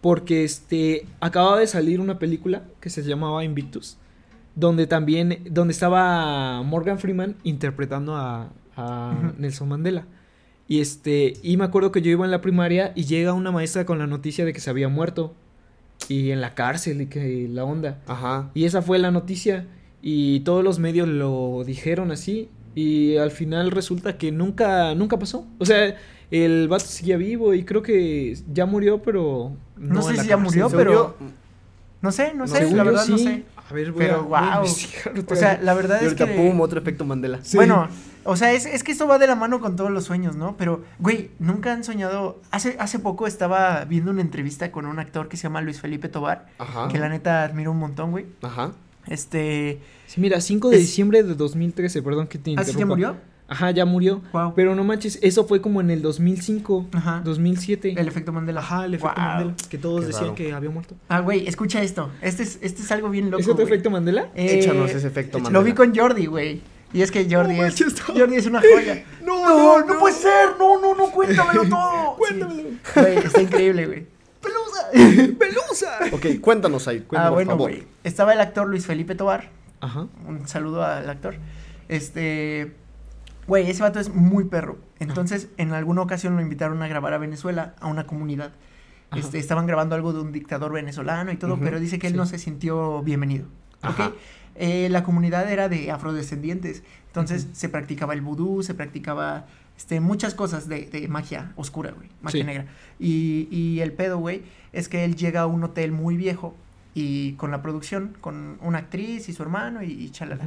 Porque 0.00 0.44
este 0.44 1.06
acababa 1.20 1.58
de 1.58 1.66
salir 1.66 2.00
una 2.00 2.18
película 2.18 2.64
que 2.80 2.90
se 2.90 3.02
llamaba 3.02 3.44
Invictus. 3.44 3.96
Donde 4.54 4.86
también. 4.86 5.42
Donde 5.50 5.72
estaba 5.72 6.62
Morgan 6.62 6.98
Freeman 6.98 7.36
interpretando 7.42 8.16
a. 8.16 8.50
Nelson 9.38 9.68
Mandela. 9.68 10.04
Y 10.68 10.80
este. 10.80 11.34
Y 11.42 11.56
me 11.56 11.64
acuerdo 11.64 11.92
que 11.92 12.02
yo 12.02 12.10
iba 12.10 12.24
en 12.24 12.30
la 12.30 12.40
primaria 12.40 12.92
y 12.94 13.04
llega 13.04 13.32
una 13.32 13.52
maestra 13.52 13.86
con 13.86 13.98
la 13.98 14.06
noticia 14.06 14.44
de 14.44 14.52
que 14.52 14.60
se 14.60 14.70
había 14.70 14.88
muerto. 14.88 15.34
Y 16.08 16.30
en 16.30 16.40
la 16.40 16.54
cárcel 16.54 17.00
y 17.00 17.06
que 17.06 17.48
la 17.50 17.64
onda. 17.64 18.02
Ajá. 18.06 18.50
Y 18.54 18.64
esa 18.64 18.82
fue 18.82 18.98
la 18.98 19.10
noticia. 19.10 19.66
Y 20.02 20.40
todos 20.40 20.62
los 20.62 20.78
medios 20.78 21.08
lo 21.08 21.64
dijeron 21.64 22.10
así. 22.10 22.50
Y 22.74 23.16
al 23.16 23.30
final 23.30 23.70
resulta 23.70 24.18
que 24.18 24.30
nunca, 24.30 24.94
nunca 24.94 25.18
pasó. 25.18 25.46
O 25.58 25.64
sea, 25.64 25.96
el 26.30 26.68
vato 26.68 26.84
seguía 26.86 27.16
vivo 27.16 27.54
y 27.54 27.64
creo 27.64 27.82
que 27.82 28.36
ya 28.52 28.66
murió, 28.66 29.02
pero. 29.02 29.52
No 29.76 30.02
sé 30.02 30.10
si 30.16 30.26
ya 30.28 30.36
cárcel. 30.36 30.38
murió, 30.40 30.68
pero- 30.70 31.16
No 32.02 32.12
sé, 32.12 32.32
no 32.34 32.40
No, 32.40 32.46
sé, 32.46 32.70
la 32.70 32.84
verdad 32.84 33.06
no 33.08 33.18
sí. 33.18 33.24
sé. 33.24 33.44
A 33.68 33.72
ver, 33.74 33.90
voy 33.90 33.98
Pero, 34.04 34.14
a, 34.16 34.18
voy 34.18 34.38
a 34.38 34.40
guau. 34.40 34.58
investigar 34.64 35.14
O 35.28 35.34
sea, 35.34 35.58
la 35.60 35.74
verdad 35.74 35.96
Y 36.00 36.04
es 36.04 36.12
ahorita, 36.12 36.26
que. 36.26 36.34
pum, 36.50 36.60
otro 36.60 36.78
efecto 36.78 37.04
Mandela. 37.04 37.40
Sí. 37.42 37.56
Bueno, 37.56 37.88
o 38.22 38.36
sea, 38.36 38.52
es, 38.52 38.64
es 38.64 38.84
que 38.84 38.92
esto 38.92 39.08
va 39.08 39.18
de 39.18 39.26
la 39.26 39.34
mano 39.34 39.60
con 39.60 39.74
todos 39.74 39.90
los 39.90 40.04
sueños, 40.04 40.36
¿no? 40.36 40.56
Pero, 40.56 40.84
güey, 41.00 41.30
nunca 41.40 41.72
han 41.72 41.82
soñado. 41.82 42.40
Hace, 42.52 42.76
hace 42.78 43.00
poco 43.00 43.26
estaba 43.26 43.84
viendo 43.86 44.12
una 44.12 44.20
entrevista 44.20 44.70
con 44.70 44.86
un 44.86 45.00
actor 45.00 45.28
que 45.28 45.36
se 45.36 45.44
llama 45.44 45.62
Luis 45.62 45.80
Felipe 45.80 46.08
Tobar, 46.08 46.46
Ajá. 46.58 46.86
que 46.88 46.98
la 47.00 47.08
neta 47.08 47.42
admiro 47.42 47.72
un 47.72 47.78
montón, 47.78 48.12
güey. 48.12 48.26
Ajá. 48.42 48.70
Este. 49.08 49.80
Sí, 50.06 50.20
mira, 50.20 50.40
5 50.40 50.70
de 50.70 50.76
Es- 50.76 50.82
diciembre 50.82 51.22
de 51.24 51.34
2013, 51.34 52.02
perdón 52.02 52.28
que 52.28 52.38
te 52.38 52.54
¿Ah, 52.56 52.62
sí 52.62 52.70
interrumpa. 52.70 52.78
ya 52.78 52.86
murió? 53.12 53.16
Ajá, 53.48 53.70
ya 53.70 53.84
murió. 53.84 54.22
Wow. 54.32 54.54
Pero 54.56 54.74
no 54.74 54.82
manches, 54.82 55.18
eso 55.22 55.46
fue 55.46 55.60
como 55.60 55.80
en 55.80 55.90
el 55.90 56.02
2005, 56.02 56.86
Ajá. 56.92 57.22
2007. 57.24 57.94
El 57.96 58.08
efecto 58.08 58.32
Mandela. 58.32 58.60
Ajá, 58.60 58.84
el 58.86 58.94
efecto 58.94 59.14
Wow. 59.16 59.24
Mandela. 59.24 59.54
Que 59.70 59.78
todos 59.78 60.00
Qué 60.00 60.06
decían 60.08 60.24
raro. 60.24 60.34
que 60.34 60.52
había 60.52 60.70
muerto. 60.70 60.96
Ah, 61.08 61.20
güey, 61.20 61.46
escucha 61.46 61.80
esto. 61.82 62.10
Este 62.22 62.42
es, 62.42 62.58
este 62.60 62.82
es 62.82 62.90
algo 62.90 63.08
bien 63.08 63.30
loco. 63.30 63.40
¿Es 63.40 63.48
otro 63.48 63.64
efecto 63.64 63.88
Mandela? 63.90 64.28
Eh, 64.34 64.58
Échanos 64.58 64.90
ese 64.90 65.06
efecto 65.06 65.38
Lo 65.38 65.44
Mandela. 65.44 65.64
vi 65.64 65.72
con 65.74 65.94
Jordi, 65.94 66.26
güey. 66.26 66.60
Y 66.92 67.02
es 67.02 67.10
que 67.10 67.24
Jordi 67.30 67.56
No 67.56 67.64
es. 67.66 67.80
manches, 67.80 68.08
no. 68.08 68.14
Jordi 68.18 68.36
es 68.36 68.46
una 68.46 68.60
joya. 68.60 69.04
No, 69.24 69.80
no, 69.84 69.98
puede 69.98 70.14
ser. 70.14 70.50
No, 70.58 70.80
no, 70.80 70.94
no, 70.94 71.10
cuéntamelo 71.10 71.64
todo. 71.68 72.16
Cuéntamelo. 72.16 72.62
Sí. 72.62 73.00
Güey, 73.00 73.16
está 73.18 73.42
increíble, 73.42 73.86
güey. 73.86 74.06
¡Pelusa! 75.38 75.98
Ok, 76.12 76.40
cuéntanos 76.40 76.86
ahí. 76.88 77.00
Cuéntanos, 77.00 77.26
Ah, 77.30 77.34
bueno, 77.34 77.56
güey. 77.56 77.84
Estaba 78.04 78.32
el 78.32 78.40
actor 78.40 78.68
Luis 78.68 78.86
Felipe 78.86 79.14
Tobar. 79.14 79.50
Ajá. 79.80 80.06
Un 80.26 80.46
saludo 80.48 80.84
al 80.84 81.08
actor. 81.10 81.36
Este. 81.88 82.72
Güey, 83.46 83.70
ese 83.70 83.82
vato 83.82 84.00
es 84.00 84.12
muy 84.12 84.44
perro. 84.44 84.78
Entonces, 84.98 85.48
en 85.56 85.72
alguna 85.72 86.02
ocasión 86.02 86.34
lo 86.36 86.42
invitaron 86.42 86.82
a 86.82 86.88
grabar 86.88 87.12
a 87.14 87.18
Venezuela, 87.18 87.74
a 87.80 87.86
una 87.86 88.06
comunidad. 88.06 88.52
Este, 89.14 89.38
estaban 89.38 89.66
grabando 89.66 89.94
algo 89.94 90.12
de 90.12 90.20
un 90.20 90.32
dictador 90.32 90.72
venezolano 90.72 91.30
y 91.30 91.36
todo, 91.36 91.58
pero 91.58 91.78
dice 91.78 91.98
que 91.98 92.08
él 92.08 92.14
sí. 92.14 92.16
no 92.18 92.26
se 92.26 92.38
sintió 92.38 93.02
bienvenido. 93.02 93.46
Ajá. 93.82 94.08
¿ok? 94.08 94.14
Eh, 94.56 94.88
la 94.90 95.04
comunidad 95.04 95.50
era 95.50 95.68
de 95.68 95.90
afrodescendientes. 95.90 96.82
Entonces, 97.08 97.46
se 97.52 97.68
practicaba 97.68 98.14
el 98.14 98.20
vudú, 98.20 98.62
se 98.62 98.74
practicaba 98.74 99.46
este, 99.76 100.00
muchas 100.00 100.34
cosas 100.34 100.66
de, 100.68 100.86
de 100.86 101.06
magia 101.08 101.52
oscura, 101.56 101.92
güey. 101.92 102.08
Magia 102.22 102.40
Sí. 102.40 102.46
negra. 102.46 102.66
Y, 102.98 103.46
y 103.50 103.80
el 103.80 103.92
pedo, 103.92 104.18
güey, 104.18 104.42
es 104.72 104.88
que 104.88 105.04
él 105.04 105.14
llega 105.14 105.42
a 105.42 105.46
un 105.46 105.62
hotel 105.62 105.92
muy 105.92 106.16
viejo 106.16 106.56
y 106.94 107.34
con 107.34 107.50
la 107.52 107.62
producción, 107.62 108.16
con 108.20 108.58
una 108.60 108.78
actriz 108.78 109.28
y 109.28 109.32
su 109.32 109.42
hermano 109.42 109.82
y, 109.82 109.92
y 109.92 110.10
chalala. 110.10 110.46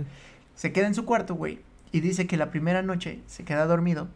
Se 0.56 0.74
queda 0.74 0.88
en 0.88 0.96
su 0.96 1.06
cuarto, 1.06 1.36
güey, 1.36 1.60
y 1.92 2.00
dice 2.02 2.28
que 2.28 2.38
la 2.38 2.52
primera 2.52 2.82
noche 2.82 3.22
se 3.26 3.44
queda 3.44 3.66
dormido 3.66 4.08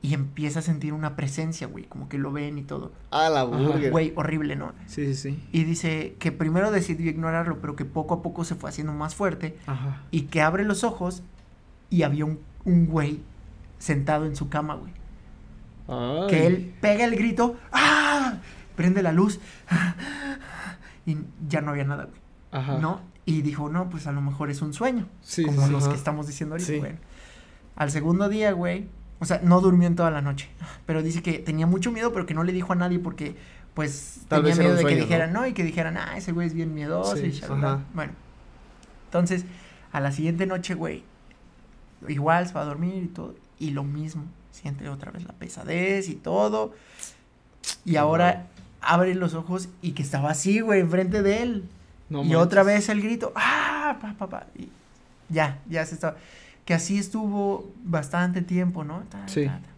y 0.00 0.14
empieza 0.14 0.60
a 0.60 0.62
sentir 0.62 0.92
una 0.92 1.16
presencia, 1.16 1.66
güey, 1.66 1.84
como 1.84 2.08
que 2.08 2.18
lo 2.18 2.30
ven 2.30 2.56
y 2.58 2.62
todo. 2.62 2.92
A 3.10 3.28
la 3.28 3.42
burger. 3.44 3.90
Güey, 3.90 4.12
horrible, 4.14 4.54
¿no? 4.54 4.72
Sí, 4.86 5.06
sí, 5.06 5.14
sí. 5.14 5.48
Y 5.50 5.64
dice 5.64 6.14
que 6.20 6.30
primero 6.30 6.70
decidió 6.70 7.10
ignorarlo, 7.10 7.60
pero 7.60 7.74
que 7.74 7.84
poco 7.84 8.14
a 8.14 8.22
poco 8.22 8.44
se 8.44 8.54
fue 8.54 8.70
haciendo 8.70 8.92
más 8.92 9.14
fuerte 9.16 9.58
Ajá. 9.66 10.02
y 10.10 10.22
que 10.22 10.40
abre 10.40 10.64
los 10.64 10.84
ojos 10.84 11.22
y 11.90 12.02
había 12.02 12.24
un, 12.24 12.38
un 12.64 12.86
güey 12.86 13.20
sentado 13.78 14.26
en 14.26 14.36
su 14.36 14.48
cama, 14.48 14.74
güey. 14.74 14.92
Ay. 15.88 16.26
Que 16.28 16.46
él 16.46 16.74
pega 16.80 17.04
el 17.04 17.16
grito, 17.16 17.56
¡ah! 17.72 18.38
Prende 18.76 19.02
la 19.02 19.10
luz 19.10 19.40
y 21.06 21.16
ya 21.48 21.60
no 21.60 21.72
había 21.72 21.84
nada, 21.84 22.04
güey. 22.04 22.20
Ajá. 22.52 22.78
¿No? 22.78 23.00
Y 23.28 23.42
dijo, 23.42 23.68
no, 23.68 23.90
pues 23.90 24.06
a 24.06 24.12
lo 24.12 24.22
mejor 24.22 24.48
es 24.50 24.62
un 24.62 24.72
sueño. 24.72 25.06
Sí, 25.20 25.44
como 25.44 25.66
sí, 25.66 25.70
los 25.70 25.86
que 25.86 25.94
estamos 25.94 26.26
diciendo 26.26 26.54
ahorita, 26.54 26.72
Sí. 26.72 26.78
güey. 26.78 26.92
Al 27.76 27.90
segundo 27.90 28.30
día, 28.30 28.52
güey, 28.52 28.88
o 29.18 29.26
sea, 29.26 29.40
no 29.44 29.60
durmió 29.60 29.86
en 29.86 29.96
toda 29.96 30.10
la 30.10 30.22
noche, 30.22 30.48
pero 30.86 31.02
dice 31.02 31.22
que 31.22 31.38
tenía 31.38 31.66
mucho 31.66 31.92
miedo, 31.92 32.10
pero 32.14 32.24
que 32.24 32.32
no 32.32 32.42
le 32.42 32.54
dijo 32.54 32.72
a 32.72 32.76
nadie 32.76 32.98
porque, 32.98 33.36
pues, 33.74 34.20
Tal 34.28 34.42
tenía 34.44 34.56
miedo 34.56 34.76
de 34.76 34.84
que 34.86 34.96
dijeran, 34.96 35.34
¿no? 35.34 35.42
¿no? 35.42 35.46
Y 35.46 35.52
que 35.52 35.62
dijeran, 35.62 35.98
ah, 35.98 36.16
ese 36.16 36.32
güey 36.32 36.46
es 36.46 36.54
bien 36.54 36.72
miedoso 36.74 37.18
Sí, 37.18 37.26
y 37.26 37.30
shalala. 37.32 37.84
Bueno, 37.92 38.12
entonces, 39.04 39.44
a 39.92 40.00
la 40.00 40.10
siguiente 40.10 40.46
noche, 40.46 40.72
güey, 40.72 41.04
igual 42.08 42.48
se 42.48 42.54
va 42.54 42.62
a 42.62 42.64
dormir 42.64 43.02
y 43.02 43.08
todo. 43.08 43.34
Y 43.58 43.72
lo 43.72 43.84
mismo, 43.84 44.24
siente 44.52 44.88
otra 44.88 45.10
vez 45.10 45.24
la 45.24 45.34
pesadez 45.34 46.08
y 46.08 46.14
todo. 46.14 46.72
Y 47.84 47.96
ahora 47.96 48.46
abre 48.80 49.14
los 49.14 49.34
ojos 49.34 49.68
y 49.82 49.92
que 49.92 50.02
estaba 50.02 50.30
así, 50.30 50.60
güey, 50.60 50.80
enfrente 50.80 51.20
de 51.22 51.42
él. 51.42 51.68
No 52.10 52.24
y 52.24 52.34
otra 52.34 52.62
vez 52.62 52.88
el 52.88 53.02
grito, 53.02 53.32
¡ah! 53.36 53.98
Pa, 54.00 54.14
pa, 54.14 54.28
pa", 54.28 54.46
y 54.56 54.68
ya, 55.28 55.58
ya 55.68 55.84
se 55.84 55.94
estaba. 55.94 56.16
Que 56.64 56.74
así 56.74 56.98
estuvo 56.98 57.70
bastante 57.84 58.42
tiempo, 58.42 58.84
¿no? 58.84 59.00
Ta, 59.10 59.26
Sí. 59.28 59.46
ta, 59.46 59.58
ta. 59.58 59.68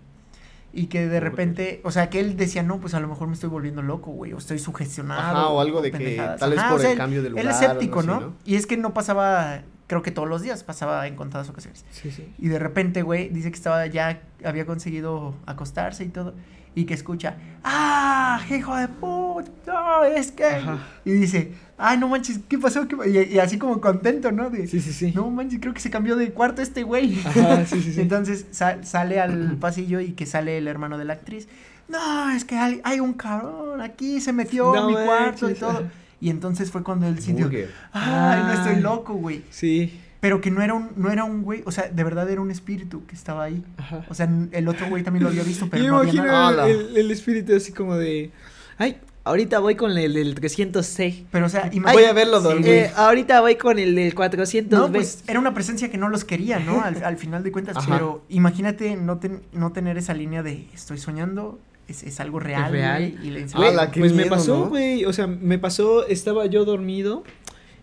Y 0.72 0.86
que 0.86 1.08
de 1.08 1.18
repente, 1.18 1.80
o 1.82 1.90
sea, 1.90 2.10
que 2.10 2.20
él 2.20 2.36
decía, 2.36 2.62
no, 2.62 2.78
pues 2.78 2.94
a 2.94 3.00
lo 3.00 3.08
mejor 3.08 3.26
me 3.26 3.34
estoy 3.34 3.48
volviendo 3.50 3.82
loco, 3.82 4.12
güey, 4.12 4.32
o 4.32 4.38
estoy 4.38 4.60
sugestionado. 4.60 5.20
Ajá, 5.20 5.48
o 5.48 5.60
algo 5.60 5.82
de 5.82 5.90
que 5.90 6.16
tal 6.38 6.50
vez 6.50 6.58
Ajá, 6.60 6.70
por 6.70 6.78
o 6.78 6.82
sea, 6.82 6.92
el 6.92 6.98
cambio 6.98 7.22
de 7.22 7.30
lugar. 7.30 7.44
Él 7.44 7.50
es 7.50 7.56
o 7.56 7.58
algo 7.58 7.72
escéptico, 7.72 7.98
así, 8.00 8.06
¿no? 8.08 8.34
Y 8.44 8.54
es 8.54 8.66
que 8.66 8.76
no 8.76 8.94
pasaba, 8.94 9.62
creo 9.88 10.02
que 10.02 10.12
todos 10.12 10.28
los 10.28 10.42
días, 10.42 10.62
pasaba 10.62 11.08
en 11.08 11.16
contadas 11.16 11.48
ocasiones. 11.48 11.84
Sí, 11.90 12.12
sí. 12.12 12.32
Y 12.38 12.46
de 12.48 12.60
repente, 12.60 13.02
güey, 13.02 13.30
dice 13.30 13.50
que 13.50 13.56
estaba 13.56 13.84
ya, 13.86 14.20
había 14.44 14.64
conseguido 14.64 15.34
acostarse 15.46 16.04
y 16.04 16.08
todo. 16.08 16.34
Y 16.74 16.84
que 16.84 16.94
escucha, 16.94 17.34
¡ah, 17.64 18.40
hijo 18.50 18.76
de 18.76 18.86
puta! 18.88 19.50
No, 19.66 20.04
es 20.04 20.30
que. 20.32 20.44
Ajá. 20.46 20.78
Y 21.04 21.10
dice, 21.12 21.52
¡ay, 21.76 21.98
no 21.98 22.08
manches! 22.08 22.40
¿Qué 22.48 22.58
pasó? 22.58 22.86
¿Qué 22.86 22.96
pa-?" 22.96 23.06
Y, 23.08 23.18
y 23.34 23.38
así 23.40 23.58
como 23.58 23.80
contento, 23.80 24.30
¿no? 24.30 24.50
De, 24.50 24.66
Sí, 24.68 24.80
sí, 24.80 24.92
sí. 24.92 25.12
No 25.14 25.28
manches, 25.30 25.58
creo 25.60 25.74
que 25.74 25.80
se 25.80 25.90
cambió 25.90 26.14
de 26.16 26.30
cuarto 26.32 26.62
este 26.62 26.84
güey. 26.84 27.18
Ajá, 27.26 27.66
sí, 27.66 27.82
sí, 27.82 27.92
sí. 27.94 28.00
Entonces 28.00 28.46
sal- 28.52 28.84
sale 28.86 29.20
al 29.20 29.56
pasillo 29.56 30.00
y 30.00 30.12
que 30.12 30.26
sale 30.26 30.58
el 30.58 30.68
hermano 30.68 30.96
de 30.96 31.04
la 31.06 31.14
actriz. 31.14 31.48
No, 31.88 32.30
es 32.30 32.44
que 32.44 32.56
hay, 32.56 32.80
hay 32.84 33.00
un 33.00 33.14
cabrón 33.14 33.80
aquí, 33.80 34.20
se 34.20 34.32
metió 34.32 34.72
No 34.72 34.86
mi 34.86 34.94
cuarto 34.94 35.50
y 35.50 35.54
todo. 35.54 35.88
Y 36.20 36.30
entonces 36.30 36.70
fue 36.70 36.84
cuando 36.84 37.06
él 37.08 37.18
sintió. 37.20 37.50
¡ay, 37.92 38.42
no 38.44 38.52
estoy 38.52 38.76
loco, 38.80 39.14
güey! 39.14 39.42
Sí. 39.50 39.98
Pero 40.20 40.40
que 40.42 40.50
no 40.50 40.60
era 40.62 40.74
un, 40.74 40.90
no 40.96 41.10
era 41.10 41.24
un 41.24 41.42
güey, 41.42 41.62
o 41.64 41.72
sea, 41.72 41.88
de 41.88 42.04
verdad 42.04 42.28
era 42.30 42.40
un 42.42 42.50
espíritu 42.50 43.06
que 43.06 43.14
estaba 43.14 43.44
ahí. 43.44 43.64
Ajá. 43.78 44.04
O 44.10 44.14
sea, 44.14 44.28
el 44.52 44.68
otro 44.68 44.88
güey 44.88 45.02
también 45.02 45.22
lo 45.24 45.30
había 45.30 45.42
visto, 45.42 45.68
pero 45.70 45.82
Yo 45.82 45.90
no 45.90 45.98
había 45.98 46.12
imagino 46.12 46.32
nada. 46.32 46.50
nada. 46.52 46.68
el, 46.68 46.96
el 46.96 47.10
espíritu 47.10 47.56
así 47.56 47.72
como 47.72 47.96
de. 47.96 48.30
Ay, 48.76 48.98
ahorita 49.24 49.58
voy 49.60 49.76
con 49.76 49.96
el 49.96 50.12
del 50.14 50.34
306. 50.34 51.24
Pero, 51.30 51.46
o 51.46 51.48
sea, 51.48 51.62
Voy 51.68 51.76
imagínate- 51.78 52.06
a 52.08 52.12
verlo 52.12 52.40
Sí, 52.40 52.46
güey. 52.58 52.70
Eh, 52.70 52.90
ahorita 52.96 53.40
voy 53.40 53.56
con 53.56 53.78
el 53.78 53.94
del 53.94 54.14
400. 54.14 54.78
No, 54.78 54.92
pues 54.92 55.24
era 55.26 55.38
una 55.38 55.54
presencia 55.54 55.90
que 55.90 55.96
no 55.98 56.08
los 56.10 56.24
quería, 56.24 56.58
¿no? 56.58 56.82
Al, 56.82 57.02
al 57.02 57.16
final 57.16 57.42
de 57.42 57.52
cuentas. 57.52 57.76
Ajá. 57.78 57.86
Pero 57.90 58.22
imagínate 58.28 58.96
no, 58.96 59.18
ten- 59.18 59.40
no 59.52 59.72
tener 59.72 59.96
esa 59.96 60.12
línea 60.14 60.42
de 60.42 60.66
estoy 60.74 60.98
soñando, 60.98 61.58
es, 61.88 62.02
es 62.04 62.20
algo 62.20 62.38
real. 62.40 62.70
real. 62.70 63.10
güey, 63.18 63.26
y 63.26 63.30
la 63.30 63.46
Güey, 63.86 63.90
pues 63.98 64.12
me 64.12 64.26
pasó, 64.26 64.58
¿no? 64.64 64.68
güey. 64.68 65.04
O 65.04 65.12
sea, 65.12 65.26
me 65.26 65.58
pasó, 65.58 66.06
estaba 66.06 66.46
yo 66.46 66.64
dormido. 66.64 67.24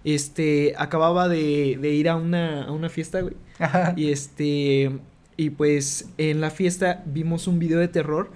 Este, 0.04 0.74
acababa 0.78 1.28
de, 1.28 1.78
de 1.82 1.90
ir 1.90 2.10
a 2.10 2.16
una, 2.16 2.64
a 2.64 2.72
una 2.72 2.90
fiesta, 2.90 3.22
güey. 3.22 3.36
Ajá. 3.60 3.94
Y 3.98 4.12
este, 4.12 4.92
y 5.38 5.52
pues 5.52 6.10
en 6.18 6.42
la 6.42 6.50
fiesta 6.50 7.04
vimos 7.06 7.48
un 7.48 7.60
video 7.60 7.80
de 7.80 7.88
terror, 7.88 8.32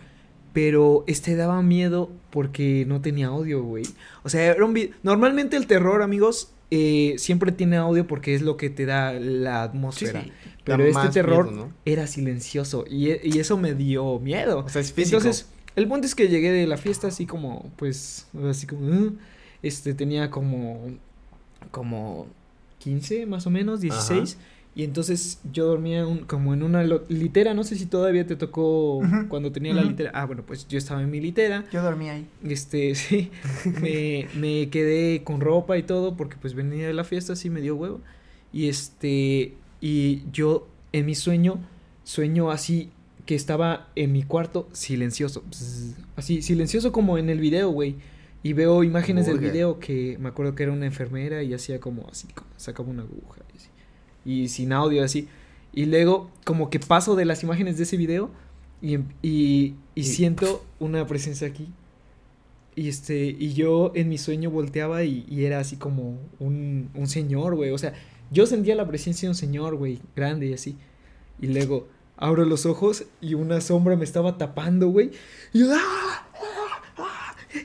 pero 0.54 1.04
este 1.08 1.36
daba 1.36 1.62
miedo 1.62 2.12
porque 2.30 2.86
no 2.88 3.02
tenía 3.02 3.28
audio, 3.28 3.64
güey. 3.64 3.84
O 4.24 4.30
sea, 4.30 4.44
era 4.46 4.66
un 4.66 4.74
video. 4.74 4.96
Normalmente 5.04 5.58
el 5.58 5.68
terror, 5.68 6.02
amigos, 6.02 6.54
eh, 6.70 7.16
siempre 7.18 7.52
tiene 7.52 7.78
audio 7.78 8.08
porque 8.08 8.34
es 8.34 8.42
lo 8.42 8.56
que 8.58 8.70
te 8.70 8.86
da 8.86 9.14
la 9.14 9.64
atmósfera. 9.64 10.24
Sí. 10.24 10.32
Pero 10.64 10.84
Da 10.84 10.90
este 10.90 11.22
terror 11.22 11.52
miedo, 11.52 11.66
¿no? 11.66 11.74
era 11.86 12.06
silencioso 12.06 12.86
y, 12.88 13.10
y 13.28 13.40
eso 13.40 13.58
me 13.58 13.74
dio 13.74 14.20
miedo. 14.20 14.60
O 14.60 14.70
sea, 14.70 14.82
es 14.82 14.94
físico. 14.94 15.18
Entonces, 15.18 15.50
el 15.76 15.88
punto 15.88 16.06
es 16.06 16.16
que 16.16 16.28
llegué 16.28 16.52
de 16.52 16.68
la 16.68 16.78
fiesta 16.78 17.08
así 17.08 17.26
como, 17.26 17.72
pues, 17.78 18.28
así 18.48 18.68
como, 18.68 19.14
este, 19.64 19.94
tenía 19.94 20.30
como, 20.30 20.92
como 21.72 22.28
15 22.80 23.26
más 23.26 23.48
o 23.48 23.50
menos, 23.50 23.82
16. 23.82 24.38
Y 24.74 24.84
entonces 24.86 25.40
yo 25.52 25.66
dormía 25.66 26.08
un- 26.08 26.20
como 26.20 26.54
en 26.54 26.64
una 26.64 26.82
litera, 27.10 27.54
no 27.54 27.66
sé 27.66 27.76
si 27.76 27.86
todavía 27.88 28.26
te 28.26 28.38
tocó 28.38 29.02
cuando 29.28 29.52
tenía 29.52 29.74
la 29.74 29.82
litera. 29.90 30.12
Ah, 30.14 30.26
bueno, 30.26 30.44
pues 30.48 30.66
yo 30.70 30.78
estaba 30.78 31.02
en 31.02 31.12
mi 31.12 31.20
litera. 31.20 31.66
Yo 31.74 31.82
dormí 31.84 32.08
ahí. 32.10 32.26
Este, 32.48 32.96
sí, 32.96 33.32
me, 33.82 34.28
me 34.36 34.70
quedé 34.70 35.24
con 35.24 35.42
ropa 35.42 35.78
y 35.78 35.84
todo 35.84 36.16
porque 36.16 36.38
pues 36.42 36.54
venía 36.54 36.88
de 36.88 36.94
la 36.94 37.04
fiesta, 37.04 37.34
así 37.34 37.50
me 37.50 37.60
dio 37.60 37.76
huevo. 37.76 38.00
Y 38.54 38.70
este, 38.70 39.56
y 39.82 40.24
yo 40.32 40.68
en 40.94 41.06
mi 41.06 41.16
sueño, 41.16 41.60
sueño 42.06 42.50
así 42.50 42.92
que 43.26 43.36
estaba 43.36 43.90
en 43.96 44.12
mi 44.14 44.24
cuarto 44.24 44.68
silencioso, 44.72 45.44
así 46.16 46.42
silencioso 46.42 46.92
como 46.94 47.18
en 47.18 47.30
el 47.30 47.40
video, 47.40 47.70
güey. 47.72 47.96
Y 48.44 48.54
veo 48.54 48.84
imágenes 48.84 49.28
del 49.28 49.36
Burger. 49.36 49.52
video 49.52 49.80
que 49.80 50.18
me 50.20 50.30
acuerdo 50.30 50.56
que 50.56 50.64
era 50.64 50.72
una 50.72 50.86
enfermera 50.86 51.44
y 51.44 51.54
hacía 51.54 51.80
como 51.80 52.08
así, 52.10 52.28
como 52.34 52.50
sacaba 52.58 52.90
una 52.90 53.04
aguja 53.04 53.42
y 53.54 53.58
así. 53.58 53.70
Y 54.26 54.48
sin 54.50 54.74
audio 54.74 55.04
así. 55.04 55.28
Y 55.74 55.86
luego 55.86 56.30
como 56.44 56.70
que 56.70 56.80
paso 56.80 57.16
de 57.16 57.26
las 57.26 57.44
imágenes 57.44 57.78
de 57.78 57.84
ese 57.84 57.98
video 57.98 58.32
y, 58.82 58.96
em- 58.96 59.08
y, 59.22 59.76
siento 60.04 60.66
una 60.80 61.06
presencia 61.06 61.48
aquí. 61.48 61.68
Y 62.76 62.88
este, 62.88 63.26
y 63.38 63.54
yo 63.54 63.92
en 63.96 64.10
mi 64.10 64.18
sueño 64.18 64.50
volteaba 64.50 65.04
y, 65.04 65.26
y 65.30 65.46
era 65.46 65.60
así 65.60 65.76
como 65.76 66.18
un, 66.40 66.90
un 66.96 67.08
señor, 67.08 67.56
güey. 67.56 67.72
O 67.72 67.78
sea, 67.78 67.94
yo 68.32 68.48
sentía 68.48 68.76
la 68.76 68.88
presencia 68.88 69.28
de 69.28 69.32
un 69.32 69.36
señor, 69.36 69.76
güey, 69.76 70.00
grande 70.16 70.48
y 70.48 70.54
así. 70.54 70.78
Y 71.40 71.48
luego 71.48 71.88
abro 72.18 72.46
los 72.46 72.66
ojos 72.66 73.06
y 73.20 73.34
una 73.34 73.62
sombra 73.62 73.96
me 73.96 74.06
estaba 74.06 74.38
tapando, 74.38 74.88
güey. 74.88 75.12
Y 75.54 75.60
yo. 75.60 75.68
¡ah! 75.74 76.31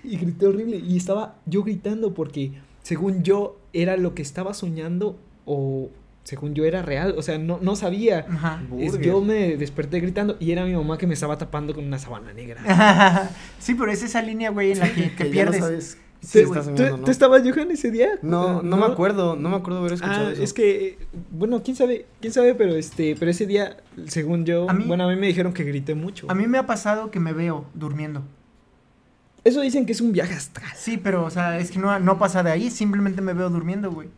Y 0.06 0.16
grité 0.16 0.46
horrible. 0.46 0.76
Y 0.78 0.96
estaba 0.96 1.36
yo 1.46 1.62
gritando 1.62 2.14
porque 2.14 2.52
según 2.82 3.22
yo 3.22 3.58
era 3.72 3.96
lo 3.96 4.14
que 4.14 4.22
estaba 4.22 4.54
soñando 4.54 5.18
o 5.44 5.90
según 6.24 6.54
yo 6.54 6.64
era 6.64 6.82
real. 6.82 7.14
O 7.16 7.22
sea, 7.22 7.38
no, 7.38 7.58
no 7.62 7.76
sabía. 7.76 8.26
Ajá. 8.28 8.62
Es- 8.78 8.98
yo 9.00 9.20
me 9.20 9.56
desperté 9.56 10.00
gritando 10.00 10.36
y 10.40 10.50
era 10.52 10.64
mi 10.64 10.72
mamá 10.74 10.98
que 10.98 11.06
me 11.06 11.14
estaba 11.14 11.38
tapando 11.38 11.74
con 11.74 11.84
una 11.84 11.98
sábana 11.98 12.32
negra. 12.32 13.30
sí, 13.58 13.74
pero 13.74 13.90
es 13.92 14.02
esa 14.02 14.22
línea, 14.22 14.50
güey, 14.50 14.72
en 14.72 14.78
la 14.80 14.92
que 14.92 15.02
te 15.02 15.14
Que 15.16 15.30
ya 15.32 15.44
no 15.46 15.50
pierdes. 15.52 15.58
sabes 15.60 15.98
Sí, 16.22 16.42
güey. 16.42 16.58
estás 16.58 16.74
¿Tú, 16.74 16.96
tú 16.96 17.02
¿no? 17.02 17.10
estabas, 17.12 17.42
Johan, 17.44 17.70
ese 17.70 17.90
día? 17.92 18.08
No, 18.22 18.60
no, 18.62 18.76
me 18.78 18.86
acuerdo, 18.86 19.36
no 19.36 19.48
me 19.50 19.56
acuerdo 19.56 19.80
haber 19.80 19.92
escuchado 19.92 20.28
Ah, 20.28 20.32
eso. 20.32 20.42
es 20.42 20.52
que, 20.54 20.98
bueno, 21.30 21.62
quién 21.62 21.76
sabe, 21.76 22.06
quién 22.20 22.32
sabe, 22.32 22.54
pero 22.54 22.74
este, 22.74 23.14
pero 23.16 23.30
ese 23.30 23.46
día, 23.46 23.76
según 24.06 24.44
yo, 24.44 24.68
A 24.68 24.72
mí- 24.72 24.84
bueno, 24.86 25.04
a 25.04 25.08
mí 25.08 25.14
me 25.20 25.26
dijeron 25.28 25.52
que 25.52 25.62
grité 25.62 25.94
mucho. 25.94 26.26
A 26.30 26.34
mí 26.34 26.46
me 26.48 26.58
ha 26.58 26.66
pasado 26.66 27.10
que 27.12 27.20
me 27.20 27.32
veo 27.34 27.66
durmiendo. 27.74 28.22
Eso 29.46 29.61
dicen 29.61 29.87
que 29.87 29.92
es 29.92 30.00
un 30.00 30.11
viaje 30.11 30.35
astral. 30.35 30.72
Sí, 30.76 30.98
pero, 30.98 31.24
o 31.24 31.30
sea, 31.30 31.56
es 31.59 31.70
que 31.70 31.78
no, 31.78 31.96
no 32.00 32.18
pasa 32.18 32.42
de 32.42 32.50
ahí, 32.50 32.68
simplemente 32.68 33.22
me 33.22 33.32
veo 33.32 33.48
durmiendo, 33.48 33.92
güey. 33.92 34.09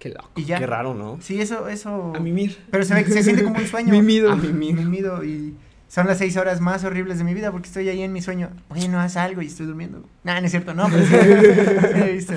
Qué 0.00 0.08
loco. 0.08 0.30
Y 0.34 0.46
ya. 0.46 0.58
Qué 0.58 0.66
raro, 0.66 0.94
¿no? 0.94 1.18
Sí, 1.20 1.40
eso, 1.40 1.68
eso. 1.68 2.12
A 2.16 2.18
mimir. 2.18 2.58
Pero 2.72 2.84
se, 2.84 2.94
ve, 2.94 3.04
se 3.04 3.22
siente 3.22 3.44
como 3.44 3.56
un 3.56 3.66
sueño. 3.68 3.90
Mimido. 3.92 4.32
A 4.32 4.34
mimir. 4.36 4.74
Mimido 4.74 5.24
y 5.24 5.54
son 5.86 6.08
las 6.08 6.18
seis 6.18 6.36
horas 6.36 6.60
más 6.60 6.82
horribles 6.82 7.18
de 7.18 7.24
mi 7.24 7.34
vida 7.34 7.52
porque 7.52 7.68
estoy 7.68 7.88
ahí 7.88 8.02
en 8.02 8.12
mi 8.12 8.20
sueño. 8.20 8.50
Oye, 8.68 8.88
no 8.88 8.98
haz 8.98 9.16
algo 9.16 9.42
y 9.42 9.46
estoy 9.46 9.66
durmiendo. 9.66 10.04
Nah, 10.24 10.40
no 10.40 10.46
es 10.46 10.50
cierto, 10.50 10.74
no, 10.74 10.88
pero 10.88 11.04
sí, 11.04 11.14
sí 11.94 12.00
he 12.00 12.12
visto. 12.14 12.34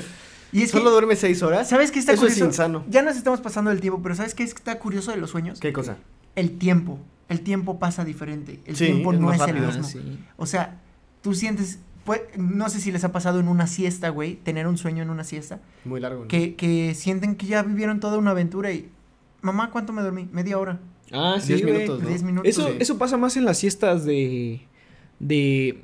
Y 0.51 0.61
es 0.61 0.69
¿Solo 0.69 0.85
que, 0.85 0.91
duerme 0.91 1.15
seis 1.15 1.41
horas? 1.41 1.69
¿sabes 1.69 1.91
qué 1.91 1.97
está 1.97 2.13
Eso 2.13 2.27
es 2.27 2.37
insano. 2.37 2.83
Ya 2.87 3.01
nos 3.01 3.17
estamos 3.17 3.41
pasando 3.41 3.71
el 3.71 3.81
tiempo, 3.81 3.99
pero 4.03 4.13
¿sabes 4.13 4.35
qué 4.35 4.43
está 4.43 4.77
curioso 4.77 5.09
de 5.09 5.17
los 5.17 5.31
sueños? 5.31 5.59
¿Qué 5.59 5.73
cosa? 5.73 5.97
El 6.35 6.57
tiempo. 6.59 6.99
El 7.29 7.41
tiempo 7.41 7.79
pasa 7.79 8.05
diferente. 8.05 8.59
El 8.65 8.75
Sí, 8.75 8.85
tiempo 8.85 9.11
es 9.11 9.19
no 9.19 9.27
más 9.27 9.41
es 9.41 9.47
el 9.47 9.53
mismo. 9.55 9.81
Ah, 9.81 9.83
sí. 9.83 10.19
O 10.37 10.45
sea, 10.45 10.79
tú 11.21 11.33
sientes, 11.33 11.79
pues, 12.03 12.21
no 12.37 12.69
sé 12.69 12.79
si 12.79 12.91
les 12.91 13.03
ha 13.03 13.11
pasado 13.11 13.39
en 13.39 13.47
una 13.47 13.67
siesta, 13.67 14.09
güey, 14.09 14.35
tener 14.35 14.67
un 14.67 14.77
sueño 14.77 15.03
en 15.03 15.09
una 15.09 15.23
siesta, 15.23 15.59
Muy 15.85 15.99
largo, 15.99 16.21
¿no? 16.23 16.27
que, 16.27 16.55
que 16.55 16.93
sienten 16.95 17.35
que 17.35 17.45
ya 17.47 17.63
vivieron 17.63 17.99
toda 17.99 18.17
una 18.17 18.31
aventura 18.31 18.71
y, 18.71 18.89
mamá, 19.41 19.71
¿cuánto 19.71 19.93
me 19.93 20.01
dormí? 20.01 20.27
Media 20.31 20.57
hora, 20.57 20.79
Ah, 21.13 21.37
sí, 21.41 21.47
Diez 21.49 21.61
güey. 21.63 21.73
minutos, 21.73 22.01
¿no? 22.03 22.07
diez 22.09 22.23
minutos. 22.23 22.49
Eso, 22.49 22.67
Sí. 22.69 22.75
eso 22.79 22.97
pasa 22.97 23.17
más 23.17 23.35
en 23.35 23.43
las 23.45 23.57
siestas 23.57 24.05
de, 24.05 24.61
de, 25.19 25.83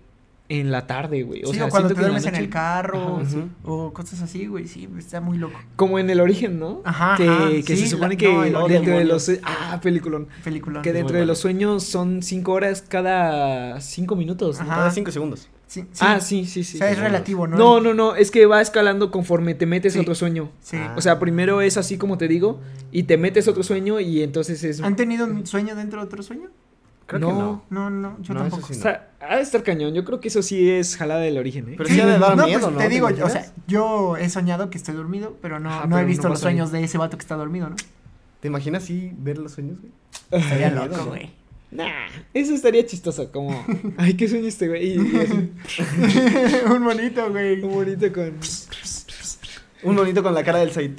en 0.49 0.71
la 0.71 0.87
tarde, 0.87 1.23
güey. 1.23 1.43
O 1.43 1.47
sí, 1.47 1.55
sea, 1.57 1.65
o 1.65 1.69
cuando 1.69 1.89
te 1.89 1.95
duermes 1.99 2.25
en, 2.25 2.31
noche- 2.31 2.43
el 2.43 2.49
carro, 2.49 3.19
Ajá. 3.21 3.47
O 3.63 3.91
cosas 3.93 4.21
así, 4.21 4.47
güey, 4.47 4.65
sí, 4.67 4.87
está 4.97 5.19
muy 5.19 5.37
loco. 5.37 5.59
Como 5.75 5.99
en 5.99 6.09
el 6.09 6.21
origen, 6.21 6.57
¿no? 6.57 6.81
Ajá, 6.85 7.15
Que, 7.17 7.27
ajá, 7.27 7.49
que 7.49 7.61
sí, 7.75 7.77
se 7.77 7.87
supone 7.87 8.15
la- 8.15 8.17
que 8.17 8.51
no, 8.51 8.67
dentro 8.67 8.97
de 8.97 9.03
los... 9.05 9.29
Ah, 9.43 9.79
peliculón. 9.83 10.27
Película. 10.43 10.81
Que 10.81 10.93
dentro 10.93 11.13
de 11.15 11.19
bueno. 11.21 11.31
los 11.31 11.39
sueños 11.39 11.83
son 11.83 12.23
cinco 12.23 12.53
horas 12.53 12.81
cada 12.81 13.81
cinco 13.81 14.15
minutos. 14.15 14.57
Cada 14.59 14.89
cinco 14.91 15.11
segundos. 15.11 15.49
Sí, 15.67 15.81
sí. 15.91 15.99
Ah, 15.99 16.21
sí, 16.21 16.45
sí, 16.45 16.63
sí. 16.63 16.77
o 16.77 16.79
sea, 16.79 16.91
es 16.91 16.97
relativo, 16.97 17.45
¿no? 17.45 17.57
No, 17.57 17.81
no, 17.81 17.93
no, 17.93 18.15
es 18.15 18.31
que 18.31 18.45
va 18.45 18.61
escalando 18.61 19.11
conforme 19.11 19.53
te 19.53 19.65
metes 19.65 19.91
Sí. 19.91 19.99
a 19.99 20.01
otro 20.01 20.15
sueño. 20.15 20.49
Sí. 20.61 20.77
Ah. 20.79 20.93
O 20.95 21.01
sea, 21.01 21.19
primero 21.19 21.59
es 21.59 21.75
así 21.75 21.97
como 21.97 22.17
te 22.17 22.29
digo, 22.29 22.61
y 22.93 23.03
te 23.03 23.17
metes 23.17 23.49
a 23.49 23.51
otro 23.51 23.63
sueño 23.63 23.99
y 23.99 24.23
entonces 24.23 24.63
es... 24.63 24.79
¿Han 24.79 24.95
tenido 24.95 25.25
un 25.25 25.45
sueño 25.45 25.75
dentro 25.75 25.99
de 25.99 26.05
otro 26.05 26.23
sueño? 26.23 26.47
Creo 27.07 27.19
No. 27.21 27.27
que 27.27 27.33
no. 27.33 27.63
No, 27.69 27.89
no, 27.89 28.17
yo 28.21 28.33
No, 28.35 28.41
tampoco. 28.41 28.67
sí 28.67 28.79
O 28.79 28.81
sea, 28.83 29.09
ha 29.19 29.37
de 29.37 29.41
estar 29.41 29.63
cañón, 29.63 29.93
yo 29.93 30.03
creo 30.05 30.19
que 30.19 30.27
eso 30.27 30.41
sí 30.43 30.69
es 30.69 30.95
jalada 30.97 31.21
del 31.21 31.37
origen, 31.37 31.69
¿eh? 31.69 31.75
Pero 31.77 31.89
sí 31.89 31.99
ha 31.99 32.05
de 32.05 32.19
dar 32.19 32.37
no, 32.37 32.45
miedo, 32.45 32.59
pues, 32.61 32.73
¿no? 32.73 32.77
Te 32.79 32.89
digo, 32.89 33.07
o 33.07 33.09
imaginas? 33.09 33.31
sea, 33.33 33.53
yo 33.65 34.17
he 34.17 34.29
soñado 34.29 34.69
que 34.69 34.77
estoy 34.77 34.93
dormido, 34.93 35.35
pero 35.41 35.59
no, 35.59 35.69
Ajá, 35.69 35.87
no 35.87 35.97
he 35.97 36.05
visto 36.05 36.23
no 36.23 36.29
los 36.29 36.39
sueños 36.41 36.71
de 36.71 36.83
ese 36.83 36.97
vato 36.97 37.17
que 37.17 37.21
está 37.23 37.35
dormido, 37.35 37.69
¿no? 37.69 37.75
¿Te 38.41 38.49
imaginas 38.49 38.83
así 38.83 39.11
ver 39.17 39.37
los 39.39 39.53
sueños, 39.53 39.79
güey? 39.79 39.91
Estaría 40.31 40.69
loco, 40.69 40.95
¿no? 40.97 41.05
güey. 41.07 41.31
Nah, 41.71 42.07
eso 42.33 42.53
estaría 42.53 42.85
chistoso, 42.85 43.29
como... 43.31 43.65
Ay, 43.97 44.13
¿qué 44.15 44.27
sueño 44.27 44.47
este 44.47 44.67
güey? 44.67 44.87
Y, 44.87 44.95
y 44.95 45.17
así, 45.19 45.51
un 46.73 46.81
monito, 46.81 47.29
güey. 47.31 47.61
un 47.61 47.73
bonito 47.73 48.11
con... 48.13 48.33
Un 49.83 49.95
bonito 49.95 50.23
con 50.23 50.33
la 50.33 50.43
cara 50.43 50.57
del 50.59 50.71
Said. 50.71 50.91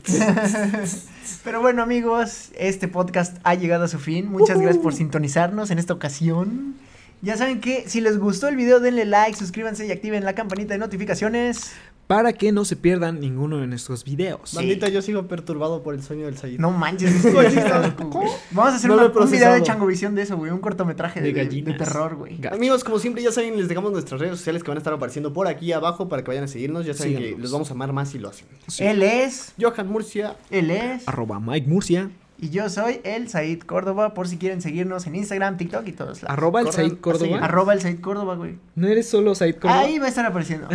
Pero 1.48 1.62
bueno, 1.62 1.82
amigos, 1.82 2.50
este 2.58 2.88
podcast 2.88 3.38
ha 3.42 3.54
llegado 3.54 3.84
a 3.84 3.88
su 3.88 3.98
fin. 3.98 4.30
Muchas 4.30 4.60
gracias 4.60 4.82
por 4.82 4.92
sintonizarnos 4.92 5.70
en 5.70 5.78
esta 5.78 5.94
ocasión. 5.94 6.74
Ya 7.22 7.38
saben 7.38 7.62
que 7.62 7.88
si 7.88 8.02
les 8.02 8.18
gustó 8.18 8.48
el 8.48 8.56
video, 8.56 8.80
denle 8.80 9.06
like, 9.06 9.34
suscríbanse 9.34 9.86
y 9.86 9.90
activen 9.90 10.26
la 10.26 10.34
campanita 10.34 10.74
de 10.74 10.78
notificaciones. 10.78 11.72
Para 12.08 12.32
que 12.32 12.50
no 12.52 12.64
se 12.64 12.74
pierdan 12.74 13.20
ninguno 13.20 13.58
de 13.58 13.66
nuestros 13.66 14.02
videos. 14.02 14.54
Bandita, 14.54 14.88
yo 14.88 15.02
sigo 15.02 15.28
perturbado 15.28 15.82
por 15.82 15.94
el 15.94 16.02
sueño 16.02 16.24
del 16.24 16.36
Sayid. 16.38 16.58
No 16.58 16.70
manches, 16.72 17.22
güey. 17.32 17.54
Vamos 17.54 18.72
a 18.72 18.76
hacer 18.76 18.88
No 18.90 18.96
una- 18.96 19.06
un 19.06 19.30
video 19.30 19.52
de. 19.52 19.62
Changovisión 19.62 20.14
de 20.14 20.22
eso, 20.22 20.36
güey. 20.36 20.50
Un 20.50 20.58
cortometraje 20.60 21.20
de, 21.20 21.32
De 21.34 21.44
de- 21.46 21.72
terror, 21.74 22.16
güey. 22.16 22.40
Amigos, 22.50 22.82
como 22.82 22.98
siempre, 22.98 23.22
ya 23.22 23.30
saben, 23.30 23.56
les 23.58 23.68
dejamos 23.68 23.92
nuestras 23.92 24.20
redes 24.20 24.38
sociales 24.38 24.62
que 24.62 24.68
van 24.70 24.78
a 24.78 24.80
estar 24.80 24.92
apareciendo 24.94 25.32
por 25.34 25.46
aquí 25.48 25.70
abajo 25.72 26.08
para 26.08 26.24
que 26.24 26.28
vayan 26.28 26.44
a 26.44 26.48
seguirnos. 26.48 26.86
Ya 26.86 26.94
saben 26.94 27.16
que 27.18 27.36
los 27.38 27.52
vamos 27.52 27.70
a 27.70 27.74
amar 27.74 27.92
más 27.92 28.08
si 28.08 28.18
lo 28.18 28.30
hacen. 28.30 28.46
Sí. 28.68 28.84
Él 28.84 29.02
es, 29.02 29.52
Johan 29.60 29.88
Murcia. 29.88 30.34
él 30.50 30.70
es, 30.70 31.06
Arroba 31.06 31.38
Mike 31.38 31.68
Murcia. 31.68 32.10
Y 32.40 32.50
yo 32.50 32.70
soy 32.70 33.00
el 33.02 33.28
Said 33.28 33.60
Córdoba, 33.60 34.14
por 34.14 34.28
si 34.28 34.38
quieren 34.38 34.62
seguirnos 34.62 35.08
en 35.08 35.16
Instagram, 35.16 35.56
TikTok 35.56 35.88
y 35.88 35.92
todos 35.92 36.22
lados. 36.22 36.38
Arroba 36.38 36.60
el 36.60 36.70
Said 36.70 36.98
Córdoba. 37.00 37.38
Arroba 37.42 37.72
el 37.72 37.80
Said 37.80 38.00
Córdoba, 38.00 38.36
güey. 38.36 38.56
No 38.76 38.86
eres 38.86 39.08
solo 39.08 39.34
Said 39.34 39.56
Córdoba. 39.56 39.80
Ahí 39.80 39.98
va 39.98 40.06
a 40.06 40.08
estar 40.08 40.24
apareciendo. 40.24 40.68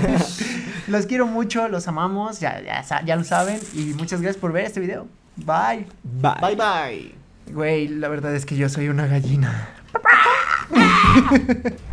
los 0.86 1.06
quiero 1.06 1.26
mucho, 1.26 1.68
los 1.68 1.88
amamos, 1.88 2.38
ya, 2.38 2.62
ya, 2.62 2.84
ya 3.04 3.16
lo 3.16 3.24
saben. 3.24 3.58
Y 3.74 3.94
muchas 3.94 4.20
gracias 4.20 4.40
por 4.40 4.52
ver 4.52 4.64
este 4.64 4.78
video. 4.78 5.08
Bye. 5.36 5.86
Bye. 6.04 6.34
Bye 6.40 6.56
bye. 6.56 7.14
Güey, 7.52 7.88
la 7.88 8.08
verdad 8.08 8.34
es 8.36 8.46
que 8.46 8.56
yo 8.56 8.68
soy 8.68 8.88
una 8.88 9.08
gallina. 9.08 9.70